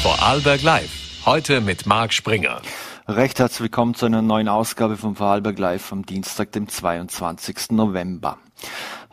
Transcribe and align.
Vorarlberg 0.00 0.62
Live. 0.62 1.26
Heute 1.26 1.60
mit 1.60 1.84
Marc 1.84 2.12
Springer. 2.12 2.62
Recht 3.08 3.40
herzlich 3.40 3.62
willkommen 3.62 3.94
zu 3.94 4.06
einer 4.06 4.22
neuen 4.22 4.48
Ausgabe 4.48 4.96
von 4.96 5.16
Vorarlberg 5.16 5.58
Live 5.58 5.90
am 5.90 6.06
Dienstag, 6.06 6.52
dem 6.52 6.68
22. 6.68 7.72
November. 7.72 8.38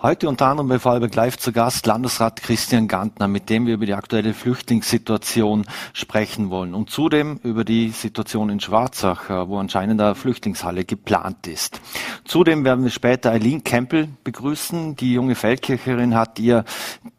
Heute 0.05 0.29
unter 0.29 0.45
anderem 0.45 0.67
bei 0.67 0.77
Vorarlberg 0.77 1.15
Live 1.15 1.37
zu 1.39 1.51
Gast 1.51 1.87
Landesrat 1.87 2.43
Christian 2.43 2.87
Gantner, 2.87 3.27
mit 3.27 3.49
dem 3.49 3.65
wir 3.65 3.73
über 3.73 3.87
die 3.87 3.95
aktuelle 3.95 4.35
Flüchtlingssituation 4.35 5.65
sprechen 5.93 6.51
wollen 6.51 6.75
und 6.75 6.91
zudem 6.91 7.39
über 7.41 7.63
die 7.63 7.89
Situation 7.89 8.51
in 8.51 8.59
Schwarzach, 8.59 9.31
äh, 9.31 9.49
wo 9.49 9.57
anscheinend 9.57 9.99
eine 9.99 10.13
Flüchtlingshalle 10.13 10.85
geplant 10.85 11.47
ist. 11.47 11.81
Zudem 12.23 12.63
werden 12.65 12.83
wir 12.83 12.91
später 12.91 13.31
Eileen 13.31 13.63
Kempel 13.63 14.09
begrüßen. 14.23 14.95
Die 14.95 15.11
junge 15.11 15.33
Feldkircherin 15.33 16.13
hat 16.13 16.37
ihr 16.37 16.65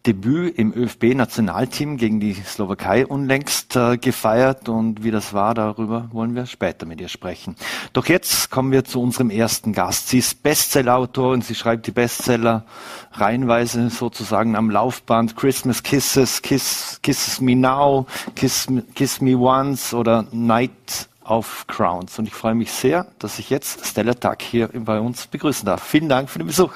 Debüt 0.06 0.56
im 0.56 0.72
ÖFB-Nationalteam 0.72 1.96
gegen 1.96 2.20
die 2.20 2.34
Slowakei 2.34 3.04
unlängst 3.04 3.74
äh, 3.74 3.98
gefeiert 3.98 4.68
und 4.68 5.02
wie 5.02 5.10
das 5.10 5.32
war, 5.32 5.54
darüber 5.54 6.08
wollen 6.12 6.36
wir 6.36 6.46
später 6.46 6.86
mit 6.86 7.00
ihr 7.00 7.08
sprechen. 7.08 7.56
Doch 7.92 8.06
jetzt 8.06 8.48
kommen 8.52 8.70
wir 8.70 8.84
zu 8.84 9.02
unserem 9.02 9.30
ersten 9.30 9.72
Gast. 9.72 10.10
Sie 10.10 10.18
ist 10.18 10.44
Bestsellerautorin, 10.44 11.42
sie 11.42 11.56
schreibt 11.56 11.88
die 11.88 11.90
Bestseller 11.90 12.64
reihenweise 13.12 13.90
sozusagen 13.90 14.56
am 14.56 14.70
Laufband. 14.70 15.36
Christmas 15.36 15.82
Kisses, 15.82 16.42
Kiss, 16.42 17.00
Kisses 17.02 17.40
Me 17.40 17.56
Now, 17.56 18.06
Kiss, 18.34 18.66
Kiss 18.94 19.20
Me 19.20 19.36
Once 19.36 19.94
oder 19.94 20.26
Night 20.32 21.08
of 21.24 21.66
Crowns. 21.66 22.18
Und 22.18 22.26
ich 22.28 22.34
freue 22.34 22.54
mich 22.54 22.70
sehr, 22.70 23.06
dass 23.18 23.38
ich 23.38 23.50
jetzt 23.50 23.86
Stella 23.86 24.14
Tuck 24.14 24.42
hier 24.42 24.68
bei 24.72 25.00
uns 25.00 25.26
begrüßen 25.26 25.66
darf. 25.66 25.82
Vielen 25.82 26.08
Dank 26.08 26.30
für 26.30 26.38
den 26.38 26.46
Besuch. 26.46 26.72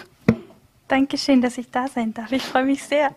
Dankeschön, 0.91 1.41
dass 1.41 1.57
ich 1.57 1.71
da 1.71 1.87
sein 1.87 2.13
darf. 2.13 2.33
Ich 2.33 2.43
freue 2.43 2.65
mich 2.65 2.83
sehr. 2.83 3.15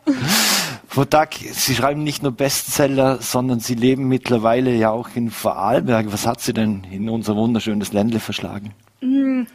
Frau 0.88 1.06
Dack, 1.06 1.34
Sie 1.34 1.74
schreiben 1.74 2.04
nicht 2.04 2.22
nur 2.22 2.32
Bestseller, 2.32 3.18
sondern 3.20 3.62
Sie 3.62 3.74
leben 3.74 4.08
mittlerweile 4.08 4.76
ja 4.76 4.92
auch 4.92 5.10
in 5.16 5.32
Vorarlberg. 5.32 6.14
Was 6.14 6.28
hat 6.28 6.40
Sie 6.40 6.54
denn 6.54 6.86
in 6.92 7.10
unser 7.10 7.36
wunderschönes 7.36 7.92
Ländle 7.92 8.20
verschlagen? 8.20 8.76
Mm, 9.02 9.46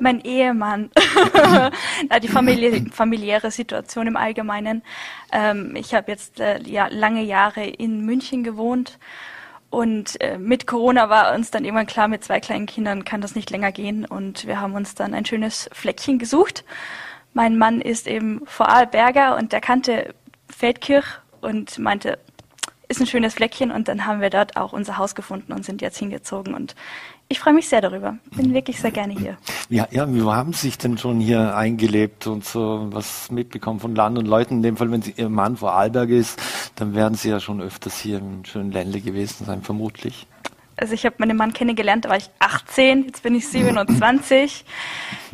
mein 0.00 0.20
Ehemann. 0.20 0.90
die 2.22 2.28
Familie, 2.28 2.86
familiäre 2.90 3.50
Situation 3.50 4.06
im 4.06 4.16
Allgemeinen. 4.16 4.82
Ähm, 5.32 5.74
ich 5.76 5.94
habe 5.94 6.10
jetzt 6.10 6.40
äh, 6.40 6.60
ja, 6.62 6.88
lange 6.88 7.22
Jahre 7.22 7.64
in 7.64 8.04
München 8.04 8.44
gewohnt 8.44 8.98
und 9.70 10.20
äh, 10.20 10.36
mit 10.36 10.66
Corona 10.66 11.08
war 11.08 11.32
uns 11.34 11.52
dann 11.52 11.64
irgendwann 11.64 11.86
klar, 11.86 12.08
mit 12.08 12.24
zwei 12.24 12.40
kleinen 12.40 12.66
Kindern 12.66 13.04
kann 13.04 13.20
das 13.20 13.36
nicht 13.36 13.50
länger 13.50 13.70
gehen 13.70 14.04
und 14.04 14.46
wir 14.46 14.60
haben 14.60 14.74
uns 14.74 14.96
dann 14.96 15.14
ein 15.14 15.24
schönes 15.24 15.70
Fleckchen 15.72 16.18
gesucht. 16.18 16.64
Mein 17.32 17.56
Mann 17.56 17.80
ist 17.80 18.08
eben 18.08 18.42
Vorarlberger 18.44 19.36
und 19.36 19.52
der 19.52 19.60
kannte 19.60 20.12
Feldkirch 20.48 21.06
und 21.40 21.78
meinte, 21.78 22.18
ist 22.88 23.00
ein 23.00 23.06
schönes 23.06 23.34
Fleckchen 23.34 23.70
und 23.70 23.86
dann 23.86 24.06
haben 24.06 24.20
wir 24.20 24.30
dort 24.30 24.56
auch 24.56 24.72
unser 24.72 24.98
Haus 24.98 25.14
gefunden 25.14 25.52
und 25.52 25.64
sind 25.64 25.80
jetzt 25.80 25.98
hingezogen 25.98 26.54
und 26.54 26.74
ich 27.30 27.38
freue 27.38 27.54
mich 27.54 27.68
sehr 27.68 27.80
darüber. 27.80 28.18
Bin 28.34 28.52
wirklich 28.52 28.80
sehr 28.80 28.90
gerne 28.90 29.14
hier. 29.14 29.38
Ja, 29.68 29.86
ja, 29.92 30.12
wie 30.12 30.20
haben 30.22 30.52
Sie 30.52 30.66
sich 30.66 30.78
denn 30.78 30.98
schon 30.98 31.20
hier 31.20 31.54
eingelebt 31.54 32.26
und 32.26 32.44
so 32.44 32.88
was 32.90 33.30
mitbekommen 33.30 33.78
von 33.78 33.94
Land 33.94 34.18
und 34.18 34.26
Leuten? 34.26 34.56
In 34.56 34.62
dem 34.62 34.76
Fall, 34.76 34.90
wenn 34.90 35.00
Sie 35.00 35.14
Ihr 35.16 35.28
Mann 35.28 35.56
vor 35.56 35.72
Arlberg 35.72 36.10
ist, 36.10 36.42
dann 36.74 36.92
werden 36.92 37.14
Sie 37.14 37.30
ja 37.30 37.38
schon 37.38 37.62
öfters 37.62 38.00
hier 38.00 38.18
im 38.18 38.44
schönen 38.44 38.72
Ländle 38.72 39.00
gewesen 39.00 39.46
sein, 39.46 39.62
vermutlich. 39.62 40.26
Also 40.76 40.94
ich 40.94 41.06
habe 41.06 41.14
meinen 41.18 41.36
Mann 41.36 41.52
kennengelernt, 41.52 42.04
da 42.04 42.08
war 42.08 42.16
ich 42.16 42.30
18, 42.40 43.04
jetzt 43.06 43.22
bin 43.22 43.36
ich 43.36 43.46
27. 43.46 44.64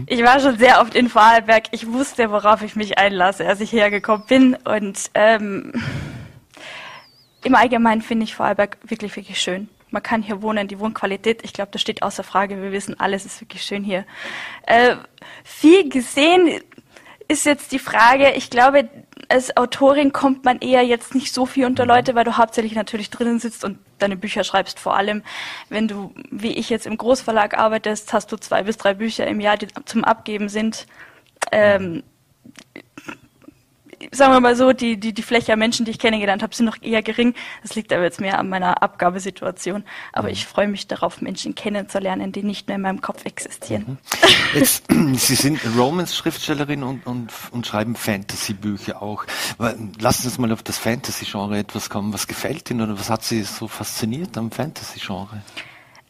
Ich 0.05 0.23
war 0.23 0.39
schon 0.41 0.59
sehr 0.59 0.83
oft 0.83 0.95
in 0.95 1.09
Vorarlberg. 1.09 1.69
Ich 1.71 1.91
wusste, 1.91 2.31
worauf 2.31 2.61
ich 2.61 2.77
mich 2.77 2.99
einlasse, 2.99 3.47
als 3.49 3.61
ich 3.63 3.73
hergekommen 3.73 4.27
bin. 4.27 4.55
Und 4.65 5.11
ähm, 5.15 5.73
im 7.43 7.55
Allgemeinen 7.55 8.03
finde 8.03 8.25
ich 8.25 8.35
Vorarlberg 8.35 8.77
wirklich, 8.85 9.17
wirklich 9.17 9.41
schön 9.41 9.71
man 9.97 10.03
kann 10.03 10.23
hier 10.23 10.43
wohnen, 10.43 10.69
die 10.69 10.79
Wohnqualität, 10.79 11.43
ich 11.43 11.55
glaube, 11.55 11.71
das 11.73 11.81
steht 11.81 12.03
außer 12.03 12.23
Frage. 12.23 12.61
Wir 12.61 12.71
wissen, 12.71 13.01
alles 13.01 13.25
ist 13.25 13.41
wirklich 13.41 13.63
schön 13.63 13.83
hier. 13.83 14.05
Äh, 14.67 14.97
viel 15.43 15.89
gesehen 15.89 16.61
ist 17.29 17.47
jetzt 17.47 17.73
die 17.73 17.79
Frage, 17.79 18.33
ich 18.33 18.51
glaube, 18.51 18.91
als 19.31 19.57
Autorin 19.57 20.13
kommt 20.13 20.45
man 20.45 20.59
eher 20.59 20.83
jetzt 20.83 21.15
nicht 21.15 21.33
so 21.33 21.47
viel 21.47 21.65
unter 21.65 21.87
Leute, 21.87 22.15
weil 22.15 22.25
du 22.25 22.37
hauptsächlich 22.37 22.75
natürlich 22.75 23.09
drinnen 23.09 23.39
sitzt 23.39 23.65
und 23.65 23.79
deine 23.99 24.19
Bücher 24.19 24.45
schreibst. 24.45 24.79
Vor 24.79 24.95
allem, 24.95 25.23
wenn 25.71 25.89
du, 25.89 26.13
wie 26.31 26.53
ich 26.53 26.69
jetzt 26.69 26.87
im 26.87 26.99
Großverlag 26.99 27.57
arbeitest, 27.57 28.13
hast 28.13 28.31
du 28.31 28.37
zwei 28.37 28.65
bis 28.65 28.77
drei 28.77 28.93
Bücher 28.93 29.27
im 29.27 29.41
Jahr, 29.41 29.57
die 29.57 29.69
zum 29.87 30.05
Abgeben 30.05 30.51
sind. 30.51 30.87
Ähm, 31.53 32.03
sagen 34.13 34.33
wir 34.33 34.41
mal 34.41 34.57
so, 34.57 34.73
die, 34.73 34.99
die, 34.99 35.13
die 35.13 35.23
Fläche 35.23 35.53
an 35.53 35.59
Menschen, 35.59 35.85
die 35.85 35.93
ich 35.93 35.99
kennengelernt 35.99 36.43
habe, 36.43 36.55
sind 36.55 36.67
noch 36.67 36.81
eher 36.83 37.03
gering. 37.03 37.35
Das 37.63 37.75
liegt 37.75 37.93
aber 37.93 38.03
jetzt 38.03 38.21
mehr 38.21 38.39
an 38.39 38.49
meiner 38.49 38.83
Abgabesituation. 38.83 39.85
Aber 40.13 40.29
mhm. 40.29 40.35
ich 40.35 40.47
freue 40.47 40.69
mich 40.69 40.87
darauf, 40.87 41.21
Menschen 41.21 41.55
kennenzulernen, 41.55 42.33
die 42.33 42.43
nicht 42.43 42.69
mehr 42.69 42.77
in 42.77 42.83
meinem 42.83 43.01
Kopf 43.01 43.25
existieren. 43.25 43.85
Mhm. 43.87 43.99
Jetzt, 44.55 44.85
Sie 45.15 45.35
sind 45.35 45.61
Romance-Schriftstellerin 45.77 46.83
und, 46.83 47.07
und, 47.07 47.33
und 47.51 47.67
schreiben 47.67 47.97
Fantasy-Bücher 47.97 49.03
auch. 49.03 49.25
Lassen 49.59 50.23
Sie 50.23 50.29
uns 50.29 50.39
mal 50.39 50.53
auf 50.53 50.63
das 50.63 50.79
Fantasy-Genre 50.79 51.59
etwas 51.59 51.91
kommen. 51.91 52.13
Was 52.13 52.27
gefällt 52.27 52.71
Ihnen 52.71 52.83
oder 52.83 52.99
was 52.99 53.11
hat 53.11 53.25
Sie 53.25 53.43
so 53.43 53.69
fasziniert 53.69 54.37
am 54.39 54.51
Fantasy-Genre? 54.51 55.43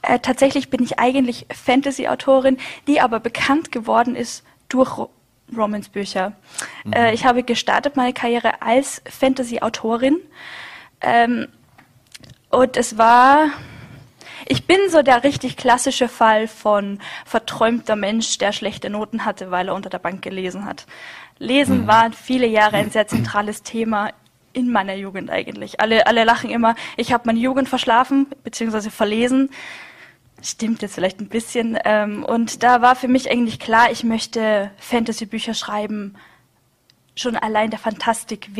Äh, 0.02 0.20
tatsächlich 0.20 0.70
bin 0.70 0.82
ich 0.82 0.98
eigentlich 0.98 1.46
Fantasy-Autorin, 1.52 2.58
die 2.86 3.00
aber 3.00 3.20
bekannt 3.20 3.72
geworden 3.72 4.14
ist 4.14 4.44
durch 4.68 5.08
Romance-Bücher. 5.54 6.32
Mhm. 6.84 6.92
Äh, 6.92 7.12
ich 7.12 7.24
habe 7.24 7.42
gestartet 7.42 7.96
meine 7.96 8.12
Karriere 8.12 8.62
als 8.62 9.02
Fantasy-Autorin. 9.08 10.18
Ähm, 11.00 11.48
und 12.50 12.76
es 12.76 12.96
war, 12.96 13.50
ich 14.46 14.66
bin 14.66 14.78
so 14.88 15.02
der 15.02 15.24
richtig 15.24 15.56
klassische 15.56 16.08
Fall 16.08 16.48
von 16.48 17.00
verträumter 17.24 17.96
Mensch, 17.96 18.38
der 18.38 18.52
schlechte 18.52 18.90
Noten 18.90 19.24
hatte, 19.24 19.50
weil 19.50 19.68
er 19.68 19.74
unter 19.74 19.90
der 19.90 19.98
Bank 19.98 20.22
gelesen 20.22 20.64
hat. 20.64 20.86
Lesen 21.38 21.82
mhm. 21.82 21.86
war 21.86 22.12
viele 22.12 22.46
Jahre 22.46 22.76
ein 22.76 22.90
sehr 22.90 23.06
zentrales 23.06 23.62
Thema 23.62 24.12
in 24.52 24.72
meiner 24.72 24.94
Jugend 24.94 25.30
eigentlich. 25.30 25.80
Alle, 25.80 26.06
alle 26.06 26.24
lachen 26.24 26.48
immer, 26.48 26.76
ich 26.96 27.12
habe 27.12 27.24
meine 27.26 27.38
Jugend 27.38 27.68
verschlafen 27.68 28.26
bzw. 28.42 28.88
verlesen. 28.88 29.50
Stimmt 30.42 30.82
jetzt 30.82 30.94
vielleicht 30.94 31.20
ein 31.20 31.28
bisschen. 31.28 31.78
Ähm, 31.84 32.24
und 32.24 32.62
da 32.62 32.82
war 32.82 32.94
für 32.94 33.08
mich 33.08 33.30
eigentlich 33.30 33.58
klar, 33.58 33.90
ich 33.90 34.04
möchte 34.04 34.70
Fantasy-Bücher 34.78 35.54
schreiben. 35.54 36.14
Schon 37.14 37.36
allein 37.36 37.70
der 37.70 37.78
Fantastik, 37.78 38.50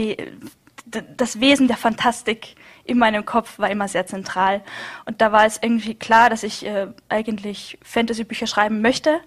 das 1.17 1.41
Wesen 1.41 1.69
der 1.69 1.77
Fantastik 1.77 2.57
in 2.85 2.99
meinem 2.99 3.27
Kopf 3.27 3.59
war 3.59 3.71
immer 3.71 3.89
sehr 3.89 4.07
zentral. 4.07 4.63
Und 5.05 5.21
da 5.21 5.33
war 5.33 5.45
es 5.45 5.59
irgendwie 5.61 5.95
klar, 5.95 6.31
dass 6.31 6.43
ich 6.43 6.65
äh, 6.65 6.87
eigentlich 7.09 7.79
Fantasy-Bücher 7.83 8.47
schreiben 8.47 8.81
möchte. 8.81 9.21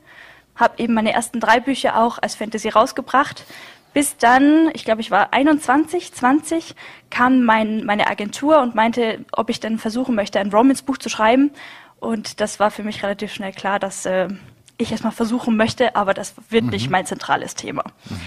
Habe 0.56 0.82
eben 0.82 0.94
meine 0.94 1.14
ersten 1.14 1.40
drei 1.40 1.60
Bücher 1.60 1.98
auch 1.98 2.18
als 2.20 2.36
Fantasy 2.36 2.70
rausgebracht. 2.70 3.46
Bis 3.94 4.18
dann, 4.18 4.70
ich 4.74 4.86
glaube, 4.86 5.02
ich 5.02 5.10
war 5.10 5.34
21, 5.34 6.14
20, 6.14 6.76
kam 7.10 7.44
mein, 7.44 7.86
meine 7.86 8.08
Agentur 8.08 8.62
und 8.62 8.76
meinte, 8.76 9.26
ob 9.32 9.50
ich 9.50 9.60
denn 9.60 9.80
versuchen 9.80 10.16
möchte, 10.16 10.40
ein 10.40 10.52
Romance-Buch 10.52 10.98
zu 10.98 11.10
schreiben. 11.10 11.52
Und 12.00 12.40
das 12.40 12.60
war 12.60 12.72
für 12.72 12.84
mich 12.84 13.04
relativ 13.04 13.34
schnell 13.34 13.52
klar, 13.52 13.80
dass 13.80 14.06
äh, 14.06 14.30
ich 14.78 14.92
erstmal 14.92 15.12
versuchen 15.12 15.58
möchte, 15.58 15.96
aber 15.96 16.14
das 16.14 16.34
wird 16.50 16.66
mhm. 16.66 16.70
nicht 16.72 16.90
mein 16.90 17.06
zentrales 17.06 17.56
Thema. 17.56 17.84
Mhm. 18.10 18.20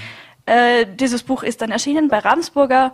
Äh, 0.47 0.87
dieses 0.87 1.22
Buch 1.22 1.43
ist 1.43 1.62
dann 1.62 1.71
erschienen 1.71 2.09
bei 2.09 2.19
Ravensburger 2.19 2.93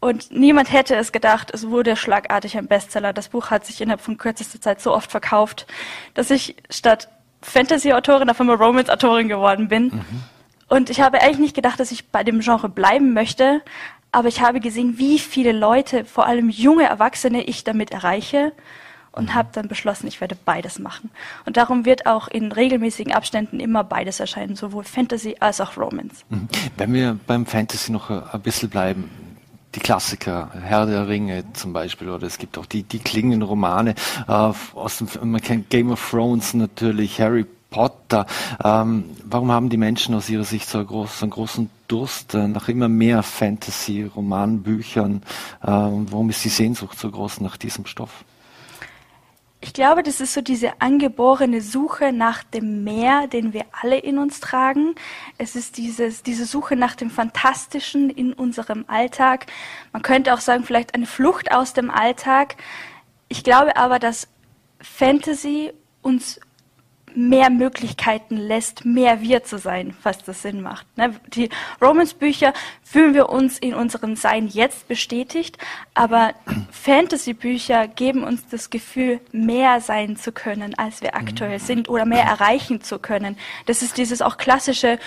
und 0.00 0.30
niemand 0.30 0.72
hätte 0.72 0.94
es 0.94 1.10
gedacht, 1.10 1.50
es 1.52 1.68
wurde 1.68 1.96
schlagartig 1.96 2.56
ein 2.56 2.66
Bestseller. 2.66 3.12
Das 3.12 3.28
Buch 3.28 3.50
hat 3.50 3.66
sich 3.66 3.80
innerhalb 3.80 4.00
von 4.00 4.16
kürzester 4.16 4.60
Zeit 4.60 4.80
so 4.80 4.94
oft 4.94 5.10
verkauft, 5.10 5.66
dass 6.14 6.30
ich 6.30 6.56
statt 6.70 7.08
Fantasy-Autorin 7.42 8.30
auf 8.30 8.40
einmal 8.40 8.56
Romance-Autorin 8.56 9.28
geworden 9.28 9.68
bin. 9.68 9.84
Mhm. 9.84 10.22
Und 10.68 10.90
ich 10.90 11.00
habe 11.00 11.22
eigentlich 11.22 11.38
nicht 11.38 11.56
gedacht, 11.56 11.80
dass 11.80 11.90
ich 11.90 12.08
bei 12.08 12.22
dem 12.22 12.40
Genre 12.40 12.68
bleiben 12.68 13.12
möchte, 13.14 13.62
aber 14.12 14.28
ich 14.28 14.40
habe 14.40 14.60
gesehen, 14.60 14.98
wie 14.98 15.18
viele 15.18 15.52
Leute, 15.52 16.04
vor 16.04 16.26
allem 16.26 16.48
junge 16.48 16.84
Erwachsene, 16.84 17.42
ich 17.44 17.64
damit 17.64 17.90
erreiche 17.90 18.52
und 19.12 19.34
habe 19.34 19.48
dann 19.52 19.68
beschlossen, 19.68 20.06
ich 20.06 20.20
werde 20.20 20.36
beides 20.44 20.78
machen. 20.78 21.10
Und 21.44 21.56
darum 21.56 21.84
wird 21.84 22.06
auch 22.06 22.28
in 22.28 22.52
regelmäßigen 22.52 23.12
Abständen 23.12 23.60
immer 23.60 23.84
beides 23.84 24.20
erscheinen, 24.20 24.56
sowohl 24.56 24.84
Fantasy 24.84 25.36
als 25.40 25.60
auch 25.60 25.76
Romance. 25.76 26.24
Mhm. 26.28 26.48
Wenn 26.76 26.92
wir 26.92 27.18
beim 27.26 27.46
Fantasy 27.46 27.92
noch 27.92 28.10
ein 28.10 28.40
bisschen 28.40 28.70
bleiben, 28.70 29.10
die 29.74 29.80
Klassiker, 29.80 30.50
Herr 30.62 30.86
der 30.86 31.08
Ringe 31.08 31.44
zum 31.52 31.72
Beispiel, 31.72 32.08
oder 32.08 32.26
es 32.26 32.38
gibt 32.38 32.56
auch 32.58 32.66
die, 32.66 32.82
die 32.82 32.98
klingenden 32.98 33.42
Romane 33.42 33.94
äh, 34.26 34.32
aus 34.32 34.98
dem, 34.98 35.08
man 35.30 35.40
kennt 35.40 35.70
Game 35.70 35.90
of 35.90 36.10
Thrones 36.10 36.54
natürlich, 36.54 37.20
Harry 37.20 37.46
Potter. 37.70 38.26
Ähm, 38.64 39.04
warum 39.24 39.52
haben 39.52 39.68
die 39.68 39.76
Menschen 39.76 40.14
aus 40.14 40.30
ihrer 40.30 40.44
Sicht 40.44 40.68
so, 40.68 40.82
groß, 40.82 41.18
so 41.18 41.24
einen 41.24 41.30
großen 41.30 41.70
Durst 41.86 42.34
nach 42.34 42.68
immer 42.68 42.88
mehr 42.88 43.22
Fantasy, 43.22 44.04
Romanbüchern? 44.04 45.22
Äh, 45.62 45.66
warum 45.66 46.30
ist 46.30 46.44
die 46.44 46.48
Sehnsucht 46.48 46.98
so 46.98 47.10
groß 47.10 47.40
nach 47.40 47.56
diesem 47.56 47.86
Stoff? 47.86 48.24
Ich 49.60 49.72
glaube, 49.72 50.04
das 50.04 50.20
ist 50.20 50.34
so 50.34 50.40
diese 50.40 50.80
angeborene 50.80 51.60
Suche 51.60 52.12
nach 52.12 52.44
dem 52.44 52.84
Meer, 52.84 53.26
den 53.26 53.52
wir 53.52 53.64
alle 53.72 53.98
in 53.98 54.18
uns 54.18 54.38
tragen. 54.38 54.94
Es 55.36 55.56
ist 55.56 55.78
dieses, 55.78 56.22
diese 56.22 56.46
Suche 56.46 56.76
nach 56.76 56.94
dem 56.94 57.10
Fantastischen 57.10 58.08
in 58.08 58.32
unserem 58.32 58.84
Alltag. 58.86 59.46
Man 59.92 60.02
könnte 60.02 60.32
auch 60.32 60.40
sagen, 60.40 60.62
vielleicht 60.62 60.94
eine 60.94 61.06
Flucht 61.06 61.50
aus 61.50 61.72
dem 61.72 61.90
Alltag. 61.90 62.54
Ich 63.28 63.42
glaube 63.42 63.76
aber, 63.76 63.98
dass 63.98 64.28
Fantasy 64.80 65.72
uns 66.02 66.40
mehr 67.14 67.50
Möglichkeiten 67.50 68.36
lässt, 68.36 68.84
mehr 68.84 69.20
wir 69.20 69.44
zu 69.44 69.58
sein, 69.58 69.94
was 70.02 70.22
das 70.22 70.42
Sinn 70.42 70.60
macht. 70.60 70.86
Ne? 70.96 71.14
Die 71.28 71.48
Romans-Bücher 71.80 72.52
fühlen 72.82 73.14
wir 73.14 73.28
uns 73.28 73.58
in 73.58 73.74
unserem 73.74 74.16
Sein 74.16 74.48
jetzt 74.48 74.88
bestätigt, 74.88 75.58
aber 75.94 76.34
Fantasy-Bücher 76.70 77.88
geben 77.88 78.24
uns 78.24 78.46
das 78.48 78.70
Gefühl, 78.70 79.20
mehr 79.32 79.80
sein 79.80 80.16
zu 80.16 80.32
können, 80.32 80.76
als 80.78 81.02
wir 81.02 81.16
aktuell 81.16 81.58
sind 81.58 81.88
oder 81.88 82.04
mehr 82.04 82.24
erreichen 82.24 82.80
zu 82.80 82.98
können. 82.98 83.36
Das 83.66 83.82
ist 83.82 83.98
dieses 83.98 84.22
auch 84.22 84.36
klassische 84.36 84.98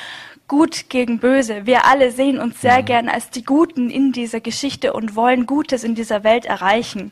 Gut 0.48 0.90
gegen 0.90 1.20
Böse. 1.20 1.66
Wir 1.66 1.86
alle 1.86 2.12
sehen 2.12 2.38
uns 2.38 2.60
sehr 2.60 2.84
gern 2.84 3.08
als 3.08 3.30
die 3.30 3.46
Guten 3.46 3.90
in 3.90 4.12
dieser 4.12 4.42
Geschichte 4.42 4.92
und 4.92 5.16
wollen 5.16 5.46
Gutes 5.46 5.86
in 5.86 5.96
dieser 5.96 6.26
Welt 6.26 6.44
erreichen. 6.46 7.12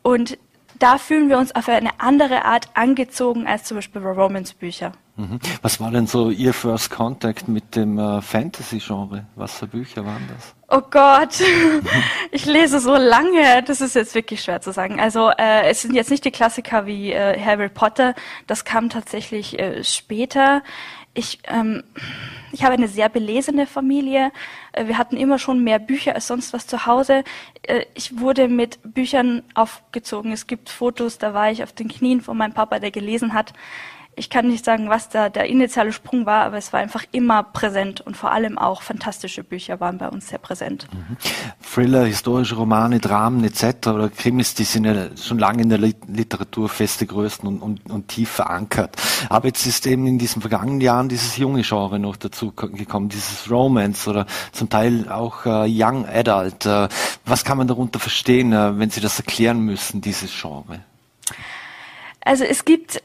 Und 0.00 0.38
da 0.80 0.98
fühlen 0.98 1.28
wir 1.28 1.38
uns 1.38 1.54
auf 1.54 1.68
eine 1.68 2.00
andere 2.00 2.44
Art 2.44 2.68
angezogen 2.74 3.46
als 3.46 3.64
zum 3.64 3.76
Beispiel 3.76 4.00
bei 4.00 4.10
Romance-Bücher. 4.10 4.92
Mhm. 5.16 5.38
Was 5.60 5.80
war 5.80 5.90
denn 5.90 6.06
so 6.06 6.30
Ihr 6.30 6.54
First 6.54 6.90
Contact 6.90 7.46
mit 7.46 7.76
dem 7.76 7.98
äh, 7.98 8.22
Fantasy-Genre? 8.22 9.26
Was 9.36 9.58
für 9.58 9.66
Bücher 9.66 10.04
waren 10.04 10.26
das? 10.34 10.54
Oh 10.68 10.80
Gott, 10.88 11.42
ich 12.30 12.46
lese 12.46 12.80
so 12.80 12.94
lange, 12.96 13.62
das 13.64 13.80
ist 13.80 13.94
jetzt 13.94 14.14
wirklich 14.14 14.42
schwer 14.42 14.60
zu 14.62 14.72
sagen. 14.72 15.00
Also 15.00 15.30
äh, 15.30 15.68
es 15.68 15.82
sind 15.82 15.94
jetzt 15.94 16.10
nicht 16.10 16.24
die 16.24 16.30
Klassiker 16.30 16.86
wie 16.86 17.12
äh, 17.12 17.38
Harry 17.38 17.68
Potter, 17.68 18.14
das 18.46 18.64
kam 18.64 18.88
tatsächlich 18.88 19.58
äh, 19.58 19.84
später. 19.84 20.62
Ich, 21.20 21.38
ähm, 21.48 21.84
ich 22.50 22.64
habe 22.64 22.72
eine 22.72 22.88
sehr 22.88 23.10
belesene 23.10 23.66
Familie. 23.66 24.32
Äh, 24.72 24.86
wir 24.86 24.96
hatten 24.96 25.18
immer 25.18 25.38
schon 25.38 25.62
mehr 25.62 25.78
Bücher 25.78 26.14
als 26.14 26.26
sonst 26.26 26.54
was 26.54 26.66
zu 26.66 26.86
Hause. 26.86 27.24
Äh, 27.62 27.84
ich 27.94 28.18
wurde 28.18 28.48
mit 28.48 28.78
Büchern 28.82 29.42
aufgezogen. 29.52 30.32
Es 30.32 30.46
gibt 30.46 30.70
Fotos, 30.70 31.18
da 31.18 31.34
war 31.34 31.50
ich 31.50 31.62
auf 31.62 31.74
den 31.74 31.88
Knien 31.88 32.22
von 32.22 32.38
meinem 32.38 32.54
Papa, 32.54 32.78
der 32.78 32.90
gelesen 32.90 33.34
hat. 33.34 33.52
Ich 34.16 34.28
kann 34.28 34.48
nicht 34.48 34.64
sagen, 34.64 34.90
was 34.90 35.08
da 35.08 35.28
der 35.28 35.46
initiale 35.46 35.92
Sprung 35.92 36.26
war, 36.26 36.44
aber 36.44 36.58
es 36.58 36.72
war 36.72 36.80
einfach 36.80 37.04
immer 37.12 37.42
präsent 37.42 38.00
und 38.00 38.16
vor 38.16 38.32
allem 38.32 38.58
auch 38.58 38.82
fantastische 38.82 39.44
Bücher 39.44 39.80
waren 39.80 39.98
bei 39.98 40.08
uns 40.08 40.28
sehr 40.28 40.38
präsent. 40.38 40.88
Mhm. 40.92 41.16
Thriller, 41.62 42.04
historische 42.04 42.56
Romane, 42.56 42.98
Dramen 42.98 43.44
etc. 43.44 43.86
oder 43.86 44.08
Krimis, 44.10 44.54
die 44.54 44.64
sind 44.64 44.84
ja 44.84 45.16
schon 45.16 45.38
lange 45.38 45.62
in 45.62 45.68
der 45.68 45.78
Literatur 45.78 46.68
feste 46.68 47.06
Größen 47.06 47.46
und, 47.46 47.60
und, 47.60 47.90
und 47.90 48.08
tief 48.08 48.30
verankert. 48.30 48.96
Aber 49.28 49.46
jetzt 49.46 49.64
ist 49.66 49.86
eben 49.86 50.06
in 50.06 50.18
diesen 50.18 50.42
vergangenen 50.42 50.80
Jahren 50.80 51.08
dieses 51.08 51.36
junge 51.36 51.62
Genre 51.62 51.98
noch 51.98 52.16
dazu 52.16 52.52
gekommen, 52.52 53.08
dieses 53.08 53.50
Romance 53.50 54.08
oder 54.08 54.26
zum 54.52 54.68
Teil 54.68 55.08
auch 55.08 55.46
äh, 55.46 55.66
Young 55.66 56.06
Adult. 56.06 56.66
Äh, 56.66 56.88
was 57.24 57.44
kann 57.44 57.58
man 57.58 57.68
darunter 57.68 58.00
verstehen, 58.00 58.52
äh, 58.52 58.78
wenn 58.78 58.90
Sie 58.90 59.00
das 59.00 59.18
erklären 59.18 59.60
müssen, 59.60 60.00
dieses 60.00 60.30
Genre? 60.38 60.80
Also 62.22 62.44
es 62.44 62.64
gibt 62.64 63.02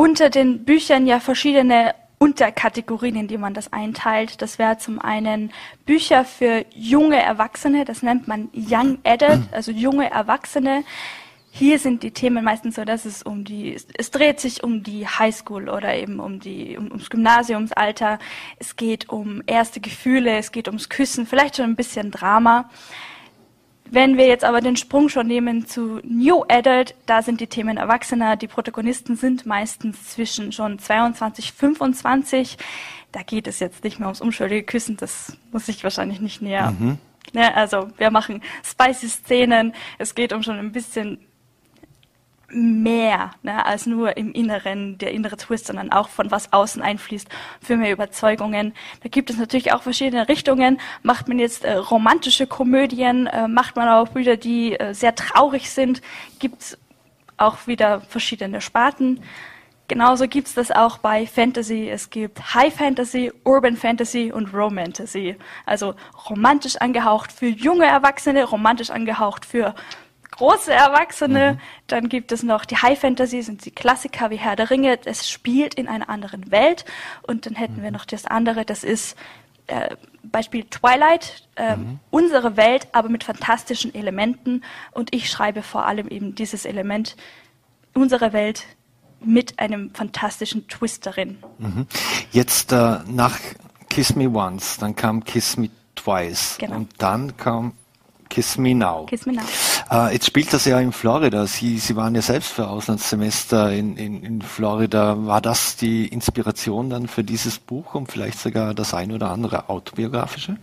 unter 0.00 0.30
den 0.30 0.64
Büchern 0.64 1.06
ja 1.06 1.20
verschiedene 1.20 1.94
Unterkategorien, 2.16 3.16
in 3.16 3.28
die 3.28 3.36
man 3.36 3.52
das 3.52 3.70
einteilt. 3.70 4.40
Das 4.40 4.58
wäre 4.58 4.78
zum 4.78 4.98
einen 4.98 5.52
Bücher 5.84 6.24
für 6.24 6.64
junge 6.74 7.22
Erwachsene, 7.22 7.84
das 7.84 8.02
nennt 8.02 8.26
man 8.26 8.48
Young 8.54 8.96
Adult, 9.04 9.42
also 9.52 9.72
junge 9.72 10.10
Erwachsene. 10.10 10.84
Hier 11.50 11.78
sind 11.78 12.02
die 12.02 12.12
Themen 12.12 12.42
meistens 12.42 12.76
so, 12.76 12.86
dass 12.86 13.04
es 13.04 13.22
um 13.22 13.44
die, 13.44 13.76
es 13.98 14.10
dreht 14.10 14.40
sich 14.40 14.64
um 14.64 14.82
die 14.82 15.06
Highschool 15.06 15.68
oder 15.68 15.94
eben 15.94 16.18
um 16.18 16.40
die, 16.40 16.78
um, 16.78 16.86
ums 16.86 17.10
Gymnasiumsalter. 17.10 18.18
Es 18.58 18.76
geht 18.76 19.10
um 19.10 19.42
erste 19.46 19.80
Gefühle, 19.80 20.38
es 20.38 20.50
geht 20.50 20.66
ums 20.66 20.88
Küssen, 20.88 21.26
vielleicht 21.26 21.56
schon 21.56 21.66
ein 21.66 21.76
bisschen 21.76 22.10
Drama. 22.10 22.70
Wenn 23.92 24.16
wir 24.16 24.28
jetzt 24.28 24.44
aber 24.44 24.60
den 24.60 24.76
Sprung 24.76 25.08
schon 25.08 25.26
nehmen 25.26 25.66
zu 25.66 26.00
New 26.04 26.44
Adult, 26.48 26.94
da 27.06 27.22
sind 27.22 27.40
die 27.40 27.48
Themen 27.48 27.76
Erwachsener. 27.76 28.36
Die 28.36 28.46
Protagonisten 28.46 29.16
sind 29.16 29.46
meistens 29.46 30.10
zwischen 30.10 30.52
schon 30.52 30.78
22, 30.78 31.52
25. 31.52 32.56
Da 33.10 33.22
geht 33.22 33.48
es 33.48 33.58
jetzt 33.58 33.82
nicht 33.82 33.98
mehr 33.98 34.06
ums 34.06 34.20
unschuldige 34.20 34.62
Küssen, 34.62 34.96
das 34.96 35.36
muss 35.50 35.66
ich 35.66 35.82
wahrscheinlich 35.82 36.20
nicht 36.20 36.40
näher. 36.40 36.70
Mhm. 36.78 36.98
Ne, 37.32 37.54
also 37.56 37.88
wir 37.96 38.12
machen 38.12 38.42
spicy 38.64 39.08
Szenen. 39.08 39.74
Es 39.98 40.14
geht 40.14 40.32
um 40.32 40.44
schon 40.44 40.58
ein 40.58 40.70
bisschen 40.70 41.18
mehr 42.52 43.30
ne, 43.42 43.64
als 43.64 43.86
nur 43.86 44.16
im 44.16 44.32
Inneren, 44.32 44.98
der 44.98 45.12
innere 45.12 45.36
Twist, 45.36 45.66
sondern 45.66 45.92
auch 45.92 46.08
von 46.08 46.30
was 46.30 46.52
außen 46.52 46.82
einfließt 46.82 47.28
für 47.62 47.76
mehr 47.76 47.92
Überzeugungen. 47.92 48.74
Da 49.02 49.08
gibt 49.08 49.30
es 49.30 49.38
natürlich 49.38 49.72
auch 49.72 49.82
verschiedene 49.82 50.28
Richtungen. 50.28 50.80
Macht 51.02 51.28
man 51.28 51.38
jetzt 51.38 51.64
äh, 51.64 51.74
romantische 51.74 52.46
Komödien, 52.46 53.26
äh, 53.26 53.48
macht 53.48 53.76
man 53.76 53.88
auch 53.88 54.08
Bücher, 54.08 54.36
die 54.36 54.78
äh, 54.78 54.94
sehr 54.94 55.14
traurig 55.14 55.70
sind, 55.70 56.02
gibt 56.38 56.62
es 56.62 56.78
auch 57.36 57.66
wieder 57.66 58.00
verschiedene 58.02 58.60
Sparten. 58.60 59.20
Genauso 59.88 60.28
gibt 60.28 60.46
es 60.46 60.54
das 60.54 60.70
auch 60.70 60.98
bei 60.98 61.26
Fantasy. 61.26 61.88
Es 61.88 62.10
gibt 62.10 62.54
High 62.54 62.72
Fantasy, 62.72 63.32
Urban 63.42 63.76
Fantasy 63.76 64.30
und 64.30 64.54
Romantasy. 64.54 65.34
Also 65.66 65.94
romantisch 66.28 66.76
angehaucht 66.76 67.32
für 67.32 67.48
junge 67.48 67.86
Erwachsene, 67.86 68.44
romantisch 68.44 68.90
angehaucht 68.90 69.44
für 69.44 69.74
große 70.40 70.72
Erwachsene. 70.72 71.52
Mhm. 71.52 71.60
Dann 71.86 72.08
gibt 72.08 72.32
es 72.32 72.42
noch 72.42 72.64
die 72.64 72.78
High 72.78 72.98
Fantasy, 72.98 73.42
sind 73.42 73.66
die 73.66 73.70
Klassiker 73.70 74.30
wie 74.30 74.36
Herr 74.36 74.56
der 74.56 74.70
Ringe. 74.70 74.98
Es 75.04 75.28
spielt 75.28 75.74
in 75.74 75.86
einer 75.86 76.08
anderen 76.08 76.50
Welt. 76.50 76.86
Und 77.22 77.44
dann 77.44 77.54
hätten 77.54 77.76
mhm. 77.76 77.82
wir 77.82 77.90
noch 77.90 78.06
das 78.06 78.24
andere, 78.24 78.64
das 78.64 78.82
ist 78.82 79.16
äh, 79.66 79.96
Beispiel 80.22 80.64
Twilight, 80.64 81.46
äh, 81.56 81.76
mhm. 81.76 82.00
unsere 82.10 82.56
Welt, 82.56 82.88
aber 82.92 83.10
mit 83.10 83.22
fantastischen 83.24 83.94
Elementen. 83.94 84.64
Und 84.92 85.14
ich 85.14 85.28
schreibe 85.28 85.62
vor 85.62 85.84
allem 85.84 86.08
eben 86.08 86.34
dieses 86.34 86.64
Element, 86.64 87.16
unsere 87.92 88.32
Welt 88.32 88.64
mit 89.22 89.58
einem 89.58 89.92
fantastischen 89.92 90.68
Twist 90.68 91.04
darin. 91.04 91.36
Mhm. 91.58 91.86
Jetzt 92.32 92.72
äh, 92.72 93.00
nach 93.06 93.38
Kiss 93.90 94.16
Me 94.16 94.30
Once, 94.30 94.78
dann 94.78 94.96
kam 94.96 95.22
Kiss 95.22 95.58
Me 95.58 95.68
Twice 95.96 96.56
genau. 96.58 96.76
und 96.76 96.94
dann 96.96 97.36
kam 97.36 97.74
Kiss 98.30 98.56
Me 98.56 98.74
Now. 98.74 99.04
Kiss 99.06 99.26
Me 99.26 99.34
Now. 99.34 99.42
Äh, 99.90 100.14
jetzt 100.14 100.26
spielt 100.26 100.52
das 100.52 100.64
ja 100.64 100.80
in 100.80 100.92
Florida. 100.92 101.46
Sie, 101.46 101.78
Sie 101.78 101.96
waren 101.96 102.14
ja 102.14 102.22
selbst 102.22 102.52
für 102.52 102.68
Auslandssemester 102.68 103.72
in, 103.72 103.96
in, 103.96 104.22
in 104.22 104.42
Florida. 104.42 105.26
War 105.26 105.42
das 105.42 105.76
die 105.76 106.06
Inspiration 106.06 106.88
dann 106.88 107.08
für 107.08 107.24
dieses 107.24 107.58
Buch 107.58 107.94
und 107.94 108.10
vielleicht 108.10 108.38
sogar 108.38 108.72
das 108.72 108.94
ein 108.94 109.12
oder 109.12 109.30
andere 109.30 109.68
autobiografische? 109.68 110.56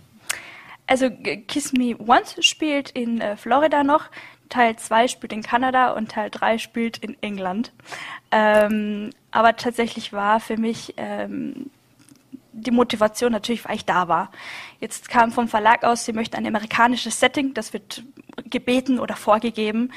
Also 0.87 1.09
Kiss 1.47 1.73
Me 1.73 1.95
Once 1.99 2.35
spielt 2.39 2.91
in 2.91 3.21
äh, 3.21 3.35
Florida 3.35 3.83
noch. 3.83 4.05
Teil 4.49 4.77
2 4.77 5.09
spielt 5.09 5.33
in 5.33 5.43
Kanada 5.43 5.91
und 5.91 6.11
Teil 6.11 6.29
3 6.29 6.57
spielt 6.57 6.97
in 6.97 7.21
England. 7.21 7.73
Ähm, 8.31 9.11
aber 9.31 9.57
tatsächlich 9.57 10.13
war 10.13 10.39
für 10.39 10.57
mich 10.57 10.93
ähm, 10.95 11.69
die 12.57 12.71
Motivation 12.71 13.31
natürlich, 13.31 13.65
weil 13.65 13.75
ich 13.75 13.85
da 13.85 14.07
war. 14.07 14.31
Jetzt 14.79 15.09
kam 15.09 15.31
vom 15.31 15.47
Verlag 15.47 15.83
aus, 15.83 16.05
sie 16.05 16.13
möchten 16.13 16.35
ein 16.35 16.47
amerikanisches 16.47 17.19
Setting, 17.19 17.53
das 17.53 17.73
wird 17.73 18.03
gebeten 18.49 18.99
oder 18.99 19.15
vorgegeben. 19.15 19.91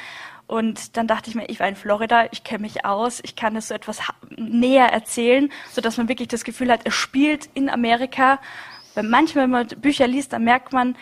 Und 0.46 0.96
dann 0.96 1.06
dachte 1.06 1.30
ich 1.30 1.36
mir, 1.36 1.48
ich 1.48 1.60
war 1.60 1.68
in 1.68 1.76
Florida, 1.76 2.26
ich 2.32 2.42
kenne 2.42 2.62
mich 2.62 2.84
aus, 2.84 3.20
ich 3.22 3.36
kann 3.36 3.54
es 3.56 3.68
so 3.68 3.74
etwas 3.74 4.00
näher 4.36 4.86
erzählen, 4.86 5.50
so 5.70 5.80
dass 5.80 5.96
man 5.96 6.08
wirklich 6.08 6.28
das 6.28 6.44
Gefühl 6.44 6.72
hat, 6.72 6.80
es 6.84 6.94
spielt 6.94 7.48
in 7.54 7.70
Amerika. 7.70 8.40
Weil 8.94 9.04
manchmal, 9.04 9.44
wenn 9.44 9.50
man 9.50 9.68
Bücher 9.68 10.08
liest, 10.08 10.32
dann 10.32 10.44
merkt 10.44 10.72
man, 10.72 10.96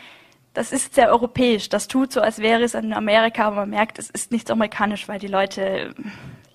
das 0.53 0.73
ist 0.73 0.95
sehr 0.95 1.11
europäisch. 1.11 1.69
Das 1.69 1.89
tut 1.89 2.13
so, 2.13 2.21
als 2.21 2.41
wäre 2.41 2.63
es 2.63 2.75
in 2.75 2.93
Amerika, 2.93 3.47
aber 3.47 3.57
man 3.57 3.71
merkt, 3.71 3.99
es 3.99 4.11
ist 4.11 4.33
nicht 4.33 4.51
amerikanisch, 4.51 5.09
weil 5.09 5.19
die 5.19 5.29
Leute 5.29 5.95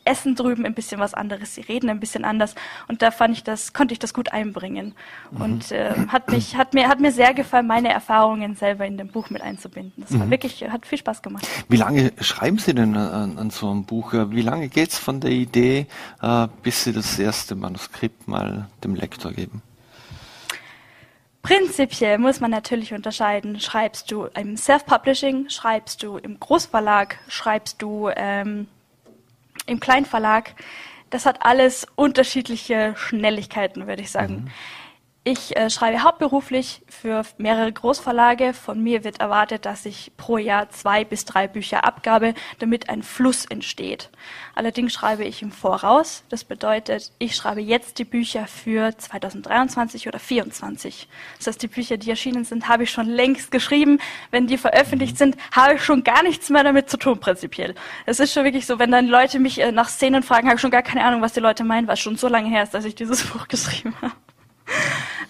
essen 0.06 0.36
drüben 0.36 0.66
ein 0.66 0.74
bisschen 0.74 1.00
was 1.00 1.14
anderes, 1.14 1.56
sie 1.56 1.62
reden 1.62 1.90
ein 1.90 2.00
bisschen 2.00 2.26
anders 2.26 2.56
und 2.88 3.02
da 3.02 3.12
fand 3.12 3.36
ich 3.36 3.44
das, 3.44 3.74
konnte 3.74 3.94
ich 3.94 4.00
das 4.00 4.14
gut 4.14 4.32
einbringen 4.32 4.96
mhm. 5.32 5.42
und 5.42 5.72
äh, 5.72 5.94
hat 6.08 6.32
mich, 6.32 6.56
hat 6.56 6.74
mir, 6.74 6.88
hat 6.88 7.00
mir 7.00 7.12
sehr 7.12 7.34
gefallen, 7.34 7.68
meine 7.68 7.92
Erfahrungen 7.92 8.56
selber 8.56 8.86
in 8.86 8.98
dem 8.98 9.08
Buch 9.08 9.30
mit 9.30 9.42
einzubinden. 9.42 10.04
Das 10.04 10.12
mhm. 10.12 10.20
war 10.22 10.30
wirklich, 10.30 10.64
hat 10.70 10.86
viel 10.86 10.98
Spaß 10.98 11.22
gemacht. 11.22 11.48
Wie 11.70 11.78
lange 11.78 12.12
schreiben 12.20 12.58
Sie 12.58 12.74
denn 12.74 12.96
an, 12.96 13.38
an 13.38 13.50
so 13.50 13.70
einem 13.70 13.86
Buch? 13.86 14.14
Wie 14.14 14.42
lange 14.42 14.70
geht 14.70 14.90
es 14.90 15.00
von 15.00 15.20
der 15.20 15.32
Idee, 15.32 15.88
äh, 16.22 16.48
bis 16.62 16.84
Sie 16.84 16.94
das 16.94 17.18
erste 17.20 17.56
Manuskript 17.56 18.28
mal 18.28 18.68
dem 18.84 18.96
Lektor 18.96 19.32
geben? 19.32 19.62
Prinzipiell 21.44 22.20
muss 22.20 22.40
man 22.40 22.52
natürlich 22.52 22.94
unterscheiden, 22.94 23.60
schreibst 23.60 24.10
du 24.12 24.28
im 24.34 24.56
Self-Publishing, 24.56 25.50
schreibst 25.50 26.02
du 26.02 26.16
im 26.16 26.40
Großverlag, 26.40 27.18
schreibst 27.28 27.82
du 27.82 28.10
ähm, 28.16 28.68
im 29.66 29.80
Kleinverlag, 29.80 30.56
das 31.10 31.26
hat 31.26 31.46
alles 31.46 31.88
unterschiedliche 31.96 32.96
Schnelligkeiten, 32.98 33.88
würde 33.88 34.02
ich 34.02 34.12
sagen. 34.12 34.36
Mhm. 34.36 34.52
Ich 35.26 35.56
äh, 35.56 35.70
schreibe 35.70 36.04
hauptberuflich 36.04 36.82
für 36.90 37.24
mehrere 37.38 37.72
Großverlage. 37.72 38.54
Von 38.54 38.84
mir 38.84 39.06
wird 39.06 39.22
erwartet, 39.22 39.66
dass 39.66 39.86
ich 39.86 40.12
pro 40.18 40.38
Jahr 40.38 40.70
zwei 40.70 41.06
bis 41.06 41.24
drei 41.24 41.48
Bücher 41.48 41.86
abgabe, 41.86 42.34
damit 42.60 42.90
ein 42.90 43.04
Fluss 43.04 43.46
entsteht. 43.46 44.10
Allerdings 44.54 44.92
schreibe 44.92 45.24
ich 45.24 45.42
im 45.42 45.54
Voraus. 45.54 46.26
Das 46.28 46.44
bedeutet, 46.44 47.14
ich 47.20 47.38
schreibe 47.38 47.62
jetzt 47.62 48.00
die 48.00 48.04
Bücher 48.04 48.48
für 48.48 48.98
2023 48.98 50.10
oder 50.10 50.20
2024. 50.20 51.08
Das 51.38 51.48
heißt, 51.48 51.64
die 51.64 51.68
Bücher, 51.68 51.96
die 51.96 52.10
erschienen 52.10 52.44
sind, 52.44 52.68
habe 52.68 52.84
ich 52.84 52.92
schon 52.92 53.08
längst 53.08 53.50
geschrieben. 53.50 54.00
Wenn 54.30 54.48
die 54.48 54.58
veröffentlicht 54.58 55.18
sind, 55.18 55.38
habe 55.54 55.76
ich 55.76 55.86
schon 55.86 56.04
gar 56.04 56.24
nichts 56.24 56.50
mehr 56.50 56.66
damit 56.66 56.90
zu 56.90 56.98
tun, 56.98 57.22
prinzipiell. 57.22 57.76
Es 58.06 58.20
ist 58.20 58.34
schon 58.34 58.44
wirklich 58.44 58.66
so, 58.66 58.78
wenn 58.78 58.92
dann 58.92 59.08
Leute 59.08 59.40
mich 59.40 59.62
äh, 59.62 59.72
nach 59.72 59.88
Szenen 59.88 60.22
fragen, 60.22 60.48
habe 60.48 60.56
ich 60.56 60.62
schon 60.62 60.70
gar 60.70 60.84
keine 60.84 61.06
Ahnung, 61.06 61.22
was 61.22 61.32
die 61.32 61.40
Leute 61.40 61.64
meinen, 61.64 61.88
was 61.88 62.02
schon 62.02 62.18
so 62.18 62.28
lange 62.28 62.50
her 62.50 62.64
ist, 62.64 62.74
dass 62.74 62.84
ich 62.84 62.96
dieses 62.96 63.24
Buch 63.32 63.48
geschrieben 63.48 63.96
habe. 64.02 64.12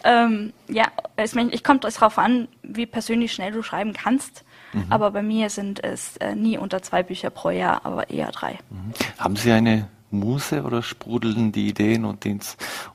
Ähm, 0.03 0.53
ja, 0.67 0.87
ich, 1.21 1.35
mein, 1.35 1.51
ich 1.51 1.63
kommt 1.63 1.83
darauf 1.83 2.17
an, 2.17 2.47
wie 2.61 2.85
persönlich 2.85 3.33
schnell 3.33 3.51
du 3.51 3.63
schreiben 3.63 3.93
kannst. 3.93 4.43
Mhm. 4.73 4.85
Aber 4.89 5.11
bei 5.11 5.21
mir 5.21 5.49
sind 5.49 5.83
es 5.83 6.17
äh, 6.17 6.35
nie 6.35 6.57
unter 6.57 6.81
zwei 6.81 7.03
Bücher 7.03 7.29
pro 7.29 7.49
Jahr, 7.49 7.85
aber 7.85 8.09
eher 8.09 8.31
drei. 8.31 8.59
Mhm. 8.69 8.93
Haben 9.17 9.35
Sie 9.35 9.51
eine 9.51 9.87
Muse 10.11 10.63
oder 10.63 10.81
sprudeln 10.81 11.51
die 11.51 11.67
Ideen 11.67 12.05
und 12.05 12.23
die, 12.23 12.37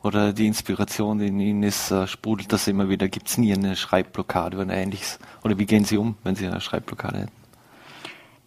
oder 0.02 0.32
die 0.32 0.46
Inspiration 0.46 1.20
in 1.20 1.40
Ihnen 1.40 1.62
ist, 1.62 1.90
äh, 1.90 2.06
sprudelt 2.06 2.52
das 2.52 2.68
immer 2.68 2.88
wieder? 2.88 3.08
Gibt 3.08 3.28
es 3.28 3.38
nie 3.38 3.52
eine 3.52 3.76
Schreibblockade 3.76 4.58
oder 4.58 4.72
ähnliches? 4.72 5.18
Oder 5.42 5.58
wie 5.58 5.66
gehen 5.66 5.84
Sie 5.84 5.98
um, 5.98 6.16
wenn 6.24 6.36
Sie 6.36 6.46
eine 6.46 6.60
Schreibblockade 6.60 7.18
hätten? 7.18 7.32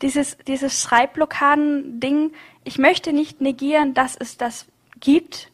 Dieses, 0.02 0.38
dieses 0.48 0.82
Schreibblockaden-Ding, 0.82 2.32
ich 2.64 2.80
möchte 2.80 3.14
nicht 3.14 3.40
negieren, 3.40 3.94
dass 3.94 4.16
es 4.16 4.36
das 4.36 4.66
gibt, 5.00 5.51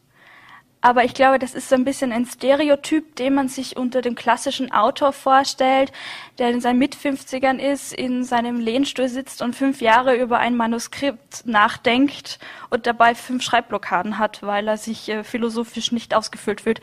aber 0.80 1.04
ich 1.04 1.14
glaube, 1.14 1.38
das 1.38 1.54
ist 1.54 1.68
so 1.68 1.74
ein 1.74 1.84
bisschen 1.84 2.12
ein 2.12 2.24
Stereotyp, 2.24 3.16
den 3.16 3.34
man 3.34 3.48
sich 3.48 3.76
unter 3.76 4.00
dem 4.00 4.14
klassischen 4.14 4.70
Autor 4.72 5.12
vorstellt, 5.12 5.92
der 6.38 6.50
in 6.50 6.60
seinen 6.60 6.78
Mit-50ern 6.78 7.58
ist, 7.58 7.92
in 7.92 8.22
seinem 8.24 8.60
Lehnstuhl 8.60 9.08
sitzt 9.08 9.42
und 9.42 9.56
fünf 9.56 9.80
Jahre 9.80 10.16
über 10.16 10.38
ein 10.38 10.56
Manuskript 10.56 11.46
nachdenkt 11.46 12.38
und 12.70 12.86
dabei 12.86 13.14
fünf 13.14 13.42
Schreibblockaden 13.42 14.18
hat, 14.18 14.42
weil 14.42 14.68
er 14.68 14.76
sich 14.76 15.08
äh, 15.08 15.24
philosophisch 15.24 15.90
nicht 15.90 16.14
ausgefüllt 16.14 16.60
fühlt 16.60 16.80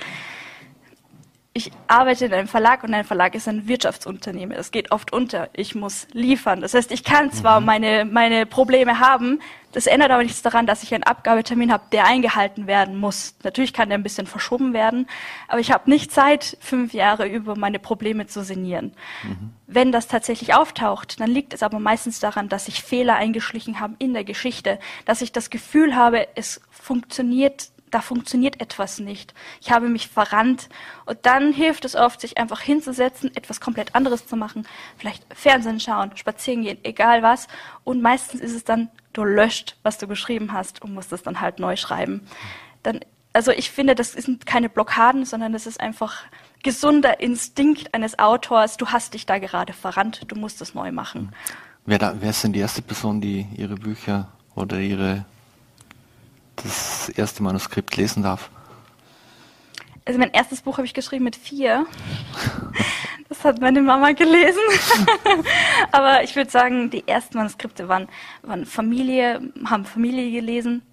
ich 1.58 1.72
arbeite 1.88 2.26
in 2.26 2.34
einem 2.34 2.50
Verlag 2.50 2.84
und 2.84 2.94
ein 2.94 3.06
Verlag 3.06 3.34
ist 3.34 3.48
ein 3.48 3.66
Wirtschaftsunternehmen. 3.66 4.58
Es 4.58 4.72
geht 4.72 4.92
oft 4.92 5.14
unter. 5.14 5.48
Ich 5.54 5.74
muss 5.74 6.06
liefern. 6.12 6.60
Das 6.60 6.74
heißt, 6.74 6.92
ich 6.92 7.06
kann 7.06 7.32
zwar 7.32 7.62
mhm. 7.62 7.66
meine, 7.66 8.04
meine 8.04 8.46
Probleme 8.46 9.00
haben, 9.00 9.40
das 9.72 9.88
ändert 9.88 10.12
aber 10.12 10.24
nichts 10.24 10.42
daran, 10.42 10.68
dass 10.68 10.84
ich 10.84 10.94
einen 10.94 11.04
Abgabetermin 11.04 11.72
habe, 11.72 11.86
der 11.94 12.08
eingehalten 12.08 12.68
werden 12.68 12.98
muss. 12.98 13.36
Natürlich 13.44 13.72
kann 13.72 13.88
der 13.88 13.98
ein 13.98 14.04
bisschen 14.04 14.28
verschoben 14.28 14.74
werden, 14.74 15.08
aber 15.48 15.62
ich 15.62 15.72
habe 15.72 15.90
nicht 15.90 16.12
Zeit, 16.12 16.58
fünf 16.60 16.94
Jahre 16.94 17.26
über 17.26 17.56
meine 17.56 17.80
Probleme 17.80 18.28
zu 18.28 18.44
sinnieren. 18.44 18.92
Mhm. 19.24 19.54
Wenn 19.66 19.94
das 19.94 20.08
tatsächlich 20.08 20.54
auftaucht, 20.54 21.22
dann 21.22 21.32
liegt 21.32 21.54
es 21.54 21.64
aber 21.64 21.80
meistens 21.80 22.20
daran, 22.20 22.50
dass 22.50 22.66
sich 22.66 22.84
Fehler 22.84 23.16
eingeschlichen 23.16 23.80
haben 23.80 23.96
in 23.98 24.14
der 24.14 24.26
Geschichte, 24.26 24.78
dass 25.06 25.22
ich 25.22 25.32
das 25.32 25.50
Gefühl 25.50 25.96
habe, 25.96 26.28
es 26.36 26.60
funktioniert 26.70 27.70
da 27.96 28.02
funktioniert 28.02 28.60
etwas 28.60 29.00
nicht. 29.00 29.34
Ich 29.62 29.72
habe 29.72 29.88
mich 29.88 30.10
verrannt. 30.10 30.68
Und 31.06 31.20
dann 31.22 31.54
hilft 31.54 31.86
es 31.86 31.96
oft, 31.96 32.20
sich 32.20 32.38
einfach 32.38 32.60
hinzusetzen, 32.60 33.34
etwas 33.38 33.62
komplett 33.62 33.96
anderes 33.96 34.28
zu 34.28 34.36
machen. 34.36 34.68
Vielleicht 34.98 35.26
Fernsehen 35.34 35.80
schauen, 35.80 36.12
spazieren 36.18 36.64
gehen, 36.64 36.78
egal 36.84 37.24
was. 37.24 37.48
Und 37.86 38.02
meistens 38.02 38.42
ist 38.42 38.54
es 38.54 38.66
dann, 38.66 38.90
du 39.14 39.24
löscht, 39.24 39.78
was 39.82 39.98
du 39.98 40.08
geschrieben 40.08 40.52
hast 40.52 40.82
und 40.82 40.94
musst 40.94 41.14
es 41.14 41.24
dann 41.24 41.40
halt 41.40 41.60
neu 41.60 41.78
schreiben. 41.78 42.28
Dann, 42.84 43.00
also 43.32 43.52
ich 43.52 43.72
finde, 43.72 43.96
das 43.96 44.12
sind 44.12 44.46
keine 44.46 44.68
Blockaden, 44.68 45.24
sondern 45.24 45.54
das 45.54 45.66
ist 45.66 45.80
einfach 45.80 46.24
gesunder 46.64 47.22
Instinkt 47.22 47.94
eines 47.94 48.20
Autors. 48.20 48.76
Du 48.76 48.88
hast 48.88 49.14
dich 49.14 49.26
da 49.26 49.40
gerade 49.40 49.72
verrannt, 49.72 50.24
du 50.28 50.36
musst 50.36 50.62
es 50.62 50.74
neu 50.74 50.92
machen. 50.92 51.32
Wer, 51.86 52.00
da, 52.00 52.14
wer 52.20 52.32
ist 52.32 52.44
denn 52.44 52.52
die 52.52 52.60
erste 52.60 52.82
Person, 52.82 53.22
die 53.22 53.48
ihre 53.56 53.76
Bücher 53.76 54.34
oder 54.54 54.80
ihre 54.80 55.24
das 56.56 57.10
erste 57.10 57.44
Manuskript 57.44 57.96
lesen 57.98 58.24
darf? 58.24 58.50
Also 60.06 60.20
mein 60.20 60.32
erstes 60.32 60.62
Buch 60.62 60.78
habe 60.78 60.86
ich 60.86 60.94
geschrieben 60.94 61.24
mit 61.24 61.36
vier. 61.36 61.86
Das 63.28 63.44
hat 63.44 63.60
meine 63.60 63.82
Mama 63.82 64.12
gelesen. 64.12 64.60
Aber 65.92 66.24
ich 66.24 66.36
würde 66.36 66.52
sagen, 66.52 66.92
die 66.92 67.08
ersten 67.08 67.38
Manuskripte 67.38 67.88
waren, 67.88 68.08
waren 68.44 68.66
Familie, 68.68 69.42
haben 69.66 69.84
Familie 69.84 70.32
gelesen. 70.32 70.84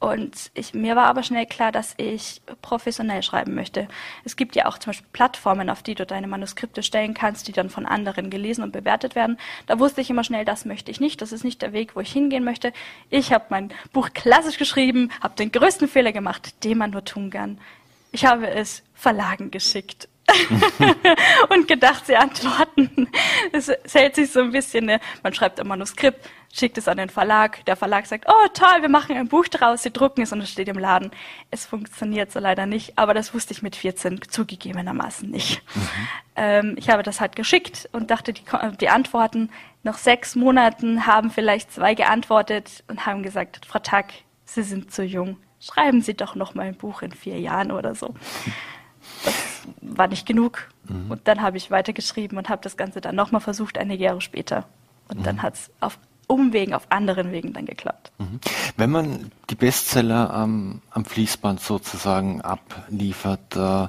Und 0.00 0.52
ich, 0.54 0.74
mir 0.74 0.94
war 0.94 1.06
aber 1.06 1.24
schnell 1.24 1.46
klar, 1.46 1.72
dass 1.72 1.94
ich 1.96 2.40
professionell 2.62 3.24
schreiben 3.24 3.56
möchte. 3.56 3.88
Es 4.24 4.36
gibt 4.36 4.54
ja 4.54 4.66
auch 4.66 4.78
zum 4.78 4.90
Beispiel 4.90 5.08
Plattformen, 5.12 5.68
auf 5.68 5.82
die 5.82 5.96
du 5.96 6.06
deine 6.06 6.28
Manuskripte 6.28 6.84
stellen 6.84 7.14
kannst, 7.14 7.48
die 7.48 7.52
dann 7.52 7.68
von 7.68 7.84
anderen 7.84 8.30
gelesen 8.30 8.62
und 8.62 8.70
bewertet 8.70 9.16
werden. 9.16 9.38
Da 9.66 9.80
wusste 9.80 10.00
ich 10.00 10.10
immer 10.10 10.22
schnell, 10.22 10.44
das 10.44 10.64
möchte 10.64 10.92
ich 10.92 11.00
nicht. 11.00 11.20
Das 11.20 11.32
ist 11.32 11.42
nicht 11.42 11.62
der 11.62 11.72
Weg, 11.72 11.96
wo 11.96 12.00
ich 12.00 12.12
hingehen 12.12 12.44
möchte. 12.44 12.72
Ich 13.10 13.32
habe 13.32 13.46
mein 13.48 13.72
Buch 13.92 14.10
klassisch 14.14 14.56
geschrieben, 14.56 15.10
habe 15.20 15.34
den 15.34 15.50
größten 15.50 15.88
Fehler 15.88 16.12
gemacht, 16.12 16.62
den 16.62 16.78
man 16.78 16.90
nur 16.90 17.04
tun 17.04 17.30
kann. 17.30 17.58
Ich 18.12 18.24
habe 18.24 18.48
es 18.48 18.84
Verlagen 18.94 19.50
geschickt. 19.50 20.08
und 21.48 21.68
gedacht, 21.68 22.06
sie 22.06 22.16
antworten. 22.16 23.08
Es, 23.52 23.68
es 23.68 23.94
hält 23.94 24.14
sich 24.14 24.30
so 24.30 24.40
ein 24.40 24.52
bisschen, 24.52 24.86
ne? 24.86 25.00
man 25.22 25.32
schreibt 25.34 25.60
ein 25.60 25.66
Manuskript, 25.66 26.28
schickt 26.52 26.78
es 26.78 26.88
an 26.88 26.96
den 26.96 27.08
Verlag, 27.08 27.64
der 27.66 27.76
Verlag 27.76 28.06
sagt, 28.06 28.26
oh 28.28 28.48
toll, 28.54 28.82
wir 28.82 28.88
machen 28.88 29.16
ein 29.16 29.28
Buch 29.28 29.48
draus, 29.48 29.82
sie 29.82 29.92
drucken 29.92 30.22
es 30.22 30.32
und 30.32 30.40
es 30.40 30.50
steht 30.50 30.68
im 30.68 30.78
Laden. 30.78 31.10
Es 31.50 31.66
funktioniert 31.66 32.32
so 32.32 32.40
leider 32.40 32.66
nicht, 32.66 32.98
aber 32.98 33.14
das 33.14 33.34
wusste 33.34 33.52
ich 33.52 33.62
mit 33.62 33.76
14 33.76 34.20
zugegebenermaßen 34.28 35.30
nicht. 35.30 35.62
Mhm. 35.74 35.88
Ähm, 36.36 36.74
ich 36.78 36.90
habe 36.90 37.02
das 37.02 37.20
halt 37.20 37.36
geschickt 37.36 37.88
und 37.92 38.10
dachte, 38.10 38.32
die, 38.32 38.42
die 38.80 38.88
Antworten, 38.88 39.50
nach 39.82 39.98
sechs 39.98 40.34
Monaten 40.34 41.06
haben 41.06 41.30
vielleicht 41.30 41.72
zwei 41.72 41.94
geantwortet 41.94 42.84
und 42.88 43.06
haben 43.06 43.22
gesagt, 43.22 43.64
Frau 43.66 43.78
Tack, 43.78 44.12
Sie 44.44 44.62
sind 44.62 44.92
zu 44.92 45.04
jung, 45.04 45.36
schreiben 45.60 46.00
Sie 46.00 46.14
doch 46.14 46.34
noch 46.34 46.54
mal 46.54 46.66
ein 46.66 46.76
Buch 46.76 47.02
in 47.02 47.12
vier 47.12 47.38
Jahren 47.38 47.70
oder 47.70 47.94
so. 47.94 48.14
War 49.80 50.08
nicht 50.08 50.26
genug. 50.26 50.68
Mhm. 50.88 51.10
Und 51.10 51.28
dann 51.28 51.42
habe 51.42 51.56
ich 51.56 51.70
weitergeschrieben 51.70 52.38
und 52.38 52.48
habe 52.48 52.62
das 52.62 52.76
Ganze 52.76 53.00
dann 53.00 53.14
nochmal 53.14 53.40
versucht, 53.40 53.78
einige 53.78 54.04
Jahre 54.04 54.20
später. 54.20 54.66
Und 55.08 55.20
mhm. 55.20 55.24
dann 55.24 55.42
hat 55.42 55.54
es 55.54 55.70
auf 55.80 55.98
Umwegen, 56.26 56.74
auf 56.74 56.86
anderen 56.90 57.32
Wegen 57.32 57.52
dann 57.54 57.64
geklappt. 57.64 58.12
Mhm. 58.18 58.40
Wenn 58.76 58.90
man 58.90 59.32
die 59.48 59.54
Bestseller 59.54 60.32
am, 60.32 60.82
am 60.90 61.04
Fließband 61.04 61.60
sozusagen 61.60 62.42
abliefert, 62.42 63.56
äh, 63.56 63.88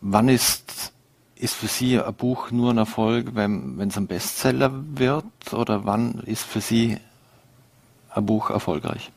wann 0.00 0.28
ist, 0.28 0.92
ist 1.36 1.54
für 1.54 1.66
Sie 1.66 2.00
ein 2.00 2.14
Buch 2.14 2.50
nur 2.50 2.72
ein 2.72 2.78
Erfolg, 2.78 3.34
wenn 3.34 3.78
es 3.80 3.96
ein 3.96 4.06
Bestseller 4.06 4.70
wird? 4.72 5.24
Oder 5.52 5.84
wann 5.84 6.22
ist 6.24 6.44
für 6.44 6.60
Sie 6.60 6.98
ein 8.10 8.26
Buch 8.26 8.50
erfolgreich? 8.50 9.10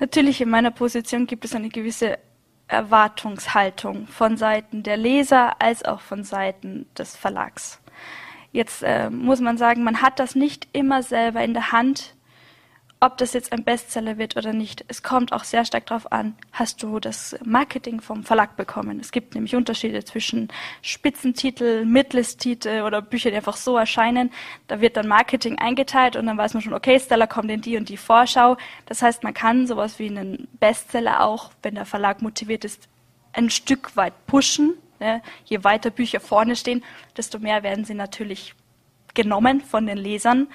Natürlich 0.00 0.40
in 0.40 0.50
meiner 0.50 0.70
Position 0.70 1.26
gibt 1.26 1.44
es 1.44 1.54
eine 1.54 1.68
gewisse 1.68 2.18
Erwartungshaltung 2.68 4.06
von 4.06 4.36
Seiten 4.36 4.82
der 4.82 4.96
Leser 4.96 5.60
als 5.60 5.84
auch 5.84 6.00
von 6.00 6.24
Seiten 6.24 6.86
des 6.96 7.16
Verlags. 7.16 7.80
Jetzt 8.52 8.82
äh, 8.82 9.10
muss 9.10 9.40
man 9.40 9.58
sagen, 9.58 9.82
man 9.82 10.00
hat 10.00 10.18
das 10.20 10.34
nicht 10.34 10.68
immer 10.72 11.02
selber 11.02 11.42
in 11.42 11.54
der 11.54 11.72
Hand, 11.72 12.13
ob 13.04 13.18
das 13.18 13.34
jetzt 13.34 13.52
ein 13.52 13.64
Bestseller 13.64 14.16
wird 14.16 14.34
oder 14.38 14.54
nicht. 14.54 14.82
Es 14.88 15.02
kommt 15.02 15.34
auch 15.34 15.44
sehr 15.44 15.66
stark 15.66 15.84
darauf 15.86 16.10
an, 16.10 16.36
hast 16.52 16.82
du 16.82 17.00
das 17.00 17.36
Marketing 17.44 18.00
vom 18.00 18.24
Verlag 18.24 18.56
bekommen. 18.56 18.98
Es 18.98 19.12
gibt 19.12 19.34
nämlich 19.34 19.54
Unterschiede 19.54 20.02
zwischen 20.04 20.48
Spitzentitel, 20.80 21.84
Midlist-Titel 21.84 22.80
oder 22.80 23.02
Bücher, 23.02 23.30
die 23.30 23.36
einfach 23.36 23.58
so 23.58 23.76
erscheinen. 23.76 24.30
Da 24.68 24.80
wird 24.80 24.96
dann 24.96 25.06
Marketing 25.06 25.58
eingeteilt 25.58 26.16
und 26.16 26.24
dann 26.24 26.38
weiß 26.38 26.54
man 26.54 26.62
schon, 26.62 26.72
okay, 26.72 26.98
Stella 26.98 27.26
kommt 27.26 27.50
in 27.50 27.60
die 27.60 27.76
und 27.76 27.90
die 27.90 27.98
Vorschau. 27.98 28.56
Das 28.86 29.02
heißt, 29.02 29.22
man 29.22 29.34
kann 29.34 29.66
sowas 29.66 29.98
wie 29.98 30.08
einen 30.08 30.48
Bestseller 30.58 31.22
auch, 31.24 31.50
wenn 31.62 31.74
der 31.74 31.84
Verlag 31.84 32.22
motiviert 32.22 32.64
ist, 32.64 32.88
ein 33.34 33.50
Stück 33.50 33.96
weit 33.96 34.14
pushen. 34.26 34.74
Je 35.44 35.62
weiter 35.62 35.90
Bücher 35.90 36.20
vorne 36.20 36.56
stehen, 36.56 36.82
desto 37.18 37.38
mehr 37.38 37.62
werden 37.62 37.84
sie 37.84 37.92
natürlich 37.92 38.54
genommen 39.12 39.60
von 39.60 39.86
den 39.86 39.98
Lesern. 39.98 40.48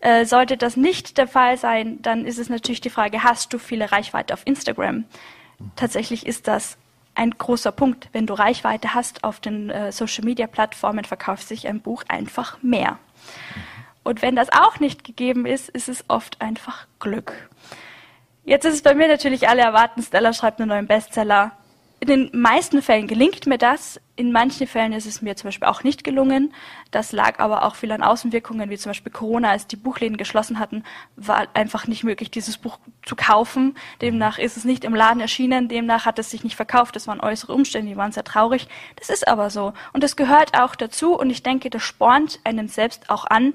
Äh, 0.00 0.24
sollte 0.24 0.56
das 0.56 0.76
nicht 0.76 1.18
der 1.18 1.28
Fall 1.28 1.56
sein, 1.56 2.00
dann 2.02 2.26
ist 2.26 2.38
es 2.38 2.48
natürlich 2.48 2.80
die 2.80 2.90
Frage, 2.90 3.22
hast 3.24 3.52
du 3.52 3.58
viele 3.58 3.92
Reichweite 3.92 4.34
auf 4.34 4.42
Instagram? 4.44 5.04
Tatsächlich 5.74 6.26
ist 6.26 6.48
das 6.48 6.76
ein 7.14 7.30
großer 7.30 7.72
Punkt. 7.72 8.08
Wenn 8.12 8.26
du 8.26 8.34
Reichweite 8.34 8.94
hast 8.94 9.24
auf 9.24 9.40
den 9.40 9.70
äh, 9.70 9.90
Social-Media-Plattformen, 9.90 11.04
verkauft 11.04 11.48
sich 11.48 11.66
ein 11.66 11.80
Buch 11.80 12.04
einfach 12.08 12.62
mehr. 12.62 12.98
Und 14.04 14.22
wenn 14.22 14.36
das 14.36 14.52
auch 14.52 14.78
nicht 14.78 15.02
gegeben 15.02 15.46
ist, 15.46 15.68
ist 15.68 15.88
es 15.88 16.04
oft 16.08 16.40
einfach 16.40 16.86
Glück. 17.00 17.32
Jetzt 18.44 18.64
ist 18.64 18.74
es 18.74 18.82
bei 18.82 18.94
mir 18.94 19.08
natürlich, 19.08 19.48
alle 19.48 19.62
erwarten, 19.62 20.02
Stella 20.02 20.32
schreibt 20.32 20.60
einen 20.60 20.68
neuen 20.68 20.86
Bestseller. 20.86 21.52
In 22.08 22.30
den 22.30 22.40
meisten 22.40 22.82
Fällen 22.82 23.06
gelingt 23.06 23.46
mir 23.46 23.58
das. 23.58 24.00
In 24.14 24.32
manchen 24.32 24.66
Fällen 24.66 24.92
ist 24.92 25.06
es 25.06 25.22
mir 25.22 25.36
zum 25.36 25.48
Beispiel 25.48 25.68
auch 25.68 25.82
nicht 25.82 26.04
gelungen. 26.04 26.54
Das 26.90 27.12
lag 27.12 27.38
aber 27.38 27.64
auch 27.64 27.74
viel 27.74 27.90
an 27.92 28.02
Außenwirkungen, 28.02 28.70
wie 28.70 28.78
zum 28.78 28.90
Beispiel 28.90 29.12
Corona, 29.12 29.50
als 29.50 29.66
die 29.66 29.76
Buchläden 29.76 30.16
geschlossen 30.16 30.58
hatten, 30.58 30.84
war 31.16 31.48
einfach 31.54 31.86
nicht 31.86 32.04
möglich, 32.04 32.30
dieses 32.30 32.58
Buch 32.58 32.78
zu 33.04 33.16
kaufen. 33.16 33.76
Demnach 34.00 34.38
ist 34.38 34.56
es 34.56 34.64
nicht 34.64 34.84
im 34.84 34.94
Laden 34.94 35.20
erschienen, 35.20 35.68
demnach 35.68 36.06
hat 36.06 36.18
es 36.18 36.30
sich 36.30 36.44
nicht 36.44 36.56
verkauft. 36.56 36.96
Das 36.96 37.08
waren 37.08 37.20
äußere 37.20 37.52
Umstände, 37.52 37.90
die 37.90 37.96
waren 37.96 38.12
sehr 38.12 38.24
traurig. 38.24 38.68
Das 38.96 39.10
ist 39.10 39.26
aber 39.26 39.50
so. 39.50 39.72
Und 39.92 40.02
das 40.04 40.16
gehört 40.16 40.58
auch 40.58 40.76
dazu 40.76 41.18
und 41.18 41.30
ich 41.30 41.42
denke, 41.42 41.70
das 41.70 41.82
spornt 41.82 42.40
einem 42.44 42.68
selbst 42.68 43.10
auch 43.10 43.24
an, 43.26 43.54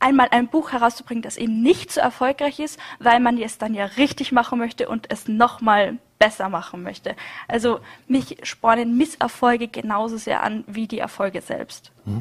einmal 0.00 0.28
ein 0.30 0.48
Buch 0.48 0.72
herauszubringen, 0.72 1.22
das 1.22 1.36
eben 1.36 1.60
nicht 1.60 1.90
so 1.90 2.00
erfolgreich 2.00 2.60
ist, 2.60 2.78
weil 3.00 3.20
man 3.20 3.36
es 3.38 3.58
dann 3.58 3.74
ja 3.74 3.84
richtig 3.84 4.32
machen 4.32 4.58
möchte 4.58 4.88
und 4.88 5.10
es 5.10 5.26
nochmal 5.28 5.98
besser 6.18 6.48
machen 6.48 6.82
möchte. 6.82 7.14
Also 7.46 7.80
mich 8.06 8.38
spornen 8.42 8.96
Misserfolge 8.96 9.68
genauso 9.68 10.16
sehr 10.16 10.42
an 10.42 10.64
wie 10.66 10.86
die 10.86 10.98
Erfolge 10.98 11.40
selbst. 11.40 11.92
Mhm. 12.04 12.18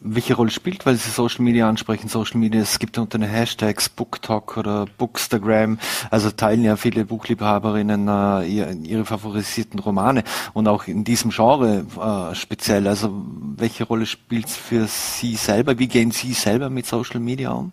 Welche 0.00 0.34
Rolle 0.34 0.50
spielt, 0.50 0.86
weil 0.86 0.96
Sie 0.96 1.10
Social 1.10 1.42
Media 1.42 1.68
ansprechen, 1.68 2.08
Social 2.08 2.38
Media, 2.38 2.60
es 2.60 2.78
gibt 2.78 2.98
unter 2.98 3.18
den 3.18 3.28
Hashtags 3.28 3.88
BookTok 3.88 4.56
oder 4.56 4.86
Bookstagram, 4.98 5.78
also 6.10 6.30
teilen 6.30 6.62
ja 6.62 6.76
viele 6.76 7.04
Buchliebhaberinnen 7.04 8.08
äh, 8.08 8.44
ihre 8.46 9.04
favorisierten 9.04 9.80
Romane 9.80 10.24
und 10.52 10.68
auch 10.68 10.86
in 10.86 11.04
diesem 11.04 11.30
Genre 11.30 11.86
äh, 12.30 12.34
speziell. 12.34 12.86
Also 12.86 13.10
welche 13.56 13.84
Rolle 13.84 14.06
spielt 14.06 14.46
es 14.46 14.56
für 14.56 14.86
Sie 14.86 15.36
selber? 15.36 15.78
Wie 15.78 15.88
gehen 15.88 16.10
Sie 16.10 16.32
selber 16.32 16.70
mit 16.70 16.86
Social 16.86 17.20
Media 17.20 17.50
um? 17.50 17.72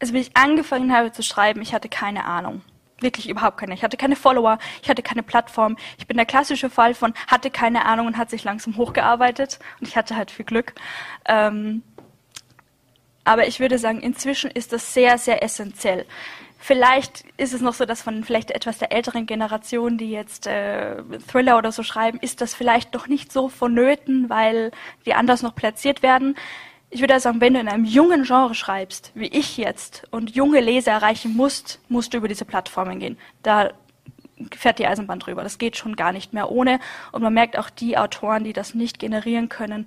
Also 0.00 0.14
wie 0.14 0.18
ich 0.18 0.36
angefangen 0.36 0.92
habe 0.92 1.12
zu 1.12 1.22
schreiben, 1.22 1.60
ich 1.60 1.74
hatte 1.74 1.88
keine 1.88 2.24
Ahnung 2.24 2.62
wirklich 3.02 3.28
überhaupt 3.28 3.58
keine. 3.58 3.74
Ich 3.74 3.82
hatte 3.82 3.96
keine 3.96 4.16
Follower, 4.16 4.58
ich 4.82 4.90
hatte 4.90 5.02
keine 5.02 5.22
Plattform. 5.22 5.76
Ich 5.98 6.06
bin 6.06 6.16
der 6.16 6.26
klassische 6.26 6.70
Fall 6.70 6.94
von 6.94 7.14
hatte 7.26 7.50
keine 7.50 7.84
Ahnung 7.84 8.06
und 8.06 8.16
hat 8.16 8.30
sich 8.30 8.44
langsam 8.44 8.76
hochgearbeitet 8.76 9.58
und 9.80 9.88
ich 9.88 9.96
hatte 9.96 10.16
halt 10.16 10.30
viel 10.30 10.44
Glück. 10.44 10.74
Ähm, 11.26 11.82
aber 13.24 13.46
ich 13.46 13.60
würde 13.60 13.78
sagen, 13.78 14.00
inzwischen 14.00 14.50
ist 14.50 14.72
das 14.72 14.94
sehr, 14.94 15.18
sehr 15.18 15.42
essentiell. 15.42 16.06
Vielleicht 16.62 17.24
ist 17.38 17.54
es 17.54 17.62
noch 17.62 17.72
so, 17.72 17.86
dass 17.86 18.02
von 18.02 18.22
vielleicht 18.22 18.50
etwas 18.50 18.78
der 18.78 18.92
älteren 18.92 19.24
Generation, 19.24 19.96
die 19.96 20.10
jetzt 20.10 20.46
äh, 20.46 21.02
Thriller 21.30 21.56
oder 21.56 21.72
so 21.72 21.82
schreiben, 21.82 22.18
ist 22.20 22.42
das 22.42 22.54
vielleicht 22.54 22.92
noch 22.92 23.06
nicht 23.06 23.32
so 23.32 23.48
vonnöten, 23.48 24.28
weil 24.28 24.70
die 25.06 25.14
anders 25.14 25.42
noch 25.42 25.54
platziert 25.54 26.02
werden 26.02 26.36
ich 26.90 27.00
würde 27.00 27.18
sagen, 27.20 27.40
wenn 27.40 27.54
du 27.54 27.60
in 27.60 27.68
einem 27.68 27.84
jungen 27.84 28.24
Genre 28.24 28.54
schreibst, 28.54 29.12
wie 29.14 29.28
ich 29.28 29.56
jetzt, 29.56 30.06
und 30.10 30.34
junge 30.34 30.60
Leser 30.60 30.92
erreichen 30.92 31.36
musst, 31.36 31.80
musst 31.88 32.12
du 32.12 32.18
über 32.18 32.28
diese 32.28 32.44
Plattformen 32.44 32.98
gehen. 32.98 33.16
Da 33.42 33.70
fährt 34.56 34.78
die 34.78 34.86
Eisenbahn 34.86 35.20
drüber. 35.20 35.42
Das 35.42 35.58
geht 35.58 35.76
schon 35.76 35.94
gar 35.94 36.12
nicht 36.12 36.32
mehr 36.32 36.50
ohne. 36.50 36.80
Und 37.12 37.22
man 37.22 37.32
merkt 37.32 37.58
auch 37.58 37.70
die 37.70 37.96
Autoren, 37.96 38.42
die 38.42 38.52
das 38.52 38.74
nicht 38.74 38.98
generieren 38.98 39.48
können, 39.48 39.86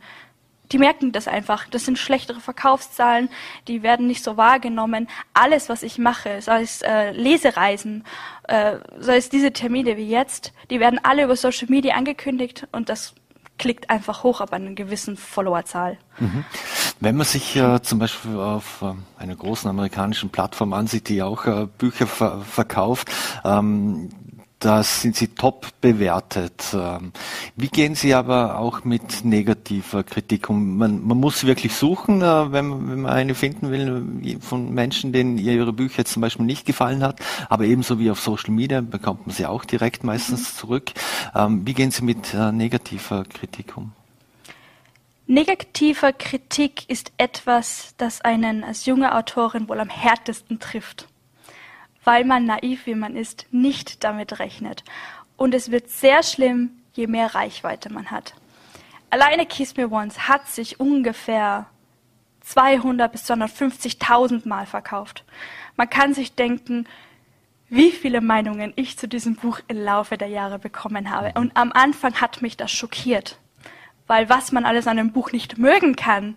die 0.71 0.77
merken 0.79 1.11
das 1.11 1.27
einfach. 1.27 1.67
Das 1.69 1.85
sind 1.85 1.99
schlechtere 1.99 2.39
Verkaufszahlen, 2.39 3.29
die 3.67 3.83
werden 3.83 4.07
nicht 4.07 4.23
so 4.23 4.37
wahrgenommen. 4.37 5.07
Alles, 5.33 5.69
was 5.69 5.83
ich 5.83 5.97
mache, 5.97 6.41
sei 6.41 6.61
es 6.61 6.81
äh, 6.81 7.11
Lesereisen, 7.11 8.03
äh, 8.47 8.77
sei 8.97 9.17
es 9.17 9.29
diese 9.29 9.51
Termine 9.51 9.97
wie 9.97 10.09
jetzt, 10.09 10.53
die 10.69 10.79
werden 10.79 10.99
alle 11.03 11.25
über 11.25 11.35
Social 11.35 11.67
Media 11.69 11.95
angekündigt 11.95 12.67
und 12.71 12.89
das 12.89 13.13
klickt 13.57 13.89
einfach 13.89 14.23
hoch 14.23 14.41
ab 14.41 14.53
einer 14.53 14.71
gewissen 14.71 15.17
Followerzahl. 15.17 15.97
Mhm. 16.19 16.43
Wenn 16.99 17.15
man 17.15 17.25
sich 17.25 17.55
äh, 17.55 17.81
zum 17.81 17.99
Beispiel 17.99 18.37
auf 18.37 18.81
äh, 18.81 19.21
einer 19.21 19.35
großen 19.35 19.69
amerikanischen 19.69 20.29
Plattform 20.29 20.73
ansieht, 20.73 21.09
die 21.09 21.21
auch 21.21 21.45
äh, 21.45 21.67
Bücher 21.77 22.07
ver 22.07 22.41
verkauft, 22.41 23.11
ähm, 23.43 24.09
da 24.63 24.81
sind 24.81 25.15
sie 25.15 25.27
top 25.27 25.67
bewertet. 25.81 26.73
Ähm, 26.73 27.11
wie 27.55 27.67
gehen 27.67 27.95
Sie 27.95 28.13
aber 28.13 28.57
auch 28.57 28.85
mit 28.85 29.25
negativer 29.25 30.03
Kritik 30.03 30.49
um? 30.49 30.77
Man, 30.77 31.05
man 31.05 31.17
muss 31.17 31.43
wirklich 31.43 31.75
suchen, 31.75 32.21
äh, 32.21 32.51
wenn, 32.51 32.89
wenn, 32.89 33.01
man 33.01 33.11
eine 33.11 33.35
finden 33.35 33.71
will 33.71 34.39
von 34.39 34.73
Menschen, 34.73 35.11
denen 35.11 35.37
ihre 35.37 35.73
Bücher 35.73 35.99
jetzt 35.99 36.13
zum 36.13 36.21
Beispiel 36.21 36.45
nicht 36.45 36.65
gefallen 36.65 37.03
hat. 37.03 37.19
Aber 37.49 37.65
ebenso 37.65 37.99
wie 37.99 38.09
auf 38.09 38.21
Social 38.21 38.51
Media 38.51 38.79
bekommt 38.79 39.27
man 39.27 39.35
sie 39.35 39.45
auch 39.45 39.65
direkt 39.65 40.03
meistens 40.03 40.53
mhm. 40.53 40.57
zurück. 40.57 40.91
Ähm, 41.35 41.67
wie 41.67 41.73
gehen 41.73 41.91
Sie 41.91 42.03
mit 42.03 42.33
äh, 42.33 42.51
negativer 42.51 43.25
Kritik 43.25 43.75
um? 43.75 43.91
Negativer 45.27 46.13
Kritik 46.13 46.89
ist 46.89 47.11
etwas, 47.17 47.95
das 47.97 48.21
einen 48.21 48.63
als 48.63 48.85
junge 48.85 49.15
Autorin 49.15 49.67
wohl 49.67 49.79
am 49.79 49.89
härtesten 49.89 50.59
trifft 50.59 51.07
weil 52.03 52.25
man 52.25 52.45
naiv 52.45 52.85
wie 52.85 52.95
man 52.95 53.15
ist, 53.15 53.47
nicht 53.51 54.03
damit 54.03 54.39
rechnet. 54.39 54.83
Und 55.37 55.53
es 55.53 55.71
wird 55.71 55.89
sehr 55.89 56.23
schlimm, 56.23 56.71
je 56.93 57.07
mehr 57.07 57.33
Reichweite 57.35 57.91
man 57.91 58.11
hat. 58.11 58.33
Alleine 59.09 59.45
Kiss 59.45 59.75
Me 59.77 59.89
Once 59.89 60.27
hat 60.27 60.47
sich 60.47 60.79
ungefähr 60.79 61.67
200 62.41 63.11
bis 63.11 63.29
250.000 63.29 64.47
Mal 64.47 64.65
verkauft. 64.65 65.23
Man 65.75 65.89
kann 65.89 66.13
sich 66.13 66.35
denken, 66.35 66.87
wie 67.69 67.91
viele 67.91 68.21
Meinungen 68.21 68.73
ich 68.75 68.97
zu 68.97 69.07
diesem 69.07 69.35
Buch 69.35 69.59
im 69.67 69.77
Laufe 69.77 70.17
der 70.17 70.27
Jahre 70.27 70.59
bekommen 70.59 71.09
habe. 71.09 71.31
Und 71.39 71.55
am 71.57 71.71
Anfang 71.71 72.21
hat 72.21 72.41
mich 72.41 72.55
das 72.57 72.71
schockiert, 72.71 73.39
weil 74.05 74.29
was 74.29 74.51
man 74.51 74.65
alles 74.65 74.87
an 74.87 74.99
einem 74.99 75.11
Buch 75.11 75.31
nicht 75.31 75.57
mögen 75.57 75.95
kann, 75.95 76.35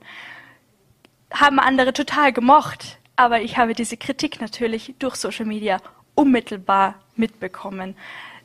haben 1.33 1.59
andere 1.59 1.93
total 1.93 2.33
gemocht. 2.33 2.99
Aber 3.17 3.41
ich 3.41 3.57
habe 3.57 3.75
diese 3.75 3.97
Kritik 3.97 4.41
natürlich 4.41 4.95
durch 4.99 5.17
Social 5.17 5.47
Media 5.47 5.79
unmittelbar 6.15 6.95
mitbekommen. 7.17 7.97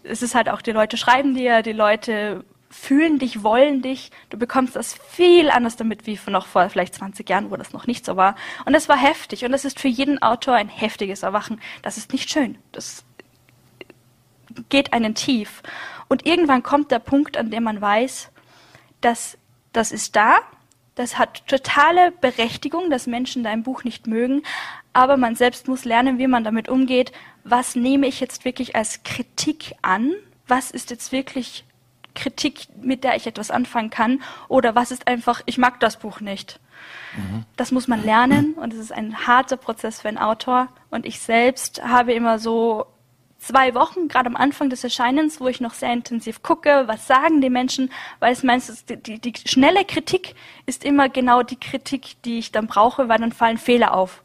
Es 0.04 0.22
ist 0.22 0.34
halt 0.34 0.50
auch, 0.50 0.62
die 0.62 0.72
Leute 0.72 0.98
schreiben 0.98 1.36
dir, 1.36 1.62
die 1.62 1.74
Leute 1.74 2.44
fühlen 2.70 3.20
dich, 3.20 3.44
wollen 3.44 3.82
dich. 3.82 4.12
Du 4.30 4.38
bekommst 4.38 4.76
das 4.76 4.94
viel 4.94 5.50
anders 5.50 5.76
damit 5.76 6.08
wie 6.08 6.18
noch 6.28 6.48
vor 6.48 6.70
vielleicht 6.70 6.96
20 6.96 7.30
Jahren, 7.30 7.52
wo 7.52 7.58
das 7.58 7.74
noch 7.74 7.86
nicht 7.86 8.06
so 8.06 8.16
war. 8.16 8.36
Und 8.66 8.74
es 8.74 8.88
war 8.88 8.98
heftig. 8.98 9.44
Und 9.44 9.52
das 9.52 9.66
ist 9.66 9.80
für 9.80 9.90
jeden 9.90 10.22
Autor 10.22 10.56
ein 10.56 10.70
heftiges 10.70 11.24
Erwachen. 11.24 11.62
Das 11.82 11.98
ist 11.98 12.14
nicht 12.14 12.30
schön. 12.30 12.58
Das 12.72 13.04
geht 14.70 14.94
einen 14.94 15.16
tief. 15.16 15.62
Und 16.08 16.26
irgendwann 16.26 16.64
kommt 16.64 16.92
der 16.92 17.00
Punkt, 17.00 17.38
an 17.38 17.52
dem 17.52 17.64
man 17.64 17.82
weiß, 17.82 18.32
dass 19.02 19.38
das 19.74 19.92
ist 19.92 20.16
da, 20.16 20.40
das 20.96 21.18
hat 21.18 21.48
totale 21.48 22.12
Berechtigung, 22.12 22.90
dass 22.90 23.08
Menschen 23.08 23.44
dein 23.44 23.64
Buch 23.64 23.84
nicht 23.84 24.08
mögen, 24.08 24.44
aber 24.94 25.18
man 25.18 25.36
selbst 25.36 25.68
muss 25.68 25.86
lernen, 25.86 26.18
wie 26.18 26.28
man 26.28 26.44
damit 26.44 26.70
umgeht. 26.70 27.12
Was 27.44 27.76
nehme 27.76 28.08
ich 28.08 28.20
jetzt 28.20 28.46
wirklich 28.46 28.76
als 28.76 29.04
Kritik 29.04 29.74
an? 29.82 30.14
Was 30.48 30.70
ist 30.72 30.90
jetzt 30.90 31.12
wirklich 31.12 31.64
Kritik, 32.14 32.68
mit 32.82 33.04
der 33.04 33.16
ich 33.16 33.26
etwas 33.26 33.52
anfangen 33.52 33.90
kann? 33.90 34.22
Oder 34.50 34.76
was 34.76 34.92
ist 34.92 35.08
einfach, 35.08 35.42
ich 35.46 35.58
mag 35.58 35.80
das 35.80 35.98
Buch 35.98 36.20
nicht? 36.20 36.60
Mhm. 37.16 37.46
Das 37.56 37.72
muss 37.72 37.88
man 37.88 38.04
lernen 38.04 38.54
und 38.56 38.74
es 38.74 38.80
ist 38.80 38.92
ein 38.92 39.28
harter 39.28 39.58
Prozess 39.58 40.02
für 40.02 40.10
einen 40.10 40.18
Autor. 40.18 40.68
Und 40.90 41.06
ich 41.06 41.20
selbst 41.20 41.84
habe 41.84 42.14
immer 42.14 42.38
so 42.38 42.86
zwei 43.42 43.74
Wochen, 43.74 44.08
gerade 44.08 44.28
am 44.28 44.36
Anfang 44.36 44.70
des 44.70 44.84
Erscheinens, 44.84 45.42
wo 45.42 45.48
ich 45.48 45.62
noch 45.62 45.74
sehr 45.74 45.92
intensiv 45.92 46.44
gucke, 46.44 46.84
was 46.86 47.08
sagen 47.08 47.42
die 47.42 47.50
Menschen, 47.50 47.92
weil 48.20 48.32
es 48.34 48.44
meistens 48.44 48.86
die, 48.86 48.98
die, 48.98 49.20
die 49.20 49.34
schnelle 49.46 49.84
Kritik 49.84 50.36
ist 50.66 50.86
immer 50.86 51.10
genau 51.10 51.44
die 51.44 51.60
Kritik, 51.60 52.22
die 52.24 52.40
ich 52.40 52.52
dann 52.52 52.68
brauche, 52.68 53.10
weil 53.10 53.20
dann 53.20 53.32
fallen 53.32 53.58
Fehler 53.58 53.94
auf. 53.94 54.22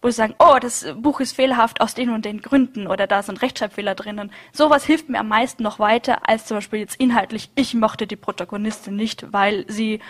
Wo 0.00 0.08
sie 0.08 0.16
sagen, 0.16 0.34
oh, 0.38 0.56
das 0.60 0.86
Buch 0.96 1.20
ist 1.20 1.36
fehlerhaft 1.36 1.80
aus 1.80 1.94
den 1.94 2.10
und 2.10 2.24
den 2.24 2.40
Gründen 2.40 2.86
oder 2.86 3.06
da 3.06 3.22
sind 3.22 3.40
Rechtschreibfehler 3.40 3.94
drinnen. 3.94 4.32
Sowas 4.52 4.84
hilft 4.84 5.08
mir 5.08 5.20
am 5.20 5.28
meisten 5.28 5.62
noch 5.62 5.78
weiter, 5.78 6.28
als 6.28 6.46
zum 6.46 6.56
Beispiel 6.56 6.80
jetzt 6.80 6.96
inhaltlich, 6.96 7.50
ich 7.54 7.74
mochte 7.74 8.06
die 8.06 8.16
Protagonistin 8.16 8.96
nicht, 8.96 9.32
weil 9.32 9.64
sie 9.68 10.00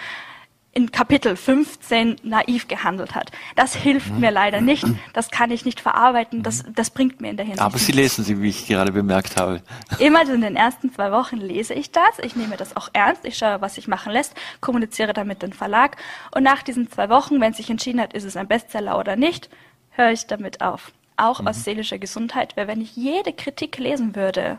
in 0.74 0.90
Kapitel 0.90 1.36
15 1.36 2.16
naiv 2.22 2.66
gehandelt 2.66 3.14
hat. 3.14 3.30
Das 3.56 3.74
hilft 3.74 4.10
mhm. 4.10 4.20
mir 4.20 4.30
leider 4.30 4.62
nicht. 4.62 4.86
Das 5.12 5.30
kann 5.30 5.50
ich 5.50 5.66
nicht 5.66 5.80
verarbeiten. 5.80 6.42
Das, 6.42 6.64
das 6.74 6.88
bringt 6.90 7.20
mir 7.20 7.28
in 7.28 7.36
der 7.36 7.44
Hinsicht. 7.44 7.62
Aber 7.62 7.78
Sie 7.78 7.92
lesen 7.92 8.24
sie, 8.24 8.40
wie 8.40 8.48
ich 8.48 8.66
gerade 8.66 8.90
bemerkt 8.90 9.36
habe. 9.36 9.62
Immer 9.98 10.22
in 10.22 10.40
den 10.40 10.56
ersten 10.56 10.90
zwei 10.92 11.12
Wochen 11.12 11.36
lese 11.36 11.74
ich 11.74 11.92
das. 11.92 12.18
Ich 12.22 12.36
nehme 12.36 12.56
das 12.56 12.74
auch 12.74 12.88
ernst. 12.94 13.26
Ich 13.26 13.36
schaue, 13.36 13.60
was 13.60 13.74
sich 13.74 13.86
machen 13.86 14.12
lässt, 14.12 14.34
kommuniziere 14.60 15.12
damit 15.12 15.42
den 15.42 15.52
Verlag. 15.52 15.98
Und 16.34 16.42
nach 16.42 16.62
diesen 16.62 16.90
zwei 16.90 17.10
Wochen, 17.10 17.38
wenn 17.40 17.52
sich 17.52 17.68
entschieden 17.68 18.00
hat, 18.00 18.14
ist 18.14 18.24
es 18.24 18.38
ein 18.38 18.48
Bestseller 18.48 18.98
oder 18.98 19.16
nicht, 19.16 19.50
höre 19.90 20.12
ich 20.12 20.26
damit 20.26 20.62
auf. 20.62 20.92
Auch 21.18 21.42
mhm. 21.42 21.48
aus 21.48 21.64
seelischer 21.64 21.98
Gesundheit. 21.98 22.56
Weil 22.56 22.66
wenn 22.66 22.80
ich 22.80 22.96
jede 22.96 23.34
Kritik 23.34 23.76
lesen 23.76 24.16
würde, 24.16 24.58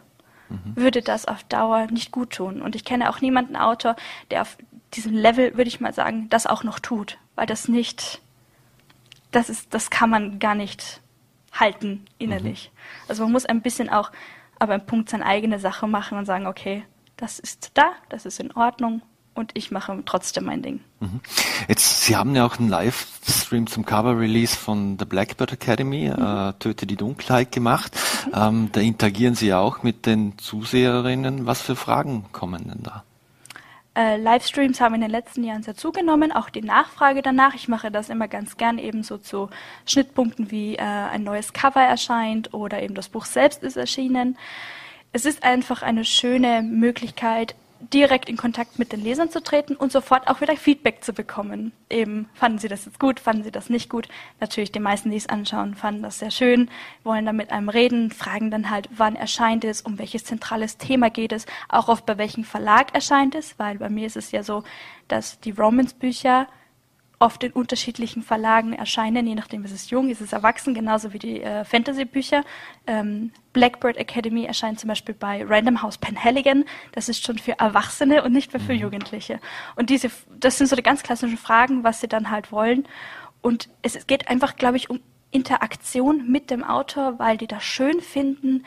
mhm. 0.50 0.76
würde 0.76 1.02
das 1.02 1.26
auf 1.26 1.44
Dauer 1.46 1.88
nicht 1.88 2.12
gut 2.12 2.32
tun. 2.34 2.62
Und 2.62 2.76
ich 2.76 2.86
kenne 2.86 3.10
auch 3.10 3.20
niemanden 3.20 3.56
Autor, 3.56 3.96
der 4.30 4.44
auf 4.44 4.58
diesem 4.94 5.14
Level, 5.14 5.56
würde 5.58 5.68
ich 5.68 5.80
mal 5.80 5.94
sagen, 5.94 6.30
das 6.30 6.48
auch 6.48 6.64
noch 6.64 6.80
tut, 6.80 7.18
weil 7.36 7.46
das 7.46 7.68
nicht, 7.68 8.22
das 9.32 9.50
ist, 9.50 9.74
das 9.74 9.90
kann 9.90 10.10
man 10.10 10.40
gar 10.40 10.56
nicht 10.56 11.02
halten 11.52 12.06
innerlich. 12.18 12.72
Mhm. 12.74 13.10
Also 13.10 13.24
man 13.24 13.32
muss 13.32 13.46
ein 13.46 13.62
bisschen 13.62 13.90
auch, 13.90 14.12
aber 14.60 14.76
im 14.76 14.86
Punkt 14.86 15.10
seine 15.10 15.26
eigene 15.26 15.60
Sache 15.60 15.88
machen 15.88 16.18
und 16.18 16.26
sagen, 16.26 16.48
okay, 16.48 16.84
das 17.18 17.40
ist 17.40 17.72
da, 17.76 17.92
das 18.10 18.26
ist 18.26 18.40
in 18.40 18.52
Ordnung 18.54 19.02
und 19.36 19.52
ich 19.56 19.72
mache 19.72 20.02
trotzdem 20.06 20.46
mein 20.46 20.62
Ding. 20.62 20.80
Mhm. 21.00 21.20
Jetzt, 21.68 22.02
Sie 22.04 22.16
haben 22.16 22.36
ja 22.36 22.46
auch 22.46 22.60
einen 22.60 22.70
Livestream 22.70 23.68
zum 23.68 23.86
Cover-Release 23.86 24.56
von 24.56 24.98
The 25.00 25.06
Blackbird 25.06 25.54
Academy, 25.54 26.12
mhm. 26.16 26.24
äh, 26.24 26.54
Töte 26.54 26.86
die 26.86 26.96
Dunkelheit 26.96 27.52
gemacht. 27.52 27.98
Ähm, 28.34 28.70
da 28.72 28.82
interagieren 28.82 29.36
Sie 29.36 29.54
auch 29.54 29.84
mit 29.84 30.06
den 30.06 30.38
Zuseherinnen. 30.38 31.46
Was 31.46 31.62
für 31.62 31.76
Fragen 31.76 32.26
kommen 32.32 32.68
denn 32.68 32.84
da? 32.84 33.04
Äh, 33.96 34.18
Livestreams 34.18 34.82
haben 34.82 34.96
in 34.96 35.02
den 35.02 35.12
letzten 35.12 35.44
Jahren 35.44 35.62
sehr 35.62 35.76
zugenommen, 35.76 36.32
auch 36.32 36.50
die 36.50 36.64
Nachfrage 36.64 37.22
danach. 37.22 37.54
Ich 37.54 37.68
mache 37.68 37.92
das 37.92 38.10
immer 38.10 38.28
ganz 38.28 38.58
gern 38.58 38.80
eben 38.80 39.04
so 39.04 39.18
zu 39.18 39.50
Schnittpunkten 39.86 40.50
wie 40.50 40.76
äh, 40.76 40.82
ein 40.82 41.24
neues 41.24 41.54
Cover 41.54 41.82
erscheint 41.82 42.54
oder 42.54 42.82
eben 42.82 42.96
das 42.96 43.10
Buch 43.10 43.26
selbst 43.26 43.62
ist 43.62 43.78
erschienen. 43.78 44.38
Es 45.12 45.26
ist 45.26 45.44
einfach 45.44 45.84
eine 45.84 46.06
schöne 46.06 46.64
Möglichkeit, 46.64 47.54
direkt 47.92 48.30
in 48.30 48.38
Kontakt 48.38 48.80
mit 48.80 48.92
den 48.92 49.02
Lesern 49.02 49.30
zu 49.30 49.42
treten 49.42 49.76
und 49.76 49.92
sofort 49.92 50.28
auch 50.28 50.42
wieder 50.42 50.56
Feedback 50.56 51.04
zu 51.04 51.14
bekommen. 51.14 51.72
Eben, 51.90 52.30
fanden 52.34 52.60
Sie 52.60 52.68
das 52.68 52.86
jetzt 52.86 53.00
gut, 53.00 53.20
fanden 53.20 53.44
Sie 53.44 53.52
das 53.52 53.70
nicht 53.70 53.90
gut? 53.90 54.08
Natürlich, 54.40 54.72
die 54.72 54.80
meisten, 54.80 55.10
die 55.10 55.18
es 55.18 55.28
anschauen, 55.28 55.76
fanden 55.76 56.04
das 56.04 56.20
sehr 56.20 56.32
schön, 56.32 56.70
wollen 57.04 57.26
dann 57.26 57.36
mit 57.36 57.52
einem 57.52 57.70
reden, 57.70 58.12
fragen 58.12 58.52
dann 58.52 58.70
halt, 58.70 58.90
wann 58.96 59.16
erscheint 59.16 59.66
es, 59.66 59.82
um 59.82 60.00
welches 60.00 60.24
zentrales 60.24 60.78
Thema 60.78 61.10
geht 61.10 61.32
es, 61.32 61.46
auch 61.70 61.90
oft 61.90 62.06
bei 62.06 62.18
welchem 62.18 62.44
Verlag 62.44 62.94
erscheint 62.94 63.36
es, 63.36 63.58
weil 63.60 63.78
bei 63.78 63.90
mir 63.90 64.08
ist 64.08 64.18
es 64.18 64.32
ja 64.32 64.44
so, 64.44 64.64
dass 65.08 65.40
die 65.40 65.52
Romans-Bücher 65.52 66.48
oft 67.24 67.42
in 67.46 67.54
unterschiedlichen 67.54 68.22
Verlagen 68.22 68.74
erscheinen, 68.74 69.26
je 69.26 69.34
nachdem, 69.34 69.64
ist 69.64 69.72
es 69.72 69.90
jung, 69.90 70.10
ist 70.10 70.20
es 70.20 70.34
erwachsen, 70.34 70.74
genauso 70.74 71.14
wie 71.14 71.20
die 71.20 71.42
äh, 71.42 71.64
Fantasy-Bücher. 71.64 72.44
Ähm, 72.86 73.32
Blackbird 73.54 73.96
Academy 73.96 74.44
erscheint 74.44 74.78
zum 74.78 74.90
Beispiel 74.90 75.16
bei 75.16 75.42
Random 75.48 75.82
House 75.82 75.98
Penhaligon. 75.98 76.66
Das 76.92 77.08
ist 77.08 77.26
schon 77.26 77.38
für 77.38 77.58
Erwachsene 77.58 78.24
und 78.24 78.34
nicht 78.34 78.52
mehr 78.52 78.60
für 78.60 78.74
mhm. 78.74 78.80
Jugendliche. 78.80 79.40
Und 79.78 79.90
diese, 79.90 80.12
das 80.38 80.58
sind 80.58 80.68
so 80.68 80.76
die 80.76 80.84
ganz 80.84 81.02
klassischen 81.02 81.38
Fragen, 81.38 81.86
was 81.86 82.02
sie 82.02 82.10
dann 82.10 82.30
halt 82.30 82.52
wollen. 82.52 82.86
Und 83.42 83.70
es 83.84 84.06
geht 84.06 84.28
einfach, 84.28 84.58
glaube 84.58 84.76
ich, 84.76 84.90
um 84.90 85.00
Interaktion 85.32 86.30
mit 86.30 86.52
dem 86.52 86.62
Autor, 86.62 87.20
weil 87.20 87.38
die 87.38 87.48
das 87.48 87.64
schön 87.64 88.02
finden, 88.02 88.66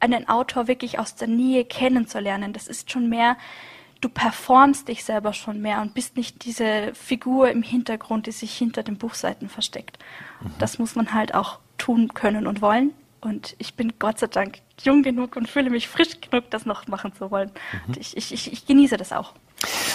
einen 0.00 0.28
Autor 0.28 0.66
wirklich 0.66 0.98
aus 0.98 1.14
der 1.14 1.28
Nähe 1.28 1.64
kennenzulernen. 1.64 2.52
Das 2.52 2.66
ist 2.66 2.90
schon 2.90 3.08
mehr 3.08 3.36
du 4.04 4.10
performst 4.10 4.88
dich 4.88 5.02
selber 5.02 5.32
schon 5.32 5.62
mehr 5.62 5.80
und 5.80 5.94
bist 5.94 6.16
nicht 6.18 6.44
diese 6.44 6.92
Figur 6.94 7.50
im 7.50 7.62
Hintergrund, 7.62 8.26
die 8.26 8.32
sich 8.32 8.54
hinter 8.54 8.82
den 8.82 8.98
Buchseiten 8.98 9.48
versteckt. 9.48 9.98
Mhm. 10.42 10.50
Das 10.58 10.78
muss 10.78 10.94
man 10.94 11.14
halt 11.14 11.34
auch 11.34 11.58
tun 11.78 12.12
können 12.12 12.46
und 12.46 12.60
wollen. 12.60 12.92
Und 13.22 13.56
ich 13.58 13.74
bin 13.74 13.94
Gott 13.98 14.18
sei 14.18 14.26
Dank 14.26 14.58
jung 14.82 15.02
genug 15.02 15.36
und 15.36 15.48
fühle 15.48 15.70
mich 15.70 15.88
frisch 15.88 16.20
genug, 16.20 16.50
das 16.50 16.66
noch 16.66 16.86
machen 16.86 17.14
zu 17.14 17.30
wollen. 17.30 17.50
Mhm. 17.86 17.94
Ich, 17.98 18.14
ich, 18.14 18.32
ich, 18.34 18.52
ich 18.52 18.66
genieße 18.66 18.98
das 18.98 19.12
auch. 19.12 19.32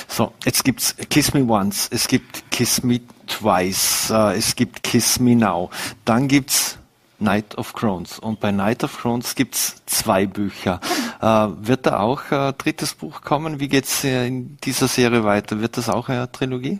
So, 0.07 0.33
jetzt 0.43 0.65
gibt's 0.65 0.95
Kiss 1.11 1.31
Me 1.35 1.43
Once, 1.43 1.87
es 1.91 2.07
gibt 2.07 2.49
Kiss 2.49 2.81
Me 2.81 3.01
Twice, 3.27 4.09
äh, 4.09 4.37
es 4.37 4.55
gibt 4.55 4.81
Kiss 4.81 5.19
Me 5.19 5.35
Now. 5.35 5.69
Dann 6.05 6.27
gibt's 6.27 6.79
Night 7.19 7.57
of 7.57 7.73
Crones. 7.73 8.19
Und 8.19 8.39
bei 8.39 8.51
Night 8.51 8.83
of 8.83 8.97
Crones 8.97 9.35
gibt's 9.35 9.81
zwei 9.85 10.25
Bücher. 10.25 10.79
Äh, 11.21 11.47
wird 11.57 11.85
da 11.85 11.99
auch 11.99 12.31
ein 12.31 12.53
drittes 12.57 12.93
Buch 12.93 13.19
kommen? 13.19 13.59
Wie 13.59 13.67
geht's 13.67 14.05
in 14.05 14.55
dieser 14.63 14.87
Serie 14.87 15.25
weiter? 15.25 15.59
Wird 15.59 15.75
das 15.75 15.89
auch 15.89 16.07
eine 16.07 16.31
Trilogie? 16.31 16.79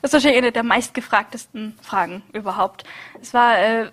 Das 0.00 0.10
ist 0.10 0.12
wahrscheinlich 0.12 0.42
eine 0.42 0.52
der 0.52 0.62
meistgefragtesten 0.62 1.74
Fragen 1.82 2.22
überhaupt. 2.32 2.84
Es 3.20 3.34
war 3.34 3.58
äh, 3.58 3.90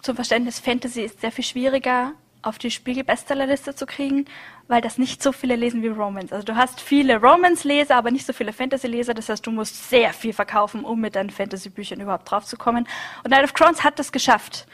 zum 0.00 0.14
Verständnis, 0.14 0.60
Fantasy 0.60 1.02
ist 1.02 1.20
sehr 1.20 1.30
viel 1.30 1.44
schwieriger 1.44 2.12
auf 2.40 2.58
die 2.58 2.70
Spiegel-Bestsellerliste 2.70 3.74
zu 3.74 3.84
kriegen, 3.84 4.26
weil 4.68 4.80
das 4.80 4.98
nicht 4.98 5.22
so 5.22 5.32
viele 5.32 5.56
lesen 5.56 5.82
wie 5.82 5.88
Romans. 5.88 6.32
Also 6.32 6.44
du 6.44 6.56
hast 6.56 6.80
viele 6.80 7.20
Romans-Leser, 7.20 7.96
aber 7.96 8.10
nicht 8.10 8.26
so 8.26 8.32
viele 8.32 8.52
Fantasy-Leser. 8.52 9.14
Das 9.14 9.28
heißt, 9.28 9.46
du 9.46 9.50
musst 9.50 9.90
sehr 9.90 10.12
viel 10.12 10.32
verkaufen, 10.32 10.84
um 10.84 11.00
mit 11.00 11.16
deinen 11.16 11.30
Fantasy-Büchern 11.30 12.00
überhaupt 12.00 12.30
draufzukommen. 12.30 12.86
Und 13.24 13.30
Night 13.30 13.44
of 13.44 13.54
Crowns 13.54 13.84
hat 13.84 13.98
das 13.98 14.12
geschafft 14.12 14.66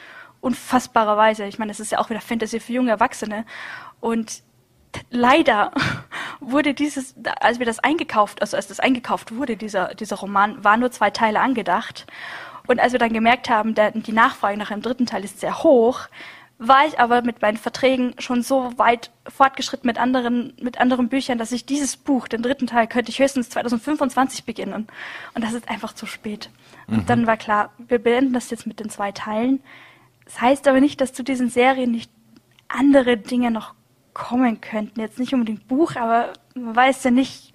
unfassbarerweise. 0.45 1.45
Ich 1.45 1.57
meine, 1.57 1.71
es 1.71 1.79
ist 1.79 1.91
ja 1.91 1.97
auch 1.97 2.11
wieder 2.11 2.21
Fantasy 2.21 2.59
für 2.59 2.73
junge 2.73 2.91
Erwachsene. 2.91 3.45
Und 3.99 4.43
leider 5.09 5.71
wurde 6.39 6.75
dieses, 6.75 7.15
als 7.39 7.57
wir 7.57 7.65
das 7.65 7.79
eingekauft, 7.79 8.41
also 8.41 8.55
als 8.55 8.67
das 8.67 8.79
eingekauft 8.79 9.35
wurde, 9.35 9.57
dieser, 9.57 9.95
dieser 9.95 10.17
Roman, 10.17 10.63
war 10.63 10.77
nur 10.77 10.91
zwei 10.91 11.09
Teile 11.09 11.39
angedacht. 11.39 12.05
Und 12.67 12.79
als 12.79 12.93
wir 12.93 12.99
dann 12.99 13.11
gemerkt 13.13 13.49
haben, 13.49 13.73
der, 13.73 13.91
die 13.91 14.11
Nachfrage 14.11 14.57
nach 14.57 14.69
einem 14.69 14.83
dritten 14.83 15.07
Teil 15.07 15.23
ist 15.23 15.39
sehr 15.39 15.63
hoch, 15.63 16.01
war 16.57 16.85
ich 16.87 16.99
aber 16.99 17.21
mit 17.21 17.41
meinen 17.41 17.57
Verträgen 17.57 18.13
schon 18.19 18.41
so 18.41 18.71
weit 18.77 19.11
fortgeschritten 19.27 19.87
mit 19.87 19.97
anderen, 19.97 20.53
mit 20.61 20.79
anderen 20.79 21.09
Büchern, 21.09 21.37
dass 21.37 21.51
ich 21.51 21.65
dieses 21.65 21.97
Buch, 21.97 22.27
den 22.27 22.43
dritten 22.43 22.67
Teil, 22.67 22.87
könnte 22.87 23.11
ich 23.11 23.19
höchstens 23.19 23.49
2025 23.49 24.45
beginnen. 24.45 24.87
Und 25.33 25.43
das 25.43 25.53
ist 25.53 25.67
einfach 25.69 25.93
zu 25.93 26.05
spät. 26.05 26.49
Mhm. 26.87 26.99
Und 26.99 27.09
dann 27.09 27.27
war 27.27 27.35
klar, 27.35 27.71
wir 27.77 27.99
beenden 27.99 28.33
das 28.33 28.51
jetzt 28.51 28.67
mit 28.67 28.79
den 28.79 28.89
zwei 28.89 29.11
Teilen. 29.11 29.61
Das 30.25 30.41
heißt 30.41 30.67
aber 30.67 30.81
nicht, 30.81 30.99
dass 31.01 31.13
zu 31.13 31.23
diesen 31.23 31.49
Serien 31.49 31.91
nicht 31.91 32.11
andere 32.67 33.17
Dinge 33.17 33.51
noch 33.51 33.73
kommen 34.13 34.61
könnten. 34.61 34.99
Jetzt 34.99 35.19
nicht 35.19 35.33
unbedingt 35.33 35.67
Buch, 35.67 35.95
aber 35.95 36.33
man 36.55 36.75
weiß 36.75 37.03
ja 37.03 37.11
nicht, 37.11 37.53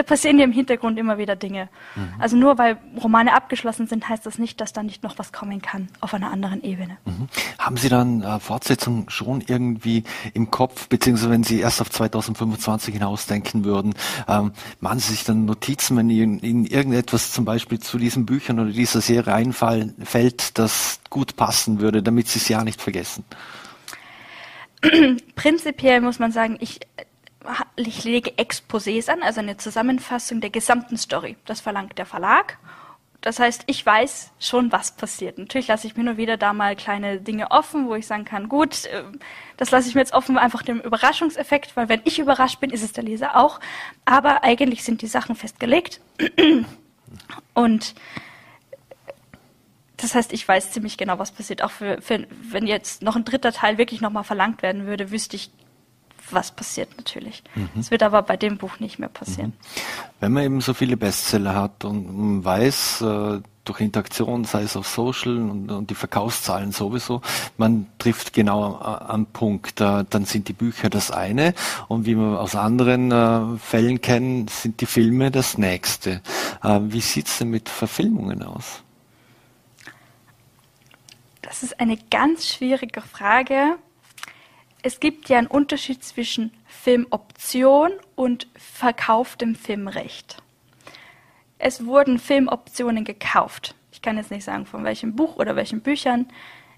da 0.00 0.04
passieren 0.04 0.38
ja 0.38 0.44
im 0.44 0.52
Hintergrund 0.52 0.98
immer 0.98 1.18
wieder 1.18 1.36
Dinge. 1.36 1.68
Mhm. 1.94 2.08
Also 2.18 2.34
nur 2.34 2.56
weil 2.56 2.78
Romane 3.02 3.34
abgeschlossen 3.34 3.86
sind, 3.86 4.08
heißt 4.08 4.24
das 4.24 4.38
nicht, 4.38 4.58
dass 4.60 4.72
da 4.72 4.82
nicht 4.82 5.02
noch 5.02 5.18
was 5.18 5.30
kommen 5.30 5.60
kann 5.60 5.88
auf 6.00 6.14
einer 6.14 6.30
anderen 6.30 6.64
Ebene. 6.64 6.96
Mhm. 7.04 7.28
Haben 7.58 7.76
Sie 7.76 7.90
dann 7.90 8.22
äh, 8.22 8.40
Fortsetzung 8.40 9.10
schon 9.10 9.42
irgendwie 9.46 10.04
im 10.32 10.50
Kopf, 10.50 10.88
beziehungsweise 10.88 11.30
wenn 11.30 11.44
Sie 11.44 11.60
erst 11.60 11.82
auf 11.82 11.90
2025 11.90 12.94
hinausdenken 12.94 13.64
würden, 13.64 13.92
ähm, 14.26 14.52
machen 14.80 15.00
Sie 15.00 15.10
sich 15.10 15.24
dann 15.24 15.44
Notizen, 15.44 15.98
wenn 15.98 16.08
Ihnen 16.08 16.38
in 16.38 16.64
irgendetwas 16.64 17.32
zum 17.32 17.44
Beispiel 17.44 17.78
zu 17.78 17.98
diesen 17.98 18.24
Büchern 18.24 18.58
oder 18.58 18.70
dieser 18.70 19.02
Serie 19.02 19.34
einfällt, 19.34 20.58
das 20.58 21.00
gut 21.10 21.36
passen 21.36 21.80
würde, 21.80 22.02
damit 22.02 22.28
Sie 22.28 22.38
es 22.38 22.48
ja 22.48 22.64
nicht 22.64 22.80
vergessen? 22.80 23.24
Prinzipiell 25.34 26.00
muss 26.00 26.18
man 26.18 26.32
sagen, 26.32 26.56
ich 26.60 26.80
ich 27.76 28.04
lege 28.04 28.32
Exposés 28.32 29.08
an, 29.10 29.22
also 29.22 29.40
eine 29.40 29.56
Zusammenfassung 29.56 30.40
der 30.40 30.50
gesamten 30.50 30.96
Story. 30.96 31.36
Das 31.46 31.60
verlangt 31.60 31.98
der 31.98 32.06
Verlag. 32.06 32.58
Das 33.20 33.38
heißt, 33.38 33.64
ich 33.66 33.84
weiß 33.84 34.30
schon, 34.38 34.72
was 34.72 34.92
passiert. 34.92 35.36
Natürlich 35.36 35.68
lasse 35.68 35.86
ich 35.86 35.96
mir 35.96 36.04
nur 36.04 36.16
wieder 36.16 36.38
da 36.38 36.54
mal 36.54 36.74
kleine 36.74 37.20
Dinge 37.20 37.50
offen, 37.50 37.86
wo 37.86 37.94
ich 37.94 38.06
sagen 38.06 38.24
kann, 38.24 38.48
gut, 38.48 38.86
äh, 38.86 39.02
das 39.58 39.70
lasse 39.70 39.88
ich 39.88 39.94
mir 39.94 40.00
jetzt 40.00 40.14
offen, 40.14 40.38
einfach 40.38 40.62
dem 40.62 40.80
Überraschungseffekt, 40.80 41.76
weil 41.76 41.90
wenn 41.90 42.00
ich 42.04 42.18
überrascht 42.18 42.60
bin, 42.60 42.70
ist 42.70 42.82
es 42.82 42.92
der 42.92 43.04
Leser 43.04 43.36
auch. 43.36 43.60
Aber 44.06 44.42
eigentlich 44.42 44.84
sind 44.84 45.02
die 45.02 45.06
Sachen 45.06 45.36
festgelegt. 45.36 46.00
Und 47.54 47.94
das 49.98 50.14
heißt, 50.14 50.32
ich 50.32 50.48
weiß 50.48 50.72
ziemlich 50.72 50.96
genau, 50.96 51.18
was 51.18 51.30
passiert. 51.30 51.62
Auch 51.62 51.72
für, 51.72 52.00
für, 52.00 52.26
wenn 52.30 52.66
jetzt 52.66 53.02
noch 53.02 53.16
ein 53.16 53.24
dritter 53.24 53.52
Teil 53.52 53.76
wirklich 53.76 54.00
nochmal 54.00 54.24
verlangt 54.24 54.62
werden 54.62 54.86
würde, 54.86 55.10
wüsste 55.10 55.36
ich 55.36 55.50
was 56.30 56.52
passiert 56.52 56.90
natürlich. 56.96 57.42
Es 57.78 57.86
mhm. 57.86 57.90
wird 57.90 58.02
aber 58.02 58.22
bei 58.22 58.36
dem 58.36 58.58
Buch 58.58 58.80
nicht 58.80 58.98
mehr 58.98 59.08
passieren. 59.08 59.50
Mhm. 59.50 60.10
Wenn 60.20 60.32
man 60.32 60.44
eben 60.44 60.60
so 60.60 60.74
viele 60.74 60.96
Bestseller 60.96 61.54
hat 61.54 61.84
und 61.84 62.44
weiß, 62.44 63.02
äh, 63.02 63.40
durch 63.64 63.80
Interaktion, 63.80 64.44
sei 64.44 64.62
es 64.62 64.76
auf 64.76 64.88
Social 64.88 65.36
und, 65.36 65.70
und, 65.70 65.90
die 65.90 65.94
Verkaufszahlen 65.94 66.72
sowieso, 66.72 67.20
man 67.56 67.86
trifft 67.98 68.32
genau 68.32 68.78
am 68.80 69.26
Punkt. 69.26 69.80
Äh, 69.80 70.04
dann 70.08 70.24
sind 70.24 70.48
die 70.48 70.52
Bücher 70.52 70.90
das 70.90 71.10
eine 71.10 71.54
und 71.88 72.06
wie 72.06 72.16
wir 72.16 72.40
aus 72.40 72.56
anderen 72.56 73.12
äh, 73.12 73.58
Fällen 73.58 74.00
kennen, 74.00 74.48
sind 74.48 74.80
die 74.80 74.86
Filme 74.86 75.30
das 75.30 75.58
nächste. 75.58 76.20
Wie 76.62 77.00
sieht's 77.00 77.38
denn 77.38 77.48
mit 77.48 77.70
Verfilmungen 77.70 78.42
aus? 78.42 78.82
Das 81.42 81.62
ist 81.62 81.80
eine 81.80 81.96
ganz 82.10 82.46
schwierige 82.46 83.00
Frage 83.00 83.76
es 84.82 85.00
gibt 85.00 85.28
ja 85.28 85.38
einen 85.38 85.46
Unterschied 85.46 86.02
zwischen 86.04 86.52
Filmoption 86.66 87.92
und 88.14 88.48
verkauftem 88.56 89.54
Filmrecht. 89.54 90.36
Es 91.58 91.84
wurden 91.84 92.18
Filmoptionen 92.18 93.04
gekauft. 93.04 93.74
Ich 93.92 94.00
kann 94.02 94.16
jetzt 94.16 94.30
nicht 94.30 94.44
sagen, 94.44 94.64
von 94.64 94.84
welchem 94.84 95.14
Buch 95.14 95.36
oder 95.36 95.56
welchen 95.56 95.82
Büchern. 95.82 96.28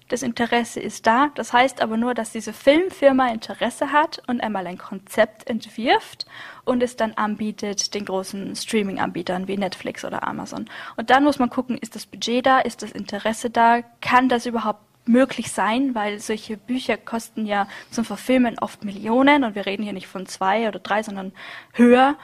Das 0.09 0.21
Interesse 0.21 0.81
ist 0.81 1.07
da. 1.07 1.31
Das 1.35 1.53
heißt 1.53 1.81
aber 1.81 1.95
nur, 1.95 2.13
dass 2.13 2.33
diese 2.33 2.51
Filmfirma 2.51 3.29
Interesse 3.29 3.93
hat 3.93 4.21
und 4.27 4.41
einmal 4.41 4.67
ein 4.67 4.77
Konzept 4.77 5.49
entwirft 5.49 6.25
und 6.65 6.83
es 6.83 6.97
dann 6.97 7.13
anbietet 7.13 7.93
den 7.93 8.03
großen 8.03 8.55
Streaming-Anbietern 8.55 9.47
wie 9.47 9.57
Netflix 9.57 10.03
oder 10.03 10.27
Amazon. 10.27 10.69
Und 10.97 11.09
dann 11.09 11.23
muss 11.23 11.39
man 11.39 11.49
gucken, 11.49 11.77
ist 11.77 11.95
das 11.95 12.05
Budget 12.05 12.45
da, 12.45 12.59
ist 12.59 12.81
das 12.81 12.91
Interesse 12.91 13.49
da, 13.49 13.81
kann 14.01 14.27
das 14.27 14.45
überhaupt 14.45 14.81
möglich 15.05 15.51
sein, 15.51 15.95
weil 15.95 16.19
solche 16.19 16.57
Bücher 16.57 16.97
kosten 16.97 17.45
ja 17.45 17.67
zum 17.91 18.05
Verfilmen 18.05 18.57
oft 18.59 18.83
Millionen 18.83 19.43
und 19.43 19.55
wir 19.55 19.65
reden 19.65 19.83
hier 19.83 19.93
nicht 19.93 20.07
von 20.07 20.25
zwei 20.25 20.67
oder 20.67 20.79
drei, 20.79 21.03
sondern 21.03 21.33
höher. 21.73 22.15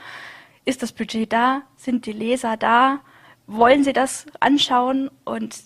Ist 0.66 0.84
das 0.84 0.92
Budget 0.92 1.34
da? 1.34 1.64
Sind 1.76 2.06
die 2.06 2.14
Leser 2.14 2.58
da? 2.58 3.00
Wollen 3.48 3.84
sie 3.84 3.94
das 3.94 4.26
anschauen? 4.40 5.10
Und 5.26 5.64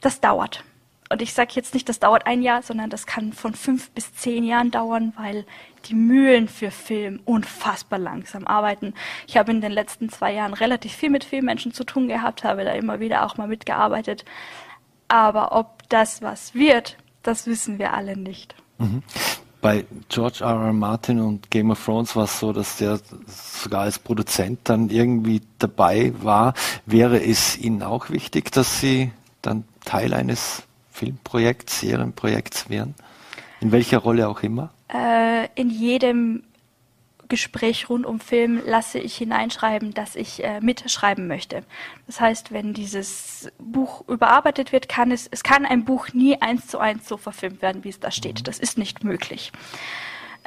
das 0.00 0.20
dauert. 0.20 0.64
Und 1.10 1.22
ich 1.22 1.32
sage 1.32 1.52
jetzt 1.54 1.72
nicht, 1.72 1.88
das 1.88 2.00
dauert 2.00 2.26
ein 2.26 2.42
Jahr, 2.42 2.62
sondern 2.62 2.90
das 2.90 3.06
kann 3.06 3.32
von 3.32 3.54
fünf 3.54 3.90
bis 3.90 4.14
zehn 4.14 4.44
Jahren 4.44 4.70
dauern, 4.70 5.14
weil 5.16 5.46
die 5.86 5.94
Mühlen 5.94 6.48
für 6.48 6.70
Film 6.70 7.20
unfassbar 7.24 7.98
langsam 7.98 8.46
arbeiten. 8.46 8.92
Ich 9.26 9.38
habe 9.38 9.50
in 9.50 9.62
den 9.62 9.72
letzten 9.72 10.10
zwei 10.10 10.34
Jahren 10.34 10.52
relativ 10.52 10.92
viel 10.92 11.08
mit 11.08 11.24
Filmmenschen 11.24 11.72
zu 11.72 11.84
tun 11.84 12.08
gehabt, 12.08 12.44
habe 12.44 12.64
da 12.64 12.72
immer 12.72 13.00
wieder 13.00 13.24
auch 13.24 13.38
mal 13.38 13.48
mitgearbeitet. 13.48 14.26
Aber 15.08 15.52
ob 15.52 15.88
das 15.88 16.22
was 16.22 16.54
wird, 16.54 16.96
das 17.22 17.46
wissen 17.46 17.78
wir 17.78 17.92
alle 17.94 18.16
nicht. 18.16 18.54
Mhm. 18.78 19.02
Bei 19.60 19.84
George 20.08 20.44
R. 20.44 20.66
R. 20.66 20.72
Martin 20.72 21.18
und 21.18 21.50
Game 21.50 21.72
of 21.72 21.84
Thrones 21.84 22.14
war 22.14 22.24
es 22.24 22.38
so, 22.38 22.52
dass 22.52 22.76
der 22.76 23.00
sogar 23.26 23.82
als 23.82 23.98
Produzent 23.98 24.60
dann 24.64 24.88
irgendwie 24.88 25.40
dabei 25.58 26.12
war. 26.20 26.54
Wäre 26.86 27.20
es 27.20 27.58
Ihnen 27.58 27.82
auch 27.82 28.10
wichtig, 28.10 28.52
dass 28.52 28.80
Sie 28.80 29.10
dann 29.42 29.64
Teil 29.84 30.14
eines 30.14 30.62
Filmprojekts, 30.92 31.80
Serienprojekts 31.80 32.70
wären? 32.70 32.94
In 33.60 33.72
welcher 33.72 33.98
Rolle 33.98 34.28
auch 34.28 34.44
immer? 34.44 34.70
Äh, 34.92 35.48
in 35.56 35.70
jedem 35.70 36.44
Gespräch 37.28 37.88
rund 37.88 38.06
um 38.06 38.20
Film 38.20 38.62
lasse 38.64 38.98
ich 38.98 39.16
hineinschreiben, 39.16 39.94
dass 39.94 40.16
ich 40.16 40.42
äh, 40.44 40.60
mitschreiben 40.60 41.26
möchte. 41.26 41.64
Das 42.06 42.20
heißt, 42.20 42.52
wenn 42.52 42.72
dieses 42.72 43.50
Buch 43.58 44.06
überarbeitet 44.08 44.72
wird, 44.72 44.88
kann 44.88 45.10
es, 45.10 45.28
es 45.30 45.42
kann 45.42 45.66
ein 45.66 45.84
Buch 45.84 46.08
nie 46.12 46.40
eins 46.40 46.66
zu 46.66 46.78
eins 46.78 47.08
so 47.08 47.16
verfilmt 47.16 47.62
werden, 47.62 47.84
wie 47.84 47.90
es 47.90 48.00
da 48.00 48.10
steht. 48.10 48.48
Das 48.48 48.58
ist 48.58 48.78
nicht 48.78 49.04
möglich. 49.04 49.52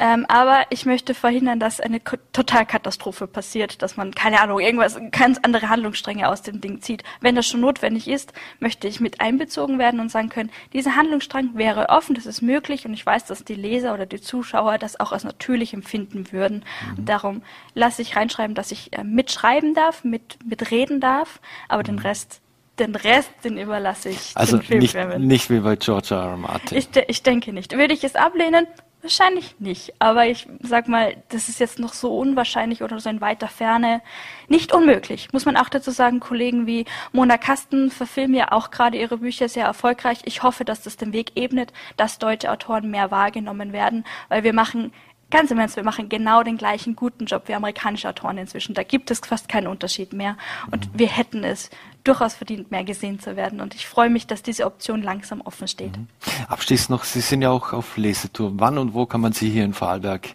Ähm, 0.01 0.25
aber 0.27 0.65
ich 0.71 0.87
möchte 0.87 1.13
verhindern, 1.13 1.59
dass 1.59 1.79
eine 1.79 1.99
K 1.99 2.17
Totalkatastrophe 2.33 3.27
passiert, 3.27 3.83
dass 3.83 3.97
man, 3.97 4.15
keine 4.15 4.41
Ahnung, 4.41 4.59
irgendwas, 4.59 4.99
ganz 5.11 5.37
andere 5.43 5.69
Handlungsstränge 5.69 6.27
aus 6.27 6.41
dem 6.41 6.59
Ding 6.59 6.81
zieht. 6.81 7.03
Wenn 7.19 7.35
das 7.35 7.45
schon 7.45 7.61
notwendig 7.61 8.07
ist, 8.07 8.33
möchte 8.59 8.87
ich 8.87 8.99
mit 8.99 9.21
einbezogen 9.21 9.77
werden 9.77 9.99
und 9.99 10.09
sagen 10.09 10.29
können, 10.29 10.49
dieser 10.73 10.95
Handlungsstrang 10.95 11.51
wäre 11.53 11.89
offen, 11.89 12.15
das 12.15 12.25
ist 12.25 12.41
möglich 12.41 12.85
und 12.85 12.93
ich 12.93 13.05
weiß, 13.05 13.25
dass 13.25 13.43
die 13.43 13.53
Leser 13.53 13.93
oder 13.93 14.07
die 14.07 14.19
Zuschauer 14.19 14.79
das 14.79 14.99
auch 14.99 15.11
als 15.11 15.23
natürlich 15.23 15.71
empfinden 15.75 16.31
würden. 16.31 16.65
Mhm. 16.93 16.97
Und 16.97 17.09
darum 17.09 17.41
lasse 17.75 18.01
ich 18.01 18.15
reinschreiben, 18.15 18.55
dass 18.55 18.71
ich 18.71 18.97
äh, 18.97 19.03
mitschreiben 19.03 19.75
darf, 19.75 20.03
mit, 20.03 20.39
mitreden 20.43 20.99
darf, 20.99 21.39
aber 21.69 21.83
mhm. 21.83 21.97
den 21.97 21.99
Rest 21.99 22.41
den 22.79 22.95
Rest, 22.95 23.29
den 23.43 23.59
überlasse 23.59 24.09
ich 24.09 24.31
also 24.33 24.57
den 24.57 24.79
nicht, 24.79 24.95
nicht 25.19 25.49
wie 25.51 25.59
bei 25.59 25.75
George 25.75 26.15
R. 26.15 26.31
R. 26.31 26.37
Martin. 26.37 26.77
Ich, 26.77 26.87
ich 27.07 27.21
denke 27.21 27.53
nicht. 27.53 27.77
Würde 27.77 27.93
ich 27.93 28.03
es 28.03 28.15
ablehnen? 28.15 28.65
Wahrscheinlich 29.01 29.55
nicht. 29.59 29.93
Aber 29.97 30.27
ich 30.27 30.47
sag 30.59 30.87
mal, 30.87 31.15
das 31.29 31.49
ist 31.49 31.59
jetzt 31.59 31.79
noch 31.79 31.93
so 31.93 32.15
unwahrscheinlich 32.15 32.83
oder 32.83 32.99
so 32.99 33.09
in 33.09 33.19
weiter 33.19 33.47
Ferne. 33.47 34.01
Nicht 34.47 34.73
unmöglich. 34.73 35.33
Muss 35.33 35.45
man 35.45 35.57
auch 35.57 35.69
dazu 35.69 35.89
sagen, 35.89 36.19
Kollegen 36.19 36.67
wie 36.67 36.85
Mona 37.11 37.37
Kasten 37.37 37.89
verfilmen 37.89 38.35
ja 38.35 38.51
auch 38.51 38.69
gerade 38.69 38.97
ihre 38.97 39.17
Bücher 39.17 39.49
sehr 39.49 39.65
erfolgreich. 39.65 40.19
Ich 40.25 40.43
hoffe, 40.43 40.65
dass 40.65 40.83
das 40.83 40.97
den 40.97 41.13
Weg 41.13 41.31
ebnet, 41.35 41.73
dass 41.97 42.19
deutsche 42.19 42.51
Autoren 42.51 42.91
mehr 42.91 43.09
wahrgenommen 43.09 43.73
werden, 43.73 44.05
weil 44.29 44.43
wir 44.43 44.53
machen 44.53 44.93
Ganz 45.31 45.49
im 45.49 45.57
Ernst, 45.59 45.77
wir 45.77 45.83
machen 45.83 46.09
genau 46.09 46.43
den 46.43 46.57
gleichen 46.57 46.95
guten 46.95 47.25
Job 47.25 47.43
wie 47.47 47.53
amerikanische 47.53 48.07
Autoren 48.09 48.37
inzwischen. 48.37 48.75
Da 48.75 48.83
gibt 48.83 49.09
es 49.11 49.19
fast 49.19 49.47
keinen 49.47 49.67
Unterschied 49.67 50.11
mehr. 50.13 50.37
Und 50.71 50.89
wir 50.93 51.07
hätten 51.07 51.43
es 51.45 51.69
durchaus 52.03 52.33
verdient, 52.33 52.69
mehr 52.69 52.83
gesehen 52.83 53.19
zu 53.19 53.35
werden. 53.37 53.61
Und 53.61 53.73
ich 53.73 53.87
freue 53.87 54.09
mich, 54.09 54.27
dass 54.27 54.43
diese 54.43 54.65
Option 54.65 55.01
langsam 55.01 55.41
offen 55.41 55.67
steht. 55.67 55.97
Mhm. 55.97 56.07
Abschließend 56.49 56.89
noch, 56.89 57.05
Sie 57.05 57.21
sind 57.21 57.41
ja 57.41 57.49
auch 57.49 57.71
auf 57.73 57.95
Lesetour. 57.95 58.51
Wann 58.55 58.77
und 58.77 58.93
wo 58.93 59.05
kann 59.05 59.21
man 59.21 59.31
Sie 59.31 59.49
hier 59.49 59.63
in 59.63 59.73
Vorarlberg 59.73 60.27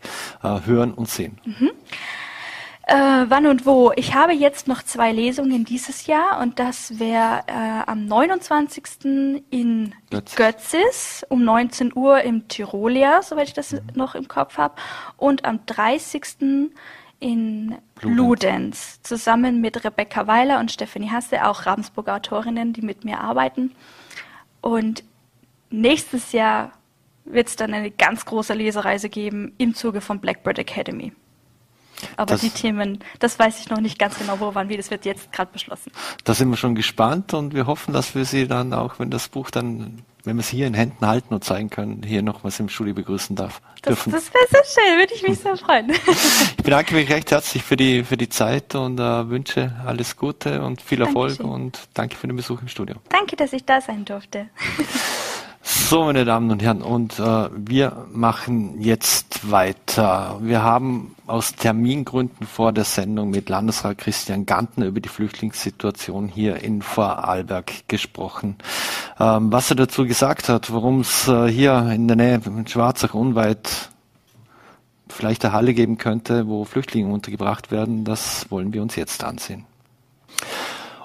äh, 0.42 0.61
hören 0.64 0.94
und 0.94 1.09
sehen? 1.09 1.38
Mhm. 1.44 1.70
Äh, 2.88 2.94
wann 3.29 3.46
und 3.49 3.66
wo? 3.66 3.90
Ich 3.96 4.14
habe 4.14 4.33
jetzt 4.33 4.68
noch 4.68 4.81
zwei 4.81 5.11
Lesungen 5.11 5.64
dieses 5.64 6.07
Jahr 6.07 6.40
und 6.40 6.61
das 6.61 7.01
wäre 7.01 7.42
äh, 7.49 7.83
am 7.85 8.07
29. 8.07 9.42
in 9.51 9.92
Götz. 10.09 10.37
Götzis 10.37 11.27
um 11.29 11.42
19 11.42 11.96
Uhr 11.96 12.20
im 12.20 12.46
Tirolia, 12.46 13.22
soweit 13.22 13.49
ich 13.49 13.55
das 13.55 13.72
mhm. 13.72 13.81
noch 13.94 14.14
im 14.14 14.29
Kopf 14.29 14.57
habe, 14.57 14.77
und 15.16 15.44
am 15.44 15.66
30. 15.66 16.70
in 17.18 17.75
Bludenz, 17.96 19.03
zusammen 19.03 19.61
mit 19.61 19.85
Rebecca 19.85 20.29
Weiler 20.29 20.61
und 20.61 20.70
Stephanie 20.70 21.11
Hasse, 21.11 21.44
auch 21.44 21.66
Ravensburger 21.66 22.14
Autorinnen, 22.14 22.72
die 22.72 22.83
mit 22.83 23.05
mir 23.05 23.20
arbeiten. 23.20 23.72
Und 24.61 25.03
nächstes 25.70 26.31
Jahr 26.31 26.70
wird 27.25 27.49
es 27.49 27.57
dann 27.57 27.75
eine 27.75 27.90
ganz 27.90 28.25
große 28.27 28.55
Lesereise 28.55 29.09
geben 29.09 29.55
im 29.59 29.75
Zuge 29.75 30.01
von 30.01 30.20
Blackbird 30.20 30.61
Academy. 30.61 31.12
Aber 32.16 32.26
das, 32.26 32.40
die 32.40 32.50
Themen, 32.50 33.00
das 33.18 33.38
weiß 33.38 33.61
ich 33.61 33.70
noch 33.70 33.80
nicht 33.80 33.98
ganz 33.98 34.18
genau, 34.18 34.40
wo 34.40 34.54
wann 34.54 34.68
wie. 34.68 34.76
Das 34.76 34.90
wird 34.90 35.04
jetzt 35.04 35.32
gerade 35.32 35.52
beschlossen. 35.52 35.92
Da 36.24 36.35
sind 36.35 36.48
wir 36.50 36.56
schon 36.56 36.74
gespannt 36.74 37.35
und 37.35 37.54
wir 37.54 37.66
hoffen, 37.66 37.92
dass 37.92 38.14
wir 38.14 38.24
Sie 38.24 38.46
dann 38.46 38.72
auch, 38.72 38.98
wenn 38.98 39.11
das 39.11 39.28
Buch 39.28 39.50
dann, 39.50 40.02
wenn 40.24 40.37
wir 40.37 40.40
es 40.40 40.48
hier 40.48 40.66
in 40.66 40.74
Händen 40.74 41.06
halten 41.06 41.35
und 41.35 41.44
zeigen 41.44 41.70
können, 41.70 42.02
hier 42.04 42.22
nochmals 42.22 42.61
im 42.61 42.68
Studio 42.68 42.94
begrüßen 42.94 43.37
darf. 43.37 43.61
Das, 43.82 44.04
das 44.04 44.35
wäre 44.35 44.46
sehr 44.50 44.64
schön, 44.64 44.98
würde 44.98 45.14
ich 45.14 45.22
mich 45.22 45.38
sehr 45.38 45.56
freuen. 45.56 45.90
ich 45.90 46.64
bedanke 46.64 46.94
mich 46.94 47.09
recht 47.09 47.30
herzlich 47.30 47.62
für 47.62 47.76
die, 47.76 48.02
für 48.02 48.16
die 48.16 48.28
Zeit 48.28 48.74
und 48.74 48.98
äh, 48.98 49.28
wünsche 49.28 49.76
alles 49.87 50.16
Gute 50.16 50.62
und 50.62 50.82
viel 50.82 51.00
Erfolg 51.00 51.38
Dankeschön. 51.38 51.46
und 51.46 51.80
danke 51.94 52.16
für 52.16 52.26
den 52.26 52.37
Besuch 52.37 52.61
im 52.62 52.68
Studio. 52.68 52.96
Danke, 53.11 53.37
dass 53.37 53.52
ich 53.52 53.64
da 53.64 53.80
sein 53.80 54.04
durfte. 54.04 54.48
So, 55.79 56.03
meine 56.03 56.25
Damen 56.25 56.51
und 56.51 56.62
Herren, 56.62 56.83
und 56.83 57.21
äh, 57.21 57.49
wir 57.55 58.07
machen 58.12 58.81
jetzt 58.81 59.53
weiter. 59.53 60.37
Wir 60.41 60.65
haben 60.65 61.15
aus 61.29 61.55
Termingründen 61.55 62.45
vor 62.45 62.73
der 62.73 62.83
Sendung 62.83 63.31
mit 63.31 63.49
Landesrat 63.49 63.99
Christian 63.99 64.47
Gantner 64.47 64.87
über 64.87 64.99
die 64.99 65.09
Flüchtlingssituation 65.09 66.27
hier 66.27 66.57
in 66.57 66.83
Vorarlberg 66.83 67.87
gesprochen. 67.87 68.57
Ähm, 69.21 69.53
was 69.53 69.71
er 69.71 69.77
dazu 69.77 70.07
gesagt 70.07 70.49
hat, 70.49 70.73
warum 70.73 71.03
es 71.03 71.29
äh, 71.29 71.47
hier 71.47 71.89
in 71.95 72.09
der 72.09 72.17
Nähe 72.17 72.41
in 72.45 72.67
Schwarzach 72.67 73.15
unweit 73.15 73.91
vielleicht 75.09 75.45
eine 75.45 75.55
Halle 75.55 75.73
geben 75.73 75.99
könnte, 75.99 76.49
wo 76.49 76.65
Flüchtlinge 76.65 77.12
untergebracht 77.12 77.71
werden, 77.71 78.05
das 78.05 78.51
wollen 78.51 78.73
wir 78.73 78.83
uns 78.83 78.97
jetzt 78.97 79.23
ansehen. 79.23 79.67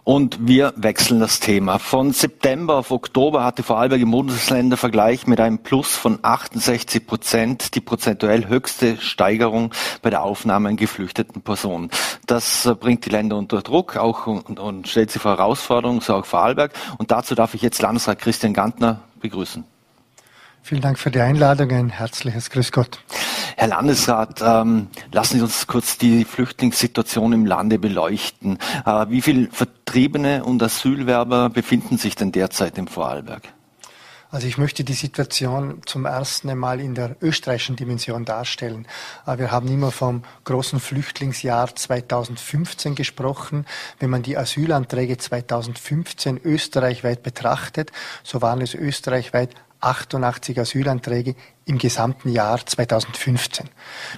Und 0.04 0.48
wir 0.48 0.74
wechseln 0.78 1.20
das 1.20 1.40
Thema. 1.40 1.78
Von 1.78 2.12
September 2.12 2.76
auf 2.78 2.90
Oktober 2.90 3.44
hatte 3.44 3.62
Vorarlberg 3.62 4.02
im 4.02 4.10
Bundesländervergleich 4.10 5.28
mit 5.28 5.40
einem 5.40 5.60
Plus 5.60 5.96
von 5.96 6.20
68 6.24 7.06
Prozent 7.06 7.76
die 7.76 7.82
prozentuell 7.82 8.48
höchste 8.48 8.98
Steigerung 8.98 9.72
bei 10.02 10.10
der 10.10 10.24
Aufnahme 10.24 10.70
an 10.70 10.78
geflüchteten 10.78 11.44
Personen. 11.44 11.92
Das 12.26 12.66
äh, 12.66 12.74
bringt 12.74 13.06
die 13.06 13.12
Länder 13.12 13.38
unter 13.38 13.62
Druck 13.62 13.96
auch 13.98 14.26
und, 14.26 14.60
und 14.60 14.88
stellt 14.88 15.12
sie 15.12 15.20
vor 15.20 15.38
Herausforderungen, 15.38 16.02
so 16.02 16.16
auch 16.16 16.26
Vorarlberg. 16.26 16.74
Und 16.98 17.12
dazu 17.12 17.36
darf 17.36 17.54
ich 17.54 17.62
jetzt 17.62 17.82
Landesrat 17.82 18.20
Christian 18.20 18.54
Gantner 18.54 19.02
begrüßen. 19.20 19.66
Vielen 20.64 20.82
Dank 20.82 21.00
für 21.00 21.12
die 21.12 21.20
Einladung. 21.20 21.72
Ein 21.72 21.90
herzliches 21.90 22.50
Grüß 22.50 22.72
Gott. 22.72 23.00
Herr 23.58 23.68
Landesrat, 23.68 24.42
ähm, 24.42 24.88
lassen 25.12 25.38
Sie 25.38 25.44
uns 25.44 25.68
kurz 25.68 25.98
die 25.98 26.24
Flüchtlingssituation 26.24 27.34
im 27.34 27.46
Lande 27.46 27.80
beleuchten. 27.80 28.58
Äh, 28.86 29.06
wie 29.10 29.22
viele 29.22 29.50
Vertriebene 29.52 30.44
und 30.44 30.64
Asylwerber 30.64 31.50
befinden 31.50 31.98
sich 31.98 32.16
denn 32.16 32.32
derzeit 32.32 32.78
im 32.78 32.88
Vorarlberg? 32.88 33.44
Also 34.32 34.48
ich 34.48 34.58
möchte 34.58 34.86
die 34.86 34.94
Situation 34.94 35.82
zum 35.86 36.06
ersten 36.06 36.58
Mal 36.58 36.80
in 36.80 36.96
der 36.96 37.18
österreichischen 37.22 37.76
Dimension 37.76 38.24
darstellen. 38.24 38.88
Äh, 39.28 39.40
wir 39.40 39.52
haben 39.52 39.68
immer 39.68 39.92
vom 39.92 40.24
großen 40.46 40.80
Flüchtlingsjahr 40.80 41.76
2015 41.76 42.96
gesprochen. 42.96 43.66
Wenn 44.00 44.10
man 44.10 44.24
die 44.24 44.38
Asylanträge 44.38 45.18
2015 45.18 46.40
österreichweit 46.44 47.24
betrachtet, 47.24 47.92
so 48.24 48.42
waren 48.42 48.62
es 48.62 48.74
österreichweit 48.74 49.50
88 49.82 50.60
Asylanträge 50.60 51.36
im 51.66 51.78
gesamten 51.78 52.30
Jahr 52.30 52.66
2015. 52.66 53.70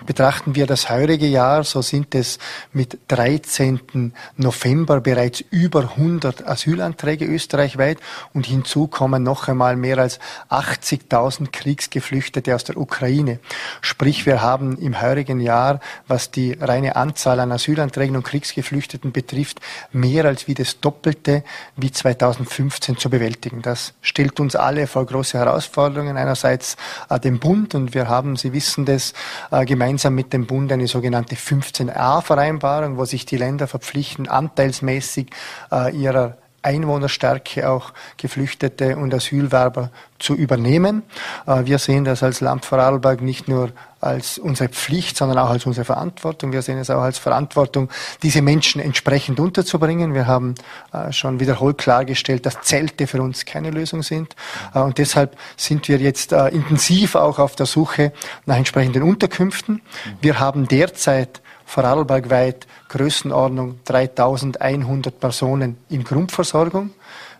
Betrachten 0.05 0.55
wir 0.55 0.65
das 0.65 0.89
heurige 0.89 1.27
Jahr, 1.27 1.63
so 1.63 1.81
sind 1.81 2.15
es 2.15 2.39
mit 2.71 2.97
13. 3.09 4.13
November 4.37 5.01
bereits 5.01 5.41
über 5.51 5.81
100 5.81 6.47
Asylanträge 6.47 7.25
österreichweit 7.25 7.97
und 8.33 8.45
hinzu 8.45 8.87
kommen 8.87 9.23
noch 9.23 9.49
einmal 9.49 9.75
mehr 9.75 9.97
als 9.97 10.19
80.000 10.49 11.51
Kriegsgeflüchtete 11.51 12.55
aus 12.55 12.63
der 12.63 12.77
Ukraine. 12.77 13.39
Sprich, 13.81 14.25
wir 14.25 14.41
haben 14.41 14.77
im 14.77 15.01
heurigen 15.01 15.41
Jahr, 15.41 15.81
was 16.07 16.31
die 16.31 16.53
reine 16.53 16.95
Anzahl 16.95 17.41
an 17.41 17.51
Asylanträgen 17.51 18.15
und 18.15 18.23
Kriegsgeflüchteten 18.23 19.11
betrifft, 19.11 19.59
mehr 19.91 20.25
als 20.25 20.47
wie 20.47 20.53
das 20.53 20.79
Doppelte 20.79 21.43
wie 21.75 21.91
2015 21.91 22.97
zu 22.97 23.09
bewältigen. 23.09 23.61
Das 23.61 23.93
stellt 24.01 24.39
uns 24.39 24.55
alle 24.55 24.87
vor 24.87 25.05
große 25.05 25.37
Herausforderungen. 25.37 26.15
Einerseits 26.15 26.77
äh, 27.09 27.19
dem 27.33 27.39
Bund 27.39 27.75
und 27.75 27.93
wir 27.93 28.07
haben, 28.07 28.35
Sie 28.35 28.53
wissen 28.53 28.85
das, 28.85 29.13
äh, 29.51 29.65
gemeinsam 29.65 30.15
mit 30.15 30.33
dem 30.33 30.45
Bund 30.45 30.71
eine 30.71 30.87
sogenannte 30.87 31.35
15a-Vereinbarung, 31.35 32.97
wo 32.97 33.05
sich 33.05 33.25
die 33.25 33.37
Länder 33.37 33.67
verpflichten, 33.67 34.27
anteilsmäßig 34.27 35.29
äh, 35.71 35.95
ihrer 35.95 36.37
Einwohnerstärke 36.63 37.69
auch 37.69 37.93
Geflüchtete 38.17 38.97
und 38.97 39.13
Asylwerber 39.13 39.91
zu 40.17 40.33
übernehmen. 40.33 41.03
Äh, 41.45 41.65
wir 41.65 41.77
sehen 41.77 42.05
das 42.05 42.23
als 42.23 42.41
Land 42.41 42.65
Vorarlberg 42.65 43.21
nicht 43.21 43.47
nur 43.47 43.71
als 43.99 44.37
unsere 44.37 44.69
Pflicht, 44.69 45.15
sondern 45.15 45.37
auch 45.37 45.49
als 45.49 45.65
unsere 45.65 45.85
Verantwortung. 45.85 46.51
Wir 46.51 46.61
sehen 46.61 46.77
es 46.77 46.89
auch 46.89 47.01
als 47.01 47.19
Verantwortung, 47.19 47.89
diese 48.21 48.41
Menschen 48.41 48.81
entsprechend 48.81 49.39
unterzubringen. 49.39 50.13
Wir 50.13 50.27
haben 50.27 50.55
äh, 50.91 51.11
schon 51.11 51.39
wiederholt 51.39 51.77
klargestellt, 51.77 52.45
dass 52.45 52.61
Zelte 52.61 53.07
für 53.07 53.21
uns 53.21 53.45
keine 53.45 53.71
Lösung 53.71 54.01
sind. 54.01 54.35
Äh, 54.73 54.79
und 54.79 54.97
deshalb 54.97 55.37
sind 55.57 55.87
wir 55.87 55.97
jetzt 55.97 56.31
intensiv 56.31 57.15
auch 57.15 57.39
auf 57.39 57.55
der 57.55 57.65
Suche 57.65 58.13
nach 58.45 58.57
entsprechenden 58.57 59.03
Unterkünften. 59.03 59.81
Wir 60.21 60.39
haben 60.39 60.67
derzeit 60.67 61.42
vorarlbergweit 61.73 62.67
Größenordnung 62.89 63.79
3100 63.85 65.19
Personen 65.19 65.77
in 65.89 66.03
Grundversorgung. 66.03 66.91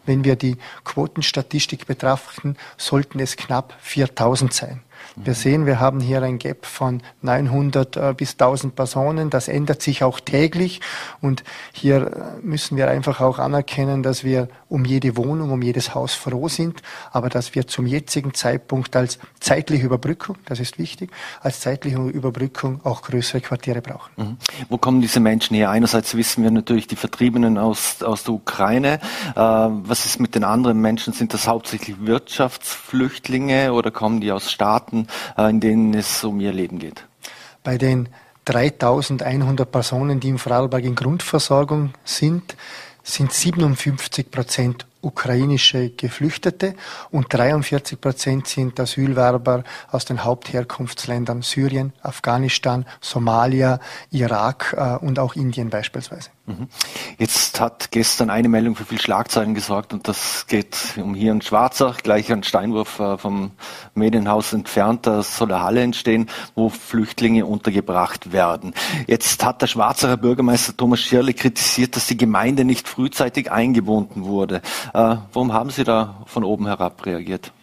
wenn 0.06 0.26
wir 0.26 0.36
die 0.36 0.58
Quotenstatistik 0.84 1.88
betrachten, 1.88 2.58
sollten 2.76 3.20
es 3.22 3.38
knapp 3.38 3.74
4000 3.80 4.54
sein. 4.54 4.82
Wir 5.16 5.34
sehen, 5.34 5.66
wir 5.66 5.80
haben 5.80 6.00
hier 6.00 6.22
ein 6.24 6.40
Gap 6.40 6.66
von 6.66 7.02
900 7.22 7.98
äh, 7.98 8.14
bis 8.16 8.34
1000 8.34 8.76
Personen. 8.76 9.30
Das 9.30 9.48
ändert 9.48 9.82
sich 9.82 10.04
auch 10.04 10.20
täglich. 10.20 10.82
Und 11.22 11.44
hier 11.72 12.08
äh, 12.08 12.46
müssen 12.46 12.78
wir 12.78 12.90
einfach 12.90 13.22
auch 13.22 13.40
anerkennen, 13.40 14.04
dass 14.04 14.24
wir 14.24 14.48
um 14.70 14.86
jede 14.86 15.16
Wohnung, 15.18 15.52
um 15.52 15.62
jedes 15.62 15.94
Haus 15.94 16.16
froh 16.16 16.48
sind, 16.48 16.82
aber 17.12 17.30
dass 17.30 17.54
wir 17.54 17.68
zum 17.68 17.86
jetzigen 17.86 18.34
Zeitpunkt 18.34 18.96
als 18.96 19.20
zeitliche 19.40 19.86
Überbrückung, 19.86 20.38
das 20.46 20.60
ist 20.60 20.80
wichtig, 20.80 21.12
als 21.42 21.60
zeitliche 21.60 21.98
Überbrückung 21.98 22.82
auch 22.84 23.04
größere 23.04 23.42
Quartiere 23.42 23.82
brauchen. 23.82 24.12
Mhm. 24.18 24.38
Wo 24.70 24.78
kommen 24.80 25.02
diese 25.02 25.20
Menschen 25.20 25.56
her? 25.56 25.70
Einerseits 25.70 26.16
wissen 26.16 26.44
wir 26.44 26.50
natürlich 26.50 26.88
die 26.88 26.96
Vertriebenen 26.96 27.60
aus, 27.60 28.02
aus 28.02 28.24
der 28.24 28.34
Ukraine. 28.34 29.00
Äh, 29.36 29.40
was 29.40 30.06
ist 30.08 30.20
mit 30.20 30.34
den 30.34 30.44
anderen 30.44 30.80
Menschen? 30.82 31.14
Sind 31.14 31.34
das 31.36 31.48
hauptsächlich 31.48 31.98
Wirtschaftsflüchtlinge 32.00 33.74
oder 33.74 33.92
kommen 33.92 34.22
die 34.22 34.32
aus 34.32 34.52
Staaten, 34.52 35.03
äh, 35.38 35.50
in 35.50 35.60
denen 35.60 35.94
es 35.94 36.24
um 36.24 36.40
ihr 36.40 36.54
Leben 36.54 36.80
geht. 36.80 37.06
Bei 37.64 37.78
den 37.78 38.10
3100 38.46 39.72
Personen, 39.72 40.20
die 40.20 40.30
im 40.30 40.40
Vorarlberg 40.40 40.84
in 40.84 40.96
Grundversorgung 40.96 41.94
sind, 42.04 42.56
sind 43.04 43.32
57 43.32 44.32
Prozent 44.32 44.86
ukrainische 45.02 45.90
Geflüchtete 45.90 46.76
und 47.12 47.32
43 47.32 48.00
Prozent 48.00 48.48
sind 48.48 48.80
Asylwerber 48.80 49.64
aus 49.92 50.06
den 50.06 50.24
Hauptherkunftsländern 50.24 51.42
Syrien, 51.42 51.92
Afghanistan, 52.02 52.86
Somalia, 53.02 53.80
Irak 54.12 54.74
äh, 54.78 55.06
und 55.06 55.20
auch 55.20 55.36
Indien 55.36 55.70
beispielsweise. 55.70 56.30
Mhm. 56.46 56.68
Jetzt 57.18 57.62
hat 57.62 57.92
gestern 57.92 58.30
eine 58.30 58.50
Meldung 58.50 58.76
für 58.76 58.84
viel 58.84 59.00
Schlagzeilen 59.00 59.54
gesorgt 59.54 59.94
und 59.94 60.10
das 60.10 60.46
geht 60.48 60.76
um 60.98 61.16
hier 61.16 61.32
in 61.32 61.42
Schwarzach, 61.42 62.02
gleich 62.04 62.30
ein 62.34 62.44
Steinwurf 62.44 63.00
äh, 63.00 63.18
vom 63.18 63.52
Medienhaus 63.96 64.52
entfernt. 64.52 65.08
Da 65.08 65.24
soll 65.24 65.54
eine 65.54 65.64
Halle 65.64 65.82
entstehen, 65.82 66.30
wo 66.54 66.68
Flüchtlinge 66.68 67.46
untergebracht 67.46 68.34
werden. 68.34 68.74
Jetzt 69.08 69.46
hat 69.46 69.62
der 69.62 69.68
Schwarzacher 69.68 70.18
Bürgermeister 70.18 70.76
Thomas 70.76 71.00
Schirle 71.00 71.34
kritisiert, 71.34 71.96
dass 71.96 72.08
die 72.08 72.18
Gemeinde 72.18 72.66
nicht 72.66 72.90
frühzeitig 72.90 73.50
eingebunden 73.50 74.26
wurde. 74.26 74.58
Äh, 74.94 75.16
warum 75.32 75.54
haben 75.54 75.70
Sie 75.70 75.86
da 75.86 76.24
von 76.26 76.44
oben 76.44 76.68
herab 76.68 77.06
reagiert? 77.06 77.54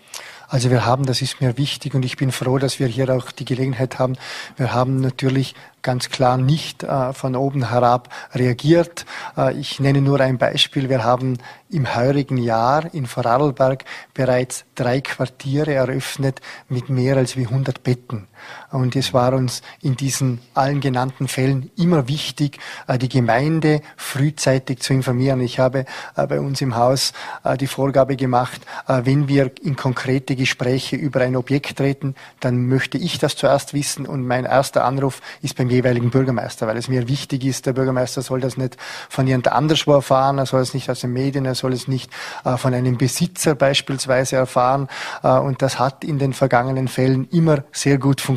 Also 0.51 0.69
wir 0.69 0.85
haben, 0.85 1.07
das 1.07 1.23
ist 1.23 1.41
mir 1.41 1.57
wichtig 1.59 1.95
und 1.95 2.05
ich 2.05 2.17
bin 2.17 2.33
froh, 2.33 2.59
dass 2.59 2.81
wir 2.81 2.89
hier 2.89 3.09
auch 3.15 3.31
die 3.31 3.45
Gelegenheit 3.45 4.01
haben. 4.01 4.17
Wir 4.57 4.75
haben 4.75 5.01
natürlich 5.01 5.55
ganz 5.81 6.09
klar 6.09 6.39
nicht 6.39 6.83
äh, 6.83 7.13
von 7.13 7.37
oben 7.37 7.71
herab 7.71 8.13
reagiert. 8.35 9.07
Äh, 9.37 9.55
ich 9.55 9.79
nenne 9.79 10.01
nur 10.01 10.19
ein 10.19 10.39
Beispiel. 10.39 10.89
Wir 10.89 11.05
haben 11.05 11.39
im 11.71 11.95
heurigen 11.95 12.37
Jahr 12.37 12.93
in 12.93 13.07
Vorarlberg 13.07 13.85
bereits 14.13 14.65
drei 14.75 15.01
Quartiere 15.01 15.73
eröffnet 15.73 16.41
mit 16.69 16.89
mehr 16.89 17.17
als 17.17 17.37
wie 17.37 17.47
100 17.47 17.85
Betten. 17.85 18.27
Und 18.71 18.95
es 18.95 19.13
war 19.13 19.33
uns 19.33 19.63
in 19.83 19.97
diesen 19.97 20.41
allen 20.55 20.81
genannten 20.81 21.29
Fällen 21.29 21.71
immer 21.77 22.09
wichtig, 22.09 22.59
äh, 22.87 22.99
die 22.99 23.09
Gemeinde 23.09 23.81
frühzeitig 23.97 24.81
zu 24.81 24.93
informieren. 24.93 25.41
Ich 25.41 25.59
habe 25.59 25.87
äh, 26.17 26.27
bei 26.27 26.39
uns 26.41 26.61
im 26.61 26.77
Haus 26.77 27.13
äh, 27.43 27.57
die 27.57 27.67
Vorgabe 27.67 28.17
gemacht, 28.17 28.61
wenn 28.87 29.29
wir 29.29 29.51
in 29.63 29.77
konkrete 29.77 30.37
Gespräche 30.37 30.97
über 30.97 31.21
ein 31.21 31.37
Objekt 31.37 31.79
treten, 31.79 32.15
dann 32.41 32.67
möchte 32.67 32.99
ich 32.99 33.19
das 33.19 33.37
zuerst 33.37 33.75
wissen 33.75 34.07
und 34.07 34.27
mein 34.27 34.45
erster 34.45 34.85
Anruf 34.85 35.21
ist 35.43 35.57
beim 35.57 35.71
jeweiligen 35.71 36.11
Bürgermeister, 36.11 36.67
weil 36.67 36.77
es 36.77 36.89
mir 36.89 37.09
wichtig 37.09 37.45
ist, 37.45 37.67
der 37.67 37.73
Bürgermeister 37.73 38.23
soll 38.23 38.41
das 38.41 38.57
nicht 38.57 38.77
von 39.09 39.27
jemand 39.27 39.49
anderswo 39.49 39.93
erfahren, 39.93 40.39
er 40.39 40.47
soll 40.47 40.63
es 40.63 40.75
nicht 40.75 40.91
aus 40.91 41.01
den 41.01 41.13
Medien, 41.13 41.45
er 41.47 41.55
soll 41.55 41.73
es 41.73 41.89
nicht 41.89 42.11
von 42.57 42.75
einem 42.75 42.99
Besitzer 42.99 43.55
beispielsweise 43.55 44.37
erfahren. 44.37 44.89
Und 45.23 45.63
das 45.63 45.79
hat 45.79 46.05
in 46.05 46.19
den 46.19 46.33
vergangenen 46.33 46.89
Fällen 46.89 47.29
immer 47.31 47.65
sehr 47.73 47.99
gut 47.99 48.21
funktioniert. 48.21 48.30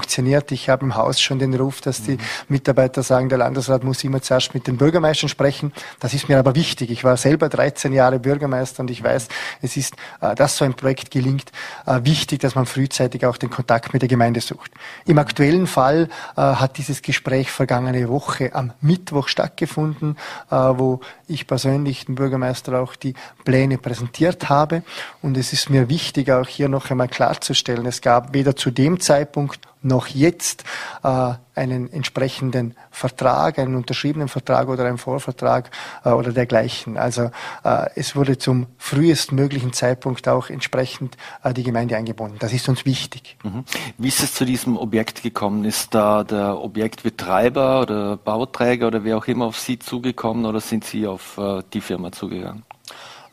Ich 0.51 0.69
habe 0.69 0.86
im 0.86 0.95
Haus 0.95 1.21
schon 1.21 1.39
den 1.39 1.53
Ruf, 1.53 1.82
dass 1.82 2.03
die 2.03 2.17
Mitarbeiter 2.47 3.03
sagen, 3.03 3.29
der 3.29 3.38
Landesrat 3.38 3.84
muss 3.84 4.03
immer 4.03 4.21
zuerst 4.21 4.53
mit 4.53 4.67
den 4.67 4.77
Bürgermeistern 4.77 5.29
sprechen. 5.29 5.73
Das 5.99 6.13
ist 6.13 6.29
mir 6.29 6.39
aber 6.39 6.56
wichtig. 6.56 6.91
Ich 6.91 7.03
war 7.03 7.17
selber 7.17 7.49
13 7.49 7.93
Jahre 7.93 8.19
Bürgermeister 8.19 8.82
und 8.82 8.91
ich 8.91 9.03
weiß, 9.03 9.27
es 9.62 9.77
ist, 9.77 9.95
äh, 10.21 10.36
dass 10.36 10.58
so 10.58 10.65
ein 10.65 10.73
Projekt 10.73 11.12
gelingt, 11.12 11.51
wichtig, 11.86 12.39
dass 12.39 12.56
man 12.56 12.65
frühzeitig 12.65 13.25
auch 13.25 13.38
den 13.38 13.49
Kontakt 13.49 13.93
mit 13.93 14.01
der 14.01 14.10
Gemeinde 14.10 14.41
sucht. 14.41 14.71
Im 15.06 15.17
aktuellen 15.17 15.67
Fall 15.67 16.10
hat 16.36 16.77
dieses 16.77 17.01
Gespräch 17.01 17.51
vergangene 17.51 18.10
Woche 18.10 18.53
am 18.53 18.73
Mittwoch 18.82 19.27
stattgefunden, 19.27 20.17
äh, 20.49 20.56
wo 20.56 21.01
ich 21.27 21.47
persönlich 21.47 22.06
den 22.06 22.15
Bürgermeister 22.15 22.79
auch 22.82 22.95
die 22.95 23.13
Pläne 23.45 23.77
präsentiert 23.77 24.49
habe. 24.49 24.84
Und 25.21 25.38
es 25.38 25.53
ist 25.53 25.69
mir 25.69 25.89
wichtig, 25.89 26.32
auch 26.32 26.47
hier 26.47 26.69
noch 26.69 26.89
einmal 26.91 27.08
klarzustellen, 27.08 27.86
es 27.86 28.01
gab 28.01 28.34
weder 28.34 28.56
zu 28.56 28.71
dem 28.71 28.99
Zeitpunkt 28.99 29.60
noch 29.83 30.07
jetzt 30.07 30.63
äh, 31.03 31.33
einen 31.55 31.91
entsprechenden 31.91 32.75
Vertrag, 32.91 33.59
einen 33.59 33.75
unterschriebenen 33.75 34.27
Vertrag 34.27 34.67
oder 34.67 34.85
einen 34.85 34.97
Vorvertrag 34.97 35.69
äh, 36.03 36.09
oder 36.09 36.31
dergleichen. 36.31 36.97
Also 36.97 37.31
äh, 37.63 37.89
es 37.95 38.15
wurde 38.15 38.37
zum 38.37 38.67
frühestmöglichen 38.77 39.73
Zeitpunkt 39.73 40.27
auch 40.27 40.49
entsprechend 40.49 41.17
äh, 41.43 41.53
die 41.53 41.63
Gemeinde 41.63 41.97
eingebunden. 41.97 42.37
Das 42.39 42.53
ist 42.53 42.67
uns 42.69 42.85
wichtig. 42.85 43.37
Mhm. 43.43 43.65
Wie 43.97 44.07
ist 44.07 44.23
es 44.23 44.33
zu 44.33 44.45
diesem 44.45 44.77
Objekt 44.77 45.21
gekommen? 45.21 45.65
Ist 45.65 45.93
da 45.93 46.23
der 46.23 46.59
Objektbetreiber 46.59 47.81
oder 47.81 48.17
Bauträger 48.17 48.87
oder 48.87 49.03
wer 49.03 49.17
auch 49.17 49.27
immer 49.27 49.45
auf 49.45 49.59
Sie 49.59 49.79
zugekommen 49.79 50.45
oder 50.45 50.59
sind 50.59 50.85
Sie 50.85 51.05
auf 51.05 51.37
äh, 51.37 51.61
die 51.73 51.81
Firma 51.81 52.11
zugegangen? 52.11 52.63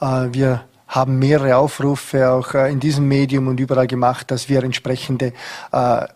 Äh, 0.00 0.28
wir 0.32 0.64
haben 0.90 1.18
mehrere 1.20 1.56
Aufrufe 1.56 2.30
auch 2.30 2.54
äh, 2.54 2.70
in 2.70 2.80
diesem 2.80 3.06
Medium 3.06 3.46
und 3.46 3.60
überall 3.60 3.86
gemacht, 3.86 4.30
dass 4.30 4.48
wir 4.48 4.64
entsprechende 4.64 5.32
äh, 5.72 6.06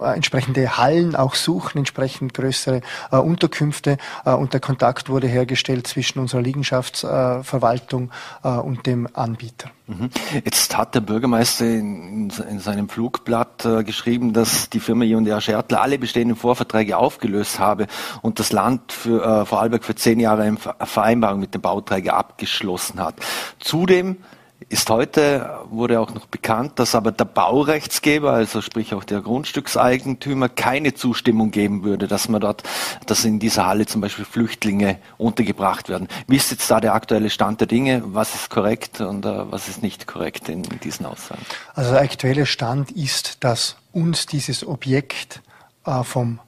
entsprechende 0.00 0.78
Hallen 0.78 1.16
auch 1.16 1.34
suchen, 1.34 1.78
entsprechend 1.78 2.34
größere 2.34 2.80
äh, 3.10 3.16
Unterkünfte 3.16 3.98
äh, 4.24 4.30
und 4.30 4.52
der 4.52 4.60
Kontakt 4.60 5.08
wurde 5.08 5.26
hergestellt 5.26 5.86
zwischen 5.86 6.18
unserer 6.18 6.42
Liegenschaftsverwaltung 6.42 8.10
äh, 8.42 8.48
und 8.48 8.86
dem 8.86 9.08
Anbieter. 9.12 9.70
Mhm. 9.86 10.10
Jetzt 10.44 10.76
hat 10.76 10.94
der 10.96 11.00
Bürgermeister 11.00 11.64
in, 11.64 12.30
in 12.50 12.58
seinem 12.58 12.88
Flugblatt 12.88 13.64
äh, 13.64 13.84
geschrieben, 13.84 14.32
dass 14.32 14.68
die 14.68 14.80
Firma 14.80 15.04
I&R 15.04 15.40
Schertler 15.40 15.80
alle 15.80 15.98
bestehenden 15.98 16.36
Vorverträge 16.36 16.96
aufgelöst 16.96 17.60
habe 17.60 17.86
und 18.20 18.40
das 18.40 18.50
Land 18.50 18.90
für 18.92 19.24
äh, 19.24 19.44
Vorarlberg 19.46 19.84
für 19.84 19.94
zehn 19.94 20.18
Jahre 20.18 20.42
eine 20.42 20.56
Vereinbarung 20.56 21.38
mit 21.38 21.54
dem 21.54 21.60
Bauträger 21.60 22.16
abgeschlossen 22.16 22.98
hat. 22.98 23.14
Zudem 23.60 24.16
ist 24.68 24.90
heute, 24.90 25.60
wurde 25.70 26.00
auch 26.00 26.12
noch 26.12 26.26
bekannt, 26.26 26.78
dass 26.80 26.96
aber 26.96 27.12
der 27.12 27.24
Baurechtsgeber, 27.24 28.32
also 28.32 28.60
sprich 28.60 28.94
auch 28.94 29.04
der 29.04 29.20
Grundstückseigentümer, 29.20 30.48
keine 30.48 30.94
Zustimmung 30.94 31.52
geben 31.52 31.84
würde, 31.84 32.08
dass 32.08 32.28
man 32.28 32.40
dort, 32.40 32.64
dass 33.06 33.24
in 33.24 33.38
dieser 33.38 33.66
Halle 33.66 33.86
zum 33.86 34.00
Beispiel 34.00 34.24
Flüchtlinge 34.24 34.98
untergebracht 35.18 35.88
werden. 35.88 36.08
Wie 36.26 36.36
ist 36.36 36.50
jetzt 36.50 36.68
da 36.68 36.80
der 36.80 36.94
aktuelle 36.94 37.30
Stand 37.30 37.60
der 37.60 37.68
Dinge? 37.68 38.02
Was 38.06 38.34
ist 38.34 38.50
korrekt 38.50 39.00
und 39.00 39.24
uh, 39.24 39.46
was 39.50 39.68
ist 39.68 39.82
nicht 39.82 40.08
korrekt 40.08 40.48
in, 40.48 40.64
in 40.64 40.80
diesen 40.80 41.06
Aussagen? 41.06 41.42
Also 41.74 41.92
der 41.92 42.00
aktuelle 42.00 42.46
Stand 42.46 42.90
ist, 42.90 43.44
dass 43.44 43.76
uns 43.92 44.26
dieses 44.26 44.66
Objekt 44.66 45.42
uh, 45.86 46.02
vom 46.02 46.40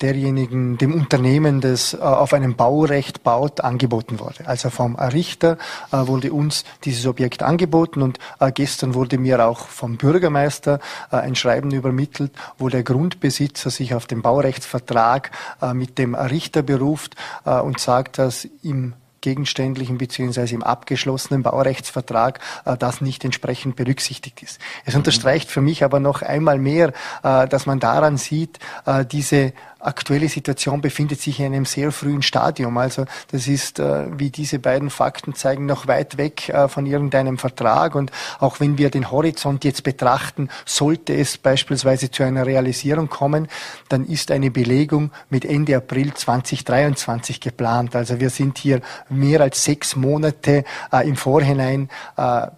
derjenigen, 0.00 0.78
dem 0.78 0.94
Unternehmen, 0.94 1.60
das 1.60 1.94
äh, 1.94 1.98
auf 1.98 2.32
einem 2.32 2.54
Baurecht 2.54 3.22
baut, 3.22 3.60
angeboten 3.60 4.20
wurde. 4.20 4.46
Also 4.46 4.70
vom 4.70 4.96
Richter 4.96 5.58
äh, 5.92 6.06
wurde 6.06 6.32
uns 6.32 6.64
dieses 6.84 7.06
Objekt 7.06 7.42
angeboten 7.42 8.02
und 8.02 8.18
äh, 8.40 8.52
gestern 8.52 8.94
wurde 8.94 9.18
mir 9.18 9.44
auch 9.44 9.68
vom 9.68 9.96
Bürgermeister 9.96 10.80
ein 11.10 11.34
Schreiben 11.34 11.70
übermittelt, 11.70 12.32
wo 12.58 12.68
der 12.68 12.82
Grundbesitzer 12.82 13.70
sich 13.70 13.94
auf 13.94 14.06
den 14.06 14.22
Baurechtsvertrag 14.22 15.30
mit 15.72 15.98
dem 15.98 16.14
Richter 16.14 16.62
beruft 16.62 17.14
und 17.44 17.78
sagt, 17.80 18.18
dass 18.18 18.46
im 18.62 18.94
gegenständlichen 19.20 19.98
bzw. 19.98 20.54
im 20.54 20.62
abgeschlossenen 20.62 21.42
Baurechtsvertrag 21.42 22.40
äh, 22.64 22.76
das 22.76 23.00
nicht 23.00 23.24
entsprechend 23.24 23.76
berücksichtigt 23.76 24.42
ist. 24.42 24.60
Es 24.84 24.94
mhm. 24.94 25.00
unterstreicht 25.00 25.50
für 25.50 25.60
mich 25.60 25.84
aber 25.84 26.00
noch 26.00 26.22
einmal 26.22 26.58
mehr, 26.58 26.92
äh, 27.22 27.48
dass 27.48 27.66
man 27.66 27.80
daran 27.80 28.16
sieht, 28.16 28.58
äh, 28.86 29.04
diese 29.04 29.52
aktuelle 29.80 30.28
Situation 30.28 30.80
befindet 30.80 31.20
sich 31.20 31.40
in 31.40 31.46
einem 31.46 31.64
sehr 31.64 31.92
frühen 31.92 32.22
Stadium. 32.22 32.76
Also 32.78 33.04
das 33.30 33.46
ist, 33.46 33.78
äh, 33.78 34.06
wie 34.18 34.30
diese 34.30 34.58
beiden 34.58 34.90
Fakten 34.90 35.34
zeigen, 35.34 35.66
noch 35.66 35.86
weit 35.86 36.16
weg 36.16 36.48
äh, 36.48 36.68
von 36.68 36.86
irgendeinem 36.86 37.38
Vertrag. 37.38 37.94
Und 37.94 38.10
auch 38.40 38.60
wenn 38.60 38.78
wir 38.78 38.90
den 38.90 39.10
Horizont 39.10 39.64
jetzt 39.64 39.84
betrachten, 39.84 40.48
sollte 40.64 41.14
es 41.14 41.38
beispielsweise 41.38 42.10
zu 42.10 42.22
einer 42.22 42.46
Realisierung 42.46 43.08
kommen, 43.08 43.48
dann 43.88 44.06
ist 44.06 44.30
eine 44.30 44.50
Belegung 44.50 45.10
mit 45.30 45.44
Ende 45.44 45.76
April 45.76 46.12
2023 46.12 47.40
geplant. 47.40 47.94
Also 47.94 48.20
wir 48.20 48.30
sind 48.30 48.58
hier 48.58 48.80
mehr 49.08 49.40
als 49.40 49.64
sechs 49.64 49.96
Monate 49.96 50.64
äh, 50.92 51.08
im 51.08 51.16
Vorhinein 51.16 51.88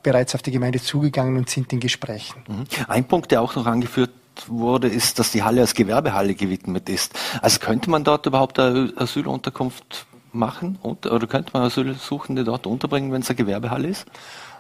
bereits 0.03 0.35
auf 0.35 0.43
die 0.43 0.51
Gemeinde 0.51 0.81
zugegangen 0.81 1.37
und 1.37 1.49
sind 1.49 1.73
in 1.73 1.81
Gesprächen. 1.81 2.43
Mhm. 2.49 2.65
Ein 2.89 3.05
Punkt, 3.05 3.31
der 3.31 3.43
auch 3.43 3.55
noch 3.55 3.67
angeführt 3.67 4.11
wurde, 4.47 4.89
ist, 4.89 5.19
dass 5.19 5.33
die 5.33 5.43
Halle 5.43 5.61
als 5.61 5.75
Gewerbehalle 5.75 6.35
gewidmet 6.35 6.89
ist. 6.89 7.19
Also 7.43 7.59
könnte 7.61 7.91
man 7.91 8.05
dort 8.05 8.27
überhaupt 8.27 8.59
eine 8.59 8.93
Asylunterkunft 8.97 10.07
machen? 10.33 10.79
Oder 10.83 11.27
könnte 11.27 11.51
man 11.53 11.63
Asylsuchende 11.63 12.45
dort 12.45 12.67
unterbringen, 12.67 13.13
wenn 13.13 13.23
es 13.23 13.29
eine 13.29 13.37
Gewerbehalle 13.37 13.89
ist? 13.89 14.07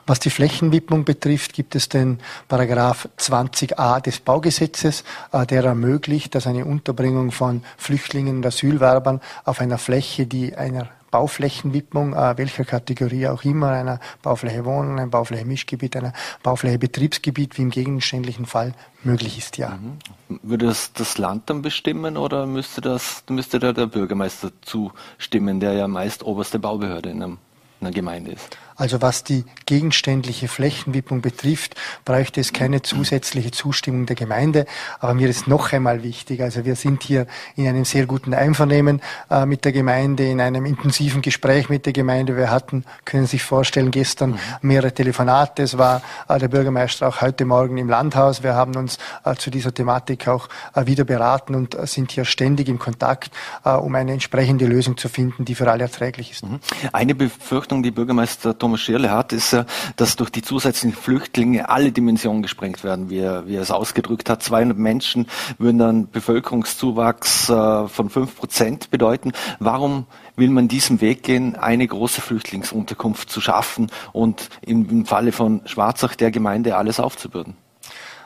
Was 0.07 0.19
die 0.19 0.31
Flächenwidmung 0.31 1.05
betrifft, 1.05 1.53
gibt 1.53 1.77
es 1.77 1.89
den 1.89 2.19
Paragraph 2.49 3.09
20a 3.19 4.01
des 4.01 4.19
Baugesetzes, 4.19 5.05
äh, 5.31 5.47
der 5.47 5.65
ermöglicht, 5.65 6.35
dass 6.35 6.47
eine 6.47 6.65
Unterbringung 6.65 7.31
von 7.31 7.63
Flüchtlingen 7.77 8.39
und 8.39 8.47
Asylwerbern 8.47 9.21
auf 9.45 9.61
einer 9.61 9.79
Fläche, 9.79 10.27
die 10.27 10.57
einer 10.57 10.89
Bauflächenwidmung, 11.11 12.15
äh, 12.15 12.37
welcher 12.39 12.65
Kategorie 12.65 13.29
auch 13.29 13.45
immer, 13.45 13.71
einer 13.71 14.01
Baufläche 14.23 14.65
Wohnen, 14.65 14.99
einer 14.99 15.09
Baufläche 15.09 15.45
Mischgebiet, 15.45 15.97
einer 15.97 16.13
Baufläche 16.43 16.79
Betriebsgebiet, 16.79 17.59
wie 17.59 17.63
im 17.63 17.71
gegenständlichen 17.71 18.47
Fall 18.47 18.75
möglich 19.03 19.39
ist, 19.39 19.57
ja. 19.57 19.71
Mhm. 19.71 20.41
Würde 20.43 20.67
das 20.67 20.93
das 20.93 21.19
Land 21.19 21.51
dann 21.51 21.63
bestimmen 21.63 22.17
oder 22.17 22.47
müsste 22.47 22.81
das, 22.81 23.25
müsste 23.29 23.59
da 23.59 23.73
der 23.73 23.87
Bürgermeister 23.87 24.53
zustimmen, 24.63 25.61
der 25.61 25.73
ja 25.73 25.89
meist 25.89 26.23
oberste 26.23 26.59
Baubehörde 26.59 27.11
in, 27.11 27.23
einem, 27.23 27.39
in 27.81 27.87
einer 27.87 27.95
Gemeinde 27.95 28.33
ist? 28.33 28.57
Also 28.81 29.03
was 29.03 29.25
die 29.25 29.45
gegenständliche 29.67 30.49
Flächenwidmung 30.49 31.21
betrifft, 31.21 31.75
bräuchte 32.07 32.41
es 32.41 32.55
keine 32.55 32.81
zusätzliche 32.81 33.51
Zustimmung 33.51 34.07
der 34.07 34.17
Gemeinde. 34.17 34.65
Aber 35.01 35.13
mir 35.13 35.29
ist 35.29 35.47
noch 35.47 35.71
einmal 35.75 36.03
wichtig, 36.03 36.41
also 36.41 36.65
wir 36.65 36.77
sind 36.77 37.03
hier 37.03 37.27
in 37.57 37.69
einem 37.69 37.85
sehr 37.85 38.07
guten 38.07 38.33
Einvernehmen 38.33 39.03
äh, 39.31 39.45
mit 39.45 39.67
der 39.67 39.73
Gemeinde, 39.73 40.27
in 40.27 40.41
einem 40.41 40.65
intensiven 40.65 41.21
Gespräch 41.21 41.69
mit 41.69 41.85
der 41.85 41.93
Gemeinde. 41.93 42.39
Wir 42.39 42.51
hatten, 42.51 42.87
können 43.05 43.27
Sie 43.27 43.33
sich 43.33 43.43
vorstellen, 43.43 43.91
gestern 43.91 44.39
mehrere 44.63 44.95
Telefonate. 44.95 45.63
Es 45.63 45.77
war 45.77 46.01
äh, 46.29 46.39
der 46.39 46.49
Bürgermeister 46.49 47.07
auch 47.07 47.21
heute 47.21 47.45
Morgen 47.45 47.77
im 47.77 47.91
Landhaus. 47.91 48.43
Wir 48.43 48.55
haben 48.55 48.77
uns 48.77 48.99
äh, 49.27 49.35
zu 49.35 49.51
dieser 49.51 49.75
Thematik 49.75 50.27
auch 50.27 50.49
äh, 50.75 50.87
wieder 50.87 51.05
beraten 51.05 51.55
und 51.55 51.75
äh, 51.75 51.87
sind 51.87 52.13
hier 52.13 52.25
ständig 52.25 52.71
im 52.71 52.79
Kontakt, 52.79 53.31
äh, 53.63 53.73
um 53.73 53.95
eine 53.95 54.15
entsprechende 54.15 54.65
Lösung 54.65 54.97
zu 54.97 55.11
finden, 55.11 55.45
die 55.45 55.55
für 55.55 55.71
alle 55.71 55.83
erträglich 55.83 56.31
ist. 56.31 56.47
Mhm. 56.47 56.61
Eine 56.95 57.15
Befürchtung, 57.15 57.83
die 57.83 57.91
Bürgermeister 57.91 58.59
Thomas 58.59 58.70
Thomas 58.71 58.83
Schirle 58.83 59.11
hat, 59.11 59.33
ist 59.33 59.57
dass 59.97 60.15
durch 60.15 60.31
die 60.31 60.43
zusätzlichen 60.43 60.97
Flüchtlinge 60.97 61.69
alle 61.69 61.91
Dimensionen 61.91 62.41
gesprengt 62.41 62.85
werden, 62.85 63.11
wie 63.11 63.19
er, 63.19 63.49
wie 63.49 63.57
er 63.57 63.63
es 63.63 63.73
ausgedrückt 63.73 64.31
hat. 64.31 64.45
200 64.45 64.79
Menschen 64.79 65.27
würden 65.59 65.79
dann 65.79 66.09
Bevölkerungszuwachs 66.09 67.51
äh, 67.51 67.89
von 67.89 68.11
5 68.11 68.37
Prozent 68.37 68.91
bedeuten. 68.93 69.33
Warum 69.59 70.07
will 70.37 70.51
man 70.51 70.69
diesen 70.69 71.01
Weg 71.01 71.25
gehen, 71.25 71.57
eine 71.57 71.85
große 71.85 72.21
Flüchtlingsunterkunft 72.21 73.29
zu 73.29 73.41
schaffen 73.41 73.91
und 74.13 74.51
im 74.61 75.05
Falle 75.05 75.33
von 75.33 75.63
Schwarzach 75.65 76.15
der 76.15 76.31
Gemeinde 76.31 76.77
alles 76.77 77.01
aufzubürden? 77.01 77.57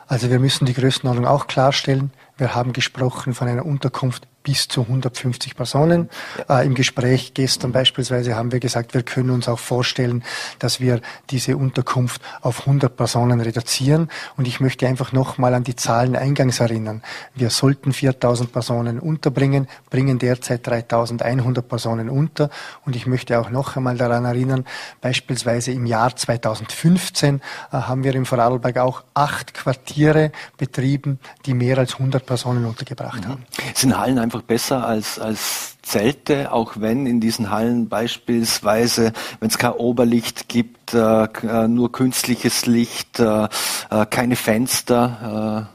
Also 0.05 0.29
wir 0.29 0.37
müssen 0.37 0.65
die 0.65 0.75
Größenordnung 0.75 1.25
auch 1.25 1.47
klarstellen. 1.47 2.11
Wir 2.37 2.53
haben 2.53 2.73
gesprochen 2.73 3.33
von 3.33 3.47
einer 3.47 3.65
Unterkunft 3.65 4.27
bis 4.45 4.67
zu 4.67 4.81
150 4.81 5.55
Personen. 5.55 6.09
Ja. 6.47 6.61
Äh, 6.61 6.65
Im 6.67 6.75
Gespräch 6.75 7.33
gestern 7.33 7.71
beispielsweise 7.71 8.35
haben 8.35 8.51
wir 8.51 8.59
gesagt, 8.59 8.93
wir 8.93 9.01
können 9.01 9.31
uns 9.31 9.49
auch 9.49 9.59
vorstellen, 9.59 10.23
dass 10.59 10.79
wir 10.79 11.01
diese 11.31 11.57
Unterkunft 11.57 12.21
auf 12.41 12.61
100 12.61 12.95
Personen 12.95 13.41
reduzieren. 13.41 14.09
Und 14.37 14.47
ich 14.47 14.59
möchte 14.59 14.87
einfach 14.87 15.11
nochmal 15.11 15.55
an 15.55 15.63
die 15.63 15.75
Zahlen 15.75 16.15
eingangs 16.15 16.59
erinnern. 16.59 17.01
Wir 17.33 17.49
sollten 17.49 17.91
4000 17.91 18.51
Personen 18.51 18.99
unterbringen, 18.99 19.67
bringen 19.89 20.19
derzeit 20.19 20.67
3100 20.67 21.67
Personen 21.67 22.09
unter. 22.09 22.51
Und 22.85 22.95
ich 22.95 23.07
möchte 23.07 23.39
auch 23.39 23.49
noch 23.49 23.75
einmal 23.75 23.97
daran 23.97 24.25
erinnern, 24.25 24.65
beispielsweise 25.01 25.71
im 25.71 25.87
Jahr 25.87 26.15
2015 26.15 27.37
äh, 27.37 27.41
haben 27.71 28.03
wir 28.03 28.13
im 28.13 28.27
Vorarlberg 28.27 28.77
auch 28.77 29.03
acht 29.15 29.55
Quartiere 29.55 30.31
betrieben, 30.57 31.19
die 31.47 31.55
mehr 31.55 31.79
als 31.79 31.93
100 31.93 32.24
Personen 32.25 32.65
untergebracht 32.65 33.23
mhm. 33.25 33.29
haben. 33.29 33.45
Sind 33.73 33.97
Hallen 33.97 34.19
einfach 34.19 34.41
besser 34.41 34.85
als, 34.85 35.19
als 35.19 35.77
Zelte, 35.81 36.51
auch 36.51 36.73
wenn 36.77 37.05
in 37.05 37.21
diesen 37.21 37.51
Hallen 37.51 37.87
beispielsweise, 37.87 39.13
wenn 39.39 39.49
es 39.49 39.57
kein 39.57 39.73
Oberlicht 39.73 40.49
gibt, 40.49 40.93
äh, 40.93 41.23
äh, 41.25 41.67
nur 41.67 41.91
künstliches 41.91 42.65
Licht, 42.65 43.19
äh, 43.19 43.47
äh 43.89 44.05
keine 44.09 44.35
Fenster, 44.35 45.69
äh, 45.71 45.74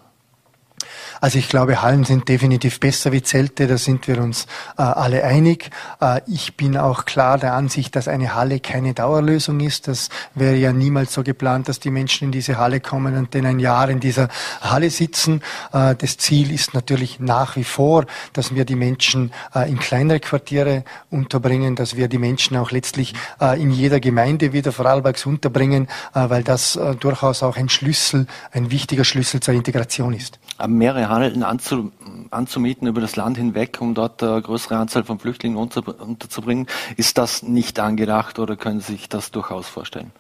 also 1.21 1.39
ich 1.39 1.49
glaube, 1.49 1.83
Hallen 1.83 2.05
sind 2.05 2.29
definitiv 2.29 2.81
besser 2.81 3.13
wie 3.13 3.23
Zelte, 3.23 3.67
da 3.67 3.77
sind 3.77 4.09
wir 4.09 4.23
uns 4.23 4.47
äh, 4.79 4.83
alle 4.83 5.25
einig. 5.25 5.71
Äh, 6.01 6.23
ich 6.27 6.57
bin 6.57 6.77
auch 6.77 7.05
klar 7.05 7.37
der 7.37 7.53
Ansicht, 7.53 7.95
dass 7.95 8.09
eine 8.09 8.35
Halle 8.35 8.61
keine 8.61 8.95
Dauerlösung 8.95 9.61
ist. 9.61 9.87
Das 9.89 10.09
wäre 10.35 10.57
ja 10.57 10.73
niemals 10.73 11.13
so 11.13 11.23
geplant, 11.23 11.69
dass 11.69 11.79
die 11.79 11.91
Menschen 11.91 12.27
in 12.27 12.33
diese 12.33 12.57
Halle 12.57 12.81
kommen 12.81 13.17
und 13.17 13.35
dann 13.35 13.45
ein 13.45 13.59
Jahr 13.59 13.91
in 13.91 14.01
dieser 14.01 14.29
Halle 14.63 14.89
sitzen. 14.89 15.43
Äh, 15.73 15.95
das 15.95 16.17
Ziel 16.17 16.53
ist 16.53 16.73
natürlich 16.73 17.21
nach 17.21 17.57
wie 17.57 17.65
vor, 17.65 18.07
dass 18.33 18.55
wir 18.55 18.65
die 18.65 18.77
Menschen 18.77 19.33
äh, 19.55 19.69
in 19.69 19.79
kleinere 19.79 20.21
Quartiere 20.21 20.85
unterbringen, 21.11 21.77
dass 21.77 21.97
wir 21.97 22.09
die 22.09 22.19
Menschen 22.19 22.57
auch 22.57 22.71
letztlich 22.71 23.15
äh, 23.41 23.61
in 23.61 23.71
jeder 23.71 24.01
Gemeinde 24.01 24.55
wieder 24.55 24.73
Vorarlbergs 24.73 25.27
unterbringen, 25.27 25.89
äh, 26.15 26.31
weil 26.31 26.43
das 26.43 26.79
durchaus 27.01 27.43
auch 27.43 27.57
ein 27.57 27.69
Schlüssel, 27.69 28.27
ein 28.53 28.71
wichtiger 28.71 29.05
Schlüssel 29.05 29.41
zur 29.41 29.55
Integration 29.55 30.15
ist. 30.15 30.39
mehrere 30.67 31.10
Handelten 31.11 31.43
anzu, 31.43 31.93
anzumieten 32.31 32.89
über 32.89 33.01
das 33.01 33.17
Land 33.17 33.37
hinweg, 33.37 33.79
um 33.81 33.95
dort 33.95 34.23
eine 34.23 34.41
größere 34.41 34.77
Anzahl 34.77 35.05
von 35.05 35.19
Flüchtlingen 35.19 35.59
unter, 35.59 36.01
unterzubringen. 36.01 36.67
Ist 36.97 37.19
das 37.19 37.43
nicht 37.43 37.79
angedacht 37.79 38.39
oder 38.39 38.57
können 38.57 38.81
Sie 38.81 38.93
sich 38.93 39.09
das 39.09 39.31
durchaus 39.31 39.67
vorstellen? 39.67 40.13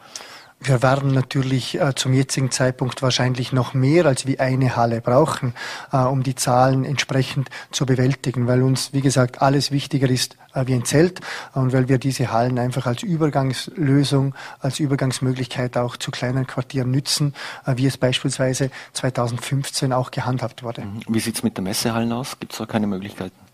Wir 0.62 0.82
werden 0.82 1.12
natürlich 1.14 1.80
äh, 1.80 1.94
zum 1.94 2.12
jetzigen 2.12 2.50
Zeitpunkt 2.50 3.00
wahrscheinlich 3.00 3.50
noch 3.50 3.72
mehr 3.72 4.04
als 4.04 4.26
wie 4.26 4.38
eine 4.40 4.76
Halle 4.76 5.00
brauchen, 5.00 5.54
äh, 5.90 5.96
um 5.96 6.22
die 6.22 6.34
Zahlen 6.34 6.84
entsprechend 6.84 7.48
zu 7.70 7.86
bewältigen, 7.86 8.46
weil 8.46 8.62
uns, 8.62 8.92
wie 8.92 9.00
gesagt, 9.00 9.40
alles 9.40 9.70
wichtiger 9.70 10.10
ist 10.10 10.36
äh, 10.52 10.66
wie 10.66 10.74
ein 10.74 10.84
Zelt 10.84 11.20
und 11.54 11.72
weil 11.72 11.88
wir 11.88 11.96
diese 11.96 12.30
Hallen 12.30 12.58
einfach 12.58 12.84
als 12.84 13.02
Übergangslösung, 13.02 14.34
als 14.60 14.80
Übergangsmöglichkeit 14.80 15.78
auch 15.78 15.96
zu 15.96 16.10
kleinen 16.10 16.46
Quartieren 16.46 16.90
nützen, 16.90 17.34
äh, 17.64 17.76
wie 17.76 17.86
es 17.86 17.96
beispielsweise 17.96 18.70
2015 18.92 19.94
auch 19.94 20.10
gehandhabt 20.10 20.62
wurde. 20.62 20.82
Wie 21.08 21.20
sieht's 21.20 21.42
mit 21.42 21.56
den 21.56 21.64
Messehallen 21.64 22.12
aus? 22.12 22.38
Gibt 22.38 22.52
es 22.52 22.58
da 22.58 22.66
keine 22.66 22.86
Möglichkeiten? 22.86 23.49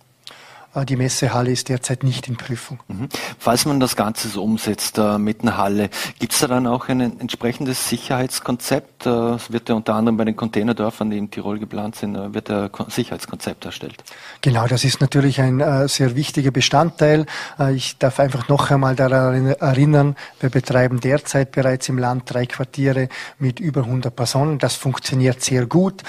Äh, 0.77 0.85
die 0.85 0.97
Messehalle 0.97 1.51
ist 1.51 1.68
derzeit 1.68 2.05
nicht 2.05 2.29
in 2.29 2.37
Prüfung. 2.37 2.81
Mhm. 2.89 3.09
Falls 3.39 3.64
man 3.64 3.81
das 3.81 3.97
Ganze 3.97 4.29
so 4.29 4.43
umsetzt 4.43 4.99
äh, 4.99 5.18
mit 5.18 5.43
einer 5.43 5.57
Halle, 5.57 5.91
gibt 6.18 6.33
es 6.33 6.41
da 6.41 6.47
dann 6.47 6.66
auch 6.66 6.89
ein 6.89 7.01
entsprechendes 7.01 7.89
Sicherheitskonzept? 7.89 9.07
Äh, 9.07 9.11
es 9.35 9.51
wird 9.51 9.68
ja 9.68 9.74
unter 9.74 9.95
anderem 9.95 10.16
bei 10.16 10.24
den 10.24 10.37
Containerdörfern, 10.37 11.11
die 11.11 11.18
in 11.18 11.31
Tirol 11.31 11.59
geplant 11.59 11.97
sind, 11.97 12.14
äh, 12.14 12.35
wird 12.35 12.51
ein 12.51 12.70
Sicherheitskonzept 12.89 13.64
erstellt. 13.64 14.05
Genau, 14.43 14.66
das 14.66 14.85
ist 14.85 15.01
natürlich 15.01 15.41
ein 15.41 15.61
äh, 15.61 15.89
sehr 15.89 16.14
wichtiger 16.14 16.51
Bestandteil. 16.51 17.27
Äh, 17.59 17.74
ich 17.74 17.99
darf 17.99 18.20
einfach 18.20 18.49
noch 18.49 18.70
einmal 18.70 18.95
daran 18.95 19.47
erinnern, 19.47 20.16
wir 20.41 20.51
betreiben 20.51 21.01
derzeit 21.01 21.53
bereits 21.53 21.89
im 21.89 21.99
Land 21.99 22.24
drei 22.27 22.47
Quartiere 22.47 23.09
mit 23.39 23.61
über 23.61 23.83
100 23.83 24.14
Personen. 24.14 24.59
Das 24.59 24.74
funktioniert 24.74 25.43
sehr 25.43 25.66
gut. 25.66 26.03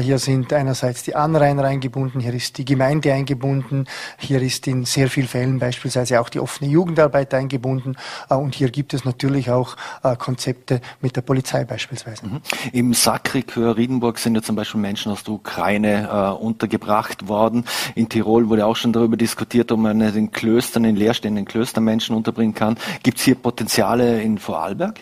hier 0.00 0.18
sind 0.18 0.52
einerseits 0.52 1.02
die 1.02 1.14
Anrainer 1.14 1.64
eingebunden, 1.64 2.20
hier 2.20 2.32
ist 2.34 2.58
die 2.58 2.64
Gemeinde 2.64 3.12
eingebunden, 3.12 3.86
hier 4.18 4.40
ist 4.42 4.66
in 4.66 4.84
sehr 4.84 5.08
vielen 5.08 5.28
Fällen 5.28 5.58
beispielsweise 5.58 6.20
auch 6.20 6.28
die 6.28 6.40
offene 6.40 6.70
Jugendarbeit 6.70 7.34
eingebunden 7.34 7.96
äh, 8.30 8.34
und 8.34 8.54
hier 8.54 8.70
gibt 8.70 8.94
es 8.94 9.04
natürlich 9.04 9.50
auch 9.50 9.76
äh, 10.02 10.16
Konzepte 10.16 10.80
mit 11.00 11.16
der 11.16 11.22
Polizei 11.22 11.64
beispielsweise. 11.64 12.26
Mhm. 12.26 12.40
Im 12.72 12.92
Sacré-Cœur 12.92 13.76
Riedenburg 13.76 14.18
sind 14.18 14.34
ja 14.34 14.42
zum 14.42 14.56
Beispiel 14.56 14.80
Menschen 14.80 15.12
aus 15.12 15.24
der 15.24 15.34
Ukraine 15.34 16.08
äh, 16.10 16.42
untergebracht 16.42 17.28
worden. 17.28 17.64
In 17.94 18.08
Tirol 18.08 18.48
wurde 18.48 18.66
auch 18.66 18.76
schon 18.76 18.92
darüber 18.92 19.16
diskutiert, 19.16 19.72
ob 19.72 19.80
man 19.80 20.00
in 20.00 20.12
den 20.12 20.30
Klöstern, 20.32 20.84
in 20.84 20.96
leerstehenden 20.96 21.44
Klöstern 21.44 21.84
Menschen 21.84 22.16
unterbringen 22.16 22.54
kann. 22.54 22.76
Gibt 23.02 23.18
es 23.18 23.24
hier 23.24 23.34
Potenziale 23.34 24.22
in 24.22 24.38
Vorarlberg? 24.38 25.00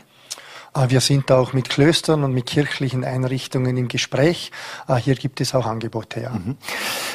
Äh, 0.74 0.90
wir 0.90 1.00
sind 1.00 1.30
auch 1.30 1.52
mit 1.52 1.68
Klöstern 1.68 2.24
und 2.24 2.32
mit 2.32 2.46
kirchlichen 2.46 3.04
Einrichtungen 3.04 3.76
im 3.76 3.88
Gespräch. 3.88 4.50
Äh, 4.88 4.96
hier 4.96 5.14
gibt 5.14 5.40
es 5.40 5.54
auch 5.54 5.66
Angebote, 5.66 6.20
ja. 6.20 6.30
Mhm. 6.30 6.56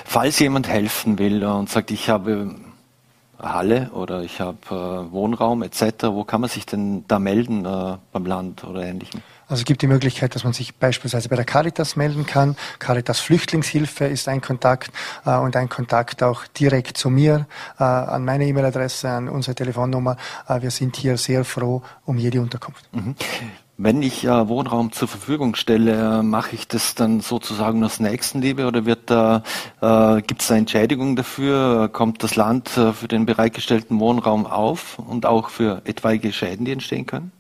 Falls 0.05 0.39
jemand 0.39 0.68
helfen 0.68 1.20
will 1.20 1.43
und 1.43 1.70
sagt, 1.70 1.91
ich 1.91 2.10
habe 2.10 2.55
Halle 3.39 3.91
oder 3.93 4.24
ich 4.24 4.39
habe 4.39 4.58
äh, 4.70 5.12
Wohnraum 5.12 5.64
etc., 5.64 6.08
wo 6.10 6.24
kann 6.24 6.41
man 6.41 6.49
sich 6.49 6.66
denn 6.66 7.05
da 7.08 7.20
melden 7.20 7.64
beim 7.64 8.26
Land 8.26 8.64
oder 8.64 8.84
ähnlichem? 8.84 9.22
Also 9.48 9.62
es 9.62 9.66
gibt 9.66 9.82
die 9.82 9.88
Möglichkeit, 9.88 10.36
dass 10.36 10.43
man 10.43 10.54
sich 10.54 10.76
beispielsweise 10.76 11.30
bei 11.30 11.36
der 11.36 11.45
Caritas 11.45 11.95
melden 11.95 12.26
kann. 12.26 12.58
Caritas 12.80 13.20
Flüchtlingshilfe 13.20 14.06
ist 14.06 14.28
ein 14.28 14.41
Kontakt 14.41 14.91
äh, 15.26 15.36
und 15.38 15.56
ein 15.56 15.70
Kontakt 15.70 16.22
auch 16.22 16.45
direkt 16.48 16.98
zu 16.98 17.10
mir, 17.10 17.48
äh, 17.80 17.84
an 17.84 18.26
meine 18.26 18.45
E-Mail-Adresse, 18.45 19.10
an 19.10 19.30
unsere 19.30 19.56
Telefonnummer. 19.56 20.18
Äh, 20.48 20.62
wir 20.62 20.72
sind 20.72 20.98
hier 20.98 21.18
sehr 21.18 21.45
froh 21.45 21.82
um 22.06 22.18
jede 22.18 22.41
Unterkunft. 22.41 22.86
Mhm. 22.93 23.16
Wenn 23.80 24.02
ich 24.02 24.24
äh, 24.26 24.48
Wohnraum 24.48 24.91
zur 24.91 25.08
Verfügung 25.08 25.54
stelle, 25.56 26.20
äh, 26.20 26.24
mache 26.24 26.56
ich 26.56 26.68
das 26.68 26.95
dann 26.95 27.22
sozusagen 27.22 27.84
aus 27.84 28.00
Nächstenliebe 28.00 28.66
oder 28.66 28.86
wird 28.86 29.12
da, 29.12 29.43
äh, 29.82 30.24
gibt 30.24 30.41
es 30.41 30.50
eine 30.50 30.62
Entschädigung 30.62 31.16
dafür? 31.16 31.88
Kommt 31.88 32.24
das 32.24 32.36
Land 32.36 32.76
äh, 32.76 32.91
für 32.91 33.08
den 33.08 33.28
bereitgestellten 33.28 34.00
Wohnraum 34.00 34.48
auf 34.48 34.98
und 34.98 35.28
auch 35.28 35.50
für 35.50 35.84
etwaige 35.86 36.34
Schäden, 36.34 36.66
die 36.66 36.72
entstehen 36.72 37.06
können? 37.06 37.32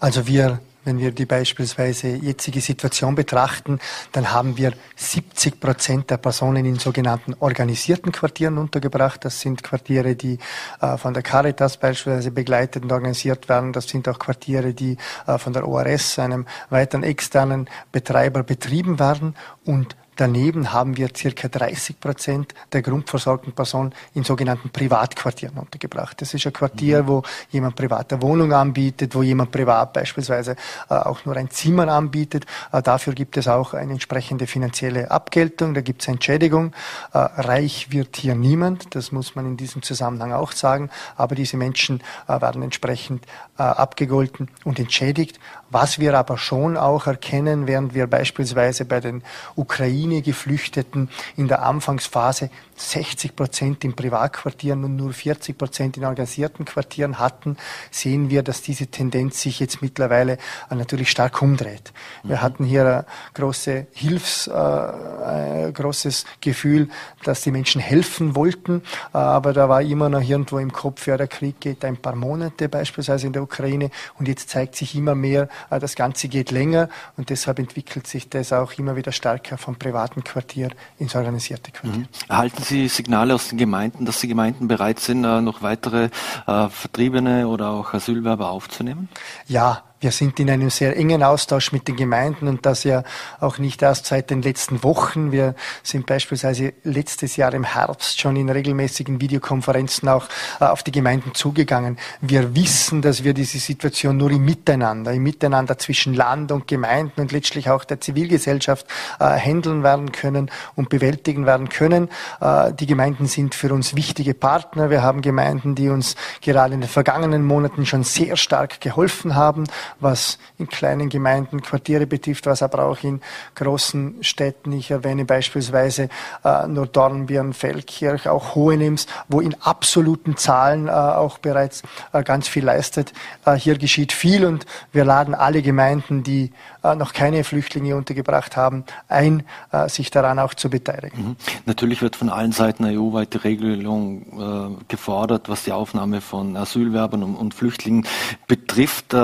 Also 0.00 0.26
wir 0.26 0.58
Wenn 0.88 0.98
wir 0.98 1.12
die 1.12 1.26
beispielsweise 1.26 2.08
jetzige 2.08 2.62
Situation 2.62 3.14
betrachten, 3.14 3.78
dann 4.12 4.32
haben 4.32 4.56
wir 4.56 4.72
70 4.96 5.60
Prozent 5.60 6.08
der 6.08 6.16
Personen 6.16 6.64
in 6.64 6.76
sogenannten 6.76 7.34
organisierten 7.40 8.10
Quartieren 8.10 8.56
untergebracht. 8.56 9.22
Das 9.22 9.38
sind 9.38 9.62
Quartiere, 9.62 10.14
die 10.14 10.38
äh, 10.80 10.96
von 10.96 11.12
der 11.12 11.22
Caritas 11.22 11.76
beispielsweise 11.76 12.30
begleitet 12.30 12.84
und 12.84 12.92
organisiert 12.92 13.50
werden. 13.50 13.74
Das 13.74 13.86
sind 13.86 14.08
auch 14.08 14.18
Quartiere, 14.18 14.72
die 14.72 14.96
äh, 15.26 15.36
von 15.36 15.52
der 15.52 15.68
ORS, 15.68 16.18
einem 16.18 16.46
weiteren 16.70 17.02
externen 17.02 17.68
Betreiber, 17.92 18.42
betrieben 18.42 18.98
werden. 18.98 19.36
Und 19.66 19.94
Daneben 20.18 20.72
haben 20.72 20.96
wir 20.96 21.10
circa 21.16 21.46
30 21.46 22.00
Prozent 22.00 22.52
der 22.72 22.82
grundversorgten 22.82 23.52
Personen 23.52 23.94
in 24.14 24.24
sogenannten 24.24 24.68
Privatquartieren 24.70 25.56
untergebracht. 25.56 26.20
Das 26.20 26.34
ist 26.34 26.44
ein 26.44 26.52
Quartier, 26.52 27.04
mhm. 27.04 27.06
wo 27.06 27.22
jemand 27.50 27.76
private 27.76 28.20
Wohnung 28.20 28.52
anbietet, 28.52 29.14
wo 29.14 29.22
jemand 29.22 29.52
privat 29.52 29.92
beispielsweise 29.92 30.56
äh, 30.90 30.94
auch 30.94 31.24
nur 31.24 31.36
ein 31.36 31.50
Zimmer 31.50 31.86
anbietet. 31.86 32.46
Äh, 32.72 32.82
dafür 32.82 33.12
gibt 33.12 33.36
es 33.36 33.46
auch 33.46 33.74
eine 33.74 33.92
entsprechende 33.92 34.48
finanzielle 34.48 35.08
Abgeltung, 35.08 35.72
da 35.72 35.82
gibt 35.82 36.02
es 36.02 36.08
Entschädigung. 36.08 36.72
Äh, 37.12 37.18
reich 37.18 37.92
wird 37.92 38.16
hier 38.16 38.34
niemand, 38.34 38.96
das 38.96 39.12
muss 39.12 39.36
man 39.36 39.46
in 39.46 39.56
diesem 39.56 39.82
Zusammenhang 39.82 40.32
auch 40.32 40.50
sagen, 40.50 40.90
aber 41.16 41.36
diese 41.36 41.56
Menschen 41.56 42.02
äh, 42.26 42.40
werden 42.40 42.62
entsprechend 42.62 43.24
äh, 43.56 43.62
abgegolten 43.62 44.50
und 44.64 44.80
entschädigt. 44.80 45.38
Was 45.70 45.98
wir 45.98 46.16
aber 46.18 46.38
schon 46.38 46.76
auch 46.76 47.06
erkennen, 47.06 47.66
während 47.66 47.94
wir 47.94 48.06
beispielsweise 48.06 48.84
bei 48.86 49.00
den 49.00 49.22
Ukraine-Geflüchteten 49.54 51.10
in 51.36 51.48
der 51.48 51.62
Anfangsphase 51.62 52.50
60 52.80 53.36
Prozent 53.36 53.84
in 53.84 53.94
Privatquartieren 53.94 54.84
und 54.84 54.96
nur 54.96 55.12
40 55.12 55.56
Prozent 55.56 55.96
in 55.96 56.04
organisierten 56.04 56.64
Quartieren 56.64 57.18
hatten, 57.18 57.56
sehen 57.90 58.30
wir, 58.30 58.42
dass 58.42 58.62
diese 58.62 58.86
Tendenz 58.86 59.42
sich 59.42 59.60
jetzt 59.60 59.82
mittlerweile 59.82 60.38
äh, 60.70 60.74
natürlich 60.74 61.10
stark 61.10 61.42
umdreht. 61.42 61.92
Wir 62.22 62.36
mhm. 62.36 62.42
hatten 62.42 62.64
hier 62.64 62.86
ein 62.86 63.04
große 63.34 63.86
Hilfs, 63.92 64.46
äh, 64.46 64.52
ein 64.52 65.72
großes 65.74 66.24
Gefühl, 66.40 66.88
dass 67.24 67.42
die 67.42 67.50
Menschen 67.50 67.80
helfen 67.80 68.34
wollten, 68.34 68.82
äh, 69.12 69.18
aber 69.18 69.52
da 69.52 69.68
war 69.68 69.82
immer 69.82 70.08
noch 70.08 70.22
irgendwo 70.22 70.58
im 70.58 70.72
Kopf, 70.72 71.06
ja, 71.06 71.16
der 71.16 71.28
Krieg 71.28 71.60
geht 71.60 71.84
ein 71.84 71.96
paar 71.96 72.14
Monate 72.14 72.68
beispielsweise 72.68 73.26
in 73.26 73.32
der 73.32 73.42
Ukraine 73.42 73.90
und 74.18 74.28
jetzt 74.28 74.50
zeigt 74.50 74.76
sich 74.76 74.94
immer 74.94 75.14
mehr, 75.14 75.48
äh, 75.70 75.78
das 75.78 75.94
Ganze 75.94 76.28
geht 76.28 76.50
länger 76.50 76.88
und 77.16 77.30
deshalb 77.30 77.58
entwickelt 77.58 78.06
sich 78.06 78.28
das 78.28 78.52
auch 78.52 78.72
immer 78.78 78.96
wieder 78.96 79.12
stärker 79.12 79.58
vom 79.58 79.76
privaten 79.76 80.24
Quartier 80.24 80.70
ins 80.98 81.14
organisierte 81.14 81.72
Quartier. 81.72 82.00
Mhm. 82.00 82.08
Erhalten 82.28 82.62
Sie 82.68 82.88
Signale 82.88 83.34
aus 83.34 83.48
den 83.48 83.58
Gemeinden, 83.58 84.04
dass 84.04 84.20
die 84.20 84.28
Gemeinden 84.28 84.68
bereit 84.68 85.00
sind, 85.00 85.24
äh, 85.24 85.40
noch 85.40 85.62
weitere 85.62 86.10
äh, 86.46 86.68
Vertriebene 86.68 87.48
oder 87.48 87.70
auch 87.70 87.94
Asylwerber 87.94 88.50
aufzunehmen? 88.50 89.08
Ja, 89.46 89.82
wir 90.00 90.12
sind 90.12 90.38
in 90.38 90.48
einem 90.50 90.70
sehr 90.70 90.96
engen 90.96 91.22
Austausch 91.22 91.72
mit 91.72 91.88
den 91.88 91.96
Gemeinden 91.96 92.46
und 92.46 92.64
das 92.64 92.84
ja 92.84 93.02
auch 93.40 93.58
nicht 93.58 93.82
erst 93.82 94.06
seit 94.06 94.30
den 94.30 94.42
letzten 94.42 94.84
Wochen. 94.84 95.32
Wir 95.32 95.54
sind 95.82 96.06
beispielsweise 96.06 96.72
letztes 96.84 97.36
Jahr 97.36 97.52
im 97.52 97.64
Herbst 97.64 98.20
schon 98.20 98.36
in 98.36 98.48
regelmäßigen 98.48 99.20
Videokonferenzen 99.20 100.08
auch 100.08 100.28
äh, 100.60 100.66
auf 100.66 100.82
die 100.84 100.92
Gemeinden 100.92 101.34
zugegangen. 101.34 101.98
Wir 102.20 102.54
wissen, 102.54 103.02
dass 103.02 103.24
wir 103.24 103.34
diese 103.34 103.58
Situation 103.58 104.16
nur 104.16 104.30
im 104.30 104.44
Miteinander, 104.44 105.12
im 105.12 105.22
Miteinander 105.24 105.78
zwischen 105.78 106.14
Land 106.14 106.52
und 106.52 106.68
Gemeinden 106.68 107.20
und 107.20 107.32
letztlich 107.32 107.68
auch 107.68 107.84
der 107.84 108.00
Zivilgesellschaft 108.00 108.86
äh, 109.18 109.24
handeln 109.24 109.82
werden 109.82 110.12
können 110.12 110.50
und 110.76 110.90
bewältigen 110.90 111.44
werden 111.44 111.68
können. 111.68 112.08
Äh, 112.40 112.72
die 112.72 112.86
Gemeinden 112.86 113.26
sind 113.26 113.56
für 113.56 113.72
uns 113.74 113.96
wichtige 113.96 114.34
Partner. 114.34 114.90
Wir 114.90 115.02
haben 115.02 115.22
Gemeinden, 115.22 115.74
die 115.74 115.88
uns 115.88 116.14
gerade 116.40 116.74
in 116.74 116.82
den 116.82 116.90
vergangenen 116.90 117.44
Monaten 117.44 117.84
schon 117.84 118.04
sehr 118.04 118.36
stark 118.36 118.80
geholfen 118.80 119.34
haben 119.34 119.64
was 120.00 120.38
in 120.58 120.68
kleinen 120.68 121.08
Gemeinden 121.08 121.62
Quartiere 121.62 122.06
betrifft, 122.06 122.46
was 122.46 122.62
aber 122.62 122.84
auch 122.84 123.02
in 123.02 123.20
großen 123.54 124.16
Städten, 124.22 124.72
ich 124.72 124.90
erwähne 124.90 125.24
beispielsweise 125.24 126.08
äh, 126.44 126.66
nur 126.66 126.86
Dornbirn, 126.86 127.52
Feldkirch, 127.52 128.28
auch 128.28 128.54
Hohenems, 128.54 129.06
wo 129.28 129.40
in 129.40 129.54
absoluten 129.60 130.36
Zahlen 130.36 130.88
äh, 130.88 130.90
auch 130.90 131.38
bereits 131.38 131.82
äh, 132.12 132.22
ganz 132.22 132.48
viel 132.48 132.64
leistet. 132.64 133.12
Äh, 133.44 133.54
hier 133.54 133.78
geschieht 133.78 134.12
viel 134.12 134.44
und 134.44 134.66
wir 134.92 135.04
laden 135.04 135.34
alle 135.34 135.62
Gemeinden, 135.62 136.22
die 136.22 136.52
äh, 136.82 136.94
noch 136.94 137.12
keine 137.12 137.44
Flüchtlinge 137.44 137.96
untergebracht 137.96 138.56
haben, 138.56 138.84
ein, 139.08 139.44
äh, 139.72 139.88
sich 139.88 140.10
daran 140.10 140.38
auch 140.38 140.54
zu 140.54 140.70
beteiligen. 140.70 141.30
Mhm. 141.30 141.36
Natürlich 141.66 142.02
wird 142.02 142.16
von 142.16 142.28
allen 142.28 142.52
Seiten 142.52 142.84
eine 142.84 142.98
EU-weite 142.98 143.44
Regelung 143.44 144.78
gefordert, 144.88 145.48
was 145.48 145.64
die 145.64 145.72
Aufnahme 145.72 146.20
von 146.20 146.56
Asylwerbern 146.56 147.22
und, 147.22 147.36
und 147.36 147.54
Flüchtlingen 147.54 148.06
betrifft. 148.46 149.14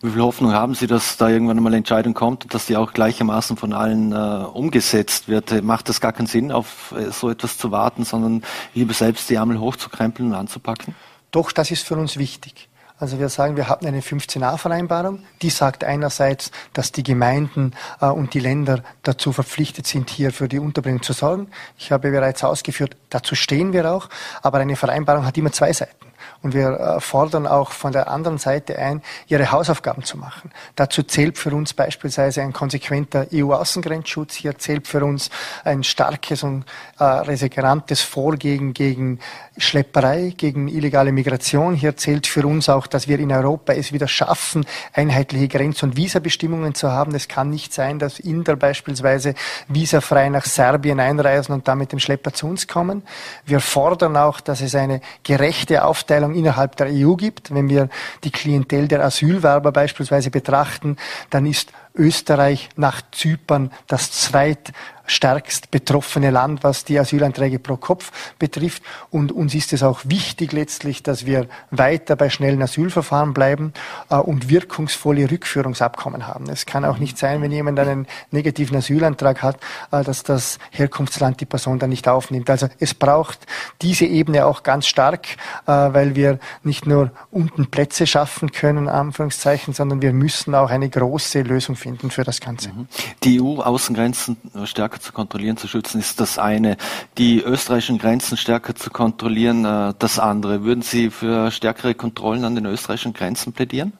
Wie 0.00 0.10
viel 0.10 0.22
Hoffnung 0.22 0.52
haben 0.52 0.74
Sie, 0.74 0.86
dass 0.86 1.16
da 1.16 1.28
irgendwann 1.28 1.56
einmal 1.56 1.70
eine 1.70 1.78
Entscheidung 1.78 2.14
kommt 2.14 2.44
und 2.44 2.54
dass 2.54 2.66
die 2.66 2.76
auch 2.76 2.92
gleichermaßen 2.92 3.56
von 3.56 3.72
allen 3.72 4.12
äh, 4.12 4.16
umgesetzt 4.16 5.28
wird? 5.28 5.62
Macht 5.62 5.88
es 5.88 6.00
gar 6.00 6.12
keinen 6.12 6.26
Sinn, 6.26 6.52
auf 6.52 6.94
äh, 6.96 7.10
so 7.10 7.30
etwas 7.30 7.58
zu 7.58 7.70
warten, 7.70 8.04
sondern 8.04 8.42
lieber 8.74 8.94
selbst 8.94 9.28
die 9.30 9.34
Ärmel 9.34 9.60
hochzukrempeln 9.60 10.30
und 10.30 10.34
anzupacken? 10.34 10.94
Doch, 11.30 11.52
das 11.52 11.70
ist 11.70 11.86
für 11.86 11.96
uns 11.96 12.16
wichtig. 12.16 12.68
Also 13.02 13.18
wir 13.18 13.28
sagen, 13.30 13.56
wir 13.56 13.68
haben 13.68 13.84
eine 13.84 14.00
15a-Vereinbarung, 14.00 15.24
die 15.42 15.50
sagt 15.50 15.82
einerseits, 15.82 16.52
dass 16.72 16.92
die 16.92 17.02
Gemeinden 17.02 17.72
äh, 18.00 18.06
und 18.06 18.32
die 18.34 18.38
Länder 18.38 18.84
dazu 19.02 19.32
verpflichtet 19.32 19.88
sind, 19.88 20.08
hier 20.08 20.30
für 20.30 20.46
die 20.46 20.60
Unterbringung 20.60 21.02
zu 21.02 21.12
sorgen. 21.12 21.48
Ich 21.76 21.90
habe 21.90 22.12
bereits 22.12 22.44
ausgeführt, 22.44 22.96
dazu 23.10 23.34
stehen 23.34 23.72
wir 23.72 23.90
auch, 23.90 24.08
aber 24.42 24.58
eine 24.58 24.76
Vereinbarung 24.76 25.26
hat 25.26 25.36
immer 25.36 25.50
zwei 25.50 25.72
Seiten. 25.72 26.11
Und 26.42 26.54
wir 26.54 26.78
äh, 26.78 27.00
fordern 27.00 27.46
auch 27.46 27.70
von 27.72 27.92
der 27.92 28.08
anderen 28.08 28.38
Seite 28.38 28.78
ein, 28.78 29.02
ihre 29.28 29.52
Hausaufgaben 29.52 30.02
zu 30.02 30.18
machen. 30.18 30.50
Dazu 30.74 31.02
zählt 31.02 31.38
für 31.38 31.50
uns 31.50 31.72
beispielsweise 31.72 32.42
ein 32.42 32.52
konsequenter 32.52 33.26
EU-Außengrenzschutz. 33.32 34.34
Hier 34.34 34.58
zählt 34.58 34.88
für 34.88 35.04
uns 35.04 35.30
ein 35.64 35.84
starkes 35.84 36.42
und 36.42 36.64
äh, 36.98 37.04
resegerantes 37.04 38.00
Vorgehen 38.00 38.74
gegen 38.74 39.20
Schlepperei, 39.58 40.32
gegen 40.36 40.68
illegale 40.68 41.12
Migration. 41.12 41.74
Hier 41.74 41.96
zählt 41.96 42.26
für 42.26 42.46
uns 42.46 42.68
auch, 42.68 42.86
dass 42.86 43.06
wir 43.06 43.18
in 43.18 43.30
Europa 43.30 43.74
es 43.74 43.92
wieder 43.92 44.08
schaffen, 44.08 44.64
einheitliche 44.92 45.48
Grenz- 45.48 45.82
und 45.82 45.96
Visabestimmungen 45.96 46.74
zu 46.74 46.90
haben. 46.90 47.14
Es 47.14 47.28
kann 47.28 47.50
nicht 47.50 47.74
sein, 47.74 47.98
dass 47.98 48.18
Inder 48.18 48.56
beispielsweise 48.56 49.34
visafrei 49.68 50.30
nach 50.30 50.46
Serbien 50.46 51.00
einreisen 51.00 51.54
und 51.54 51.68
dann 51.68 51.78
mit 51.78 51.92
dem 51.92 51.98
Schlepper 51.98 52.32
zu 52.32 52.46
uns 52.46 52.66
kommen. 52.66 53.02
Wir 53.44 53.60
fordern 53.60 54.16
auch, 54.16 54.40
dass 54.40 54.62
es 54.62 54.74
eine 54.74 55.00
gerechte 55.22 55.84
Aufteilung 55.84 56.34
innerhalb 56.34 56.76
der 56.76 56.88
EU 56.90 57.14
gibt. 57.16 57.54
Wenn 57.54 57.68
wir 57.68 57.90
die 58.24 58.30
Klientel 58.30 58.88
der 58.88 59.04
Asylwerber 59.04 59.70
beispielsweise 59.70 60.30
betrachten, 60.30 60.96
dann 61.28 61.44
ist 61.44 61.72
Österreich 61.94 62.70
nach 62.76 63.02
Zypern 63.10 63.70
das 63.86 64.12
zweit 64.12 64.72
stärkst 65.06 65.70
betroffene 65.70 66.30
Land, 66.30 66.64
was 66.64 66.84
die 66.84 66.98
Asylanträge 66.98 67.58
pro 67.58 67.76
Kopf 67.76 68.12
betrifft. 68.38 68.82
Und 69.10 69.32
uns 69.32 69.54
ist 69.54 69.72
es 69.72 69.82
auch 69.82 70.00
wichtig 70.04 70.52
letztlich, 70.52 71.02
dass 71.02 71.26
wir 71.26 71.48
weiter 71.70 72.16
bei 72.16 72.30
schnellen 72.30 72.62
Asylverfahren 72.62 73.34
bleiben 73.34 73.72
äh, 74.10 74.16
und 74.16 74.48
wirkungsvolle 74.48 75.30
Rückführungsabkommen 75.30 76.26
haben. 76.26 76.48
Es 76.48 76.66
kann 76.66 76.84
auch 76.84 76.98
nicht 76.98 77.18
sein, 77.18 77.42
wenn 77.42 77.50
jemand 77.50 77.78
einen 77.78 78.06
negativen 78.30 78.76
Asylantrag 78.76 79.42
hat, 79.42 79.56
äh, 79.90 80.02
dass 80.02 80.22
das 80.22 80.58
Herkunftsland 80.70 81.40
die 81.40 81.46
Person 81.46 81.78
dann 81.78 81.90
nicht 81.90 82.08
aufnimmt. 82.08 82.48
Also 82.48 82.68
es 82.78 82.94
braucht 82.94 83.40
diese 83.82 84.06
Ebene 84.06 84.46
auch 84.46 84.62
ganz 84.62 84.86
stark, 84.86 85.26
äh, 85.66 85.72
weil 85.72 86.14
wir 86.14 86.38
nicht 86.62 86.86
nur 86.86 87.10
unten 87.30 87.66
Plätze 87.70 88.06
schaffen 88.06 88.52
können, 88.52 88.88
Anführungszeichen, 88.88 89.74
sondern 89.74 90.00
wir 90.00 90.12
müssen 90.12 90.54
auch 90.54 90.70
eine 90.70 90.88
große 90.88 91.42
Lösung 91.42 91.76
finden 91.82 92.10
für 92.10 92.24
das 92.24 92.40
Ganze. 92.40 92.70
Mhm. 92.70 92.86
Die 93.24 93.40
EU-Außengrenzen 93.40 94.36
stärker 94.64 95.00
zu 95.00 95.12
kontrollieren, 95.12 95.56
zu 95.56 95.68
schützen, 95.68 96.00
ist 96.00 96.20
das 96.20 96.38
eine. 96.38 96.76
Die 97.18 97.42
österreichischen 97.42 97.98
Grenzen 97.98 98.36
stärker 98.36 98.74
zu 98.74 98.90
kontrollieren, 98.90 99.64
äh, 99.64 99.94
das 99.98 100.18
andere. 100.18 100.62
Würden 100.62 100.82
Sie 100.82 101.10
für 101.10 101.50
stärkere 101.50 101.94
Kontrollen 101.94 102.44
an 102.44 102.54
den 102.54 102.66
österreichischen 102.66 103.12
Grenzen 103.12 103.52
plädieren? 103.52 103.92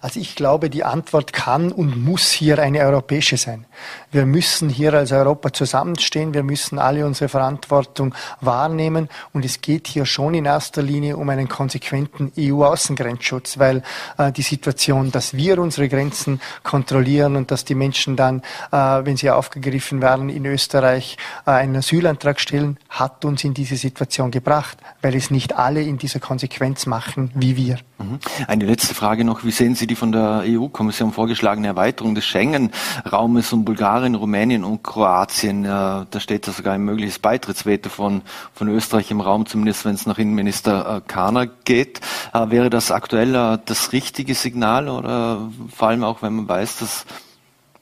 Also 0.00 0.20
ich 0.20 0.34
glaube, 0.34 0.70
die 0.70 0.84
Antwort 0.84 1.32
kann 1.32 1.72
und 1.72 2.02
muss 2.02 2.30
hier 2.30 2.58
eine 2.58 2.80
europäische 2.80 3.36
sein. 3.36 3.66
Wir 4.12 4.26
müssen 4.26 4.68
hier 4.68 4.94
als 4.94 5.12
Europa 5.12 5.52
zusammenstehen, 5.52 6.34
wir 6.34 6.42
müssen 6.42 6.78
alle 6.78 7.06
unsere 7.06 7.28
Verantwortung 7.28 8.14
wahrnehmen 8.40 9.08
und 9.32 9.44
es 9.44 9.60
geht 9.60 9.86
hier 9.86 10.06
schon 10.06 10.34
in 10.34 10.44
erster 10.44 10.82
Linie 10.82 11.16
um 11.16 11.28
einen 11.28 11.48
konsequenten 11.48 12.32
EU-Außengrenzschutz, 12.38 13.58
weil 13.58 13.82
äh, 14.18 14.32
die 14.32 14.42
Situation, 14.42 15.12
dass 15.12 15.34
wir 15.34 15.58
unsere 15.58 15.88
Grenzen 15.88 16.40
kontrollieren 16.62 17.36
und 17.36 17.50
dass 17.50 17.64
die 17.64 17.74
Menschen 17.74 18.16
dann, 18.16 18.42
äh, 18.72 18.76
wenn 18.76 19.16
sie 19.16 19.30
aufgegriffen 19.30 20.02
werden, 20.02 20.28
in 20.28 20.46
Österreich 20.46 21.16
äh, 21.46 21.50
einen 21.52 21.76
Asylantrag 21.76 22.40
stellen, 22.40 22.78
hat 22.88 23.24
uns 23.24 23.44
in 23.44 23.54
diese 23.54 23.76
Situation 23.76 24.30
gebracht, 24.30 24.78
weil 25.02 25.14
es 25.14 25.30
nicht 25.30 25.56
alle 25.56 25.82
in 25.82 25.98
dieser 25.98 26.20
Konsequenz 26.20 26.86
machen 26.86 27.30
wie 27.34 27.56
wir. 27.56 27.78
Mhm. 27.98 28.18
Eine 28.46 28.64
letzte 28.64 28.94
Frage 28.94 29.24
noch, 29.24 29.44
wie 29.44 29.50
sehen 29.60 29.74
Sie 29.74 29.86
die 29.86 29.94
von 29.94 30.10
der 30.10 30.44
EU-Kommission 30.46 31.12
vorgeschlagene 31.12 31.66
Erweiterung 31.66 32.14
des 32.14 32.24
Schengen-Raumes 32.24 33.52
um 33.52 33.66
Bulgarien, 33.66 34.14
Rumänien 34.14 34.64
und 34.64 34.82
Kroatien? 34.82 35.66
Äh, 35.66 35.68
da 35.68 36.18
steht 36.18 36.46
ja 36.46 36.54
sogar 36.54 36.72
ein 36.72 36.82
mögliches 36.82 37.18
Beitrittsveto 37.18 37.90
von, 37.90 38.22
von 38.54 38.68
Österreich 38.68 39.10
im 39.10 39.20
Raum, 39.20 39.44
zumindest 39.44 39.84
wenn 39.84 39.94
es 39.94 40.06
nach 40.06 40.16
Innenminister 40.16 40.96
äh, 40.96 41.00
Kahner 41.06 41.46
geht. 41.46 42.00
Äh, 42.32 42.48
wäre 42.48 42.70
das 42.70 42.90
aktuell 42.90 43.60
das 43.66 43.92
richtige 43.92 44.34
Signal 44.34 44.88
oder 44.88 45.50
vor 45.76 45.88
allem 45.88 46.04
auch, 46.04 46.22
wenn 46.22 46.36
man 46.36 46.48
weiß, 46.48 46.78
dass 46.78 47.04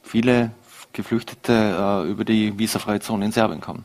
viele 0.02 0.50
Geflüchtete 0.92 2.06
über 2.08 2.24
die 2.24 2.58
visafreie 2.58 2.98
Zone 2.98 3.26
in 3.26 3.30
Serbien 3.30 3.60
kommen? 3.60 3.84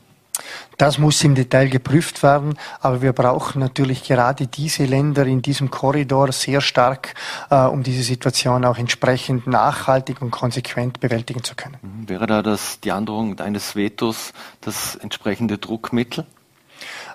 Das 0.76 0.98
muss 0.98 1.22
im 1.22 1.34
Detail 1.34 1.68
geprüft 1.68 2.22
werden, 2.22 2.58
aber 2.80 3.02
wir 3.02 3.12
brauchen 3.12 3.60
natürlich 3.60 4.02
gerade 4.02 4.46
diese 4.46 4.84
Länder 4.84 5.26
in 5.26 5.42
diesem 5.42 5.70
Korridor 5.70 6.32
sehr 6.32 6.60
stark, 6.60 7.14
äh, 7.50 7.56
um 7.64 7.82
diese 7.82 8.02
Situation 8.02 8.64
auch 8.64 8.78
entsprechend 8.78 9.46
nachhaltig 9.46 10.20
und 10.20 10.30
konsequent 10.30 11.00
bewältigen 11.00 11.44
zu 11.44 11.54
können. 11.54 11.76
Mhm. 11.82 12.08
Wäre 12.08 12.26
da 12.26 12.42
das, 12.42 12.80
die 12.80 12.92
Androhung 12.92 13.38
eines 13.40 13.76
Vetos 13.76 14.32
das 14.60 14.96
entsprechende 14.96 15.58
Druckmittel? 15.58 16.26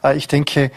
Äh, 0.03 0.17
ich 0.17 0.27
denke, 0.27 0.71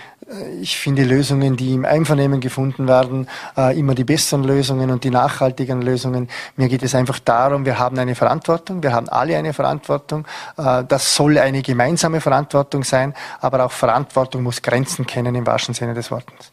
ich 0.61 0.77
finde 0.79 1.05
Lösungen, 1.05 1.57
die 1.57 1.75
im 1.75 1.85
Einvernehmen 1.85 2.41
gefunden 2.41 2.89
werden, 2.89 3.29
äh, 3.57 3.79
immer 3.79 3.95
die 3.95 4.05
besseren 4.05 4.45
Lösungen 4.45 4.91
und 4.91 5.05
die 5.05 5.11
nachhaltigen 5.11 5.83
Lösungen. 5.83 6.29
Mir 6.57 6.69
geht 6.69 6.83
es 6.83 6.95
einfach 6.95 7.19
darum, 7.19 7.65
wir 7.65 7.79
haben 7.79 7.99
eine 7.99 8.15
Verantwortung, 8.15 8.83
wir 8.83 8.93
haben 8.93 9.09
alle 9.09 9.37
eine 9.37 9.53
Verantwortung. 9.53 10.27
Das 10.57 11.15
soll 11.15 11.39
eine 11.39 11.63
gemeinsame 11.63 12.21
Verantwortung 12.21 12.85
sein, 12.85 13.15
aber 13.41 13.65
auch 13.65 13.73
Verantwortung 13.73 14.43
muss 14.43 14.63
Grenzen 14.63 15.07
kennen 15.07 15.35
im 15.35 15.47
wahrsten 15.47 15.75
Sinne 15.75 15.95
des 15.95 16.11
Wortes. 16.11 16.53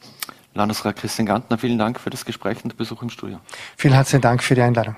Landesrat 0.53 0.95
Christian 0.95 1.25
Gantner, 1.25 1.57
vielen 1.57 1.77
Dank 1.77 1.99
für 1.99 2.09
das 2.09 2.25
Gespräch 2.25 2.63
und 2.63 2.73
den 2.73 2.77
Besuch 2.77 3.01
im 3.01 3.09
Studio. 3.09 3.39
Vielen 3.77 3.93
herzlichen 3.93 4.21
Dank 4.21 4.43
für 4.43 4.55
die 4.55 4.61
Einladung. 4.61 4.95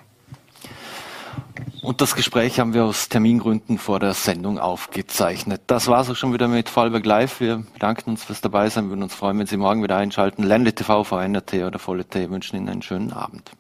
Und 1.82 2.00
das 2.00 2.16
Gespräch 2.16 2.60
haben 2.60 2.74
wir 2.74 2.86
aus 2.86 3.10
Termingründen 3.10 3.80
vor 3.80 4.00
der 4.00 4.14
Sendung 4.14 4.60
aufgezeichnet. 4.60 5.62
Das 5.66 5.88
war 5.88 6.02
es 6.02 6.10
auch 6.10 6.16
schon 6.16 6.32
wieder 6.32 6.48
mit 6.48 6.70
Fallberg 6.70 7.06
Live. 7.06 7.40
Wir 7.40 7.64
bedanken 7.74 8.12
uns 8.12 8.24
fürs 8.24 8.42
Dabeisein. 8.42 8.86
Wir 8.86 8.92
würden 8.92 9.04
uns 9.04 9.16
freuen, 9.16 9.40
wenn 9.40 9.48
Sie 9.48 9.58
morgen 9.58 9.82
wieder 9.82 9.98
einschalten. 9.98 10.44
Ländle 10.44 10.74
TV, 10.74 11.04
VNRT 11.04 11.54
oder 11.66 11.80
Volle 11.80 12.06
T 12.06 12.30
wünschen 12.30 12.58
Ihnen 12.58 12.70
einen 12.70 12.82
schönen 12.84 13.12
Abend. 13.12 13.52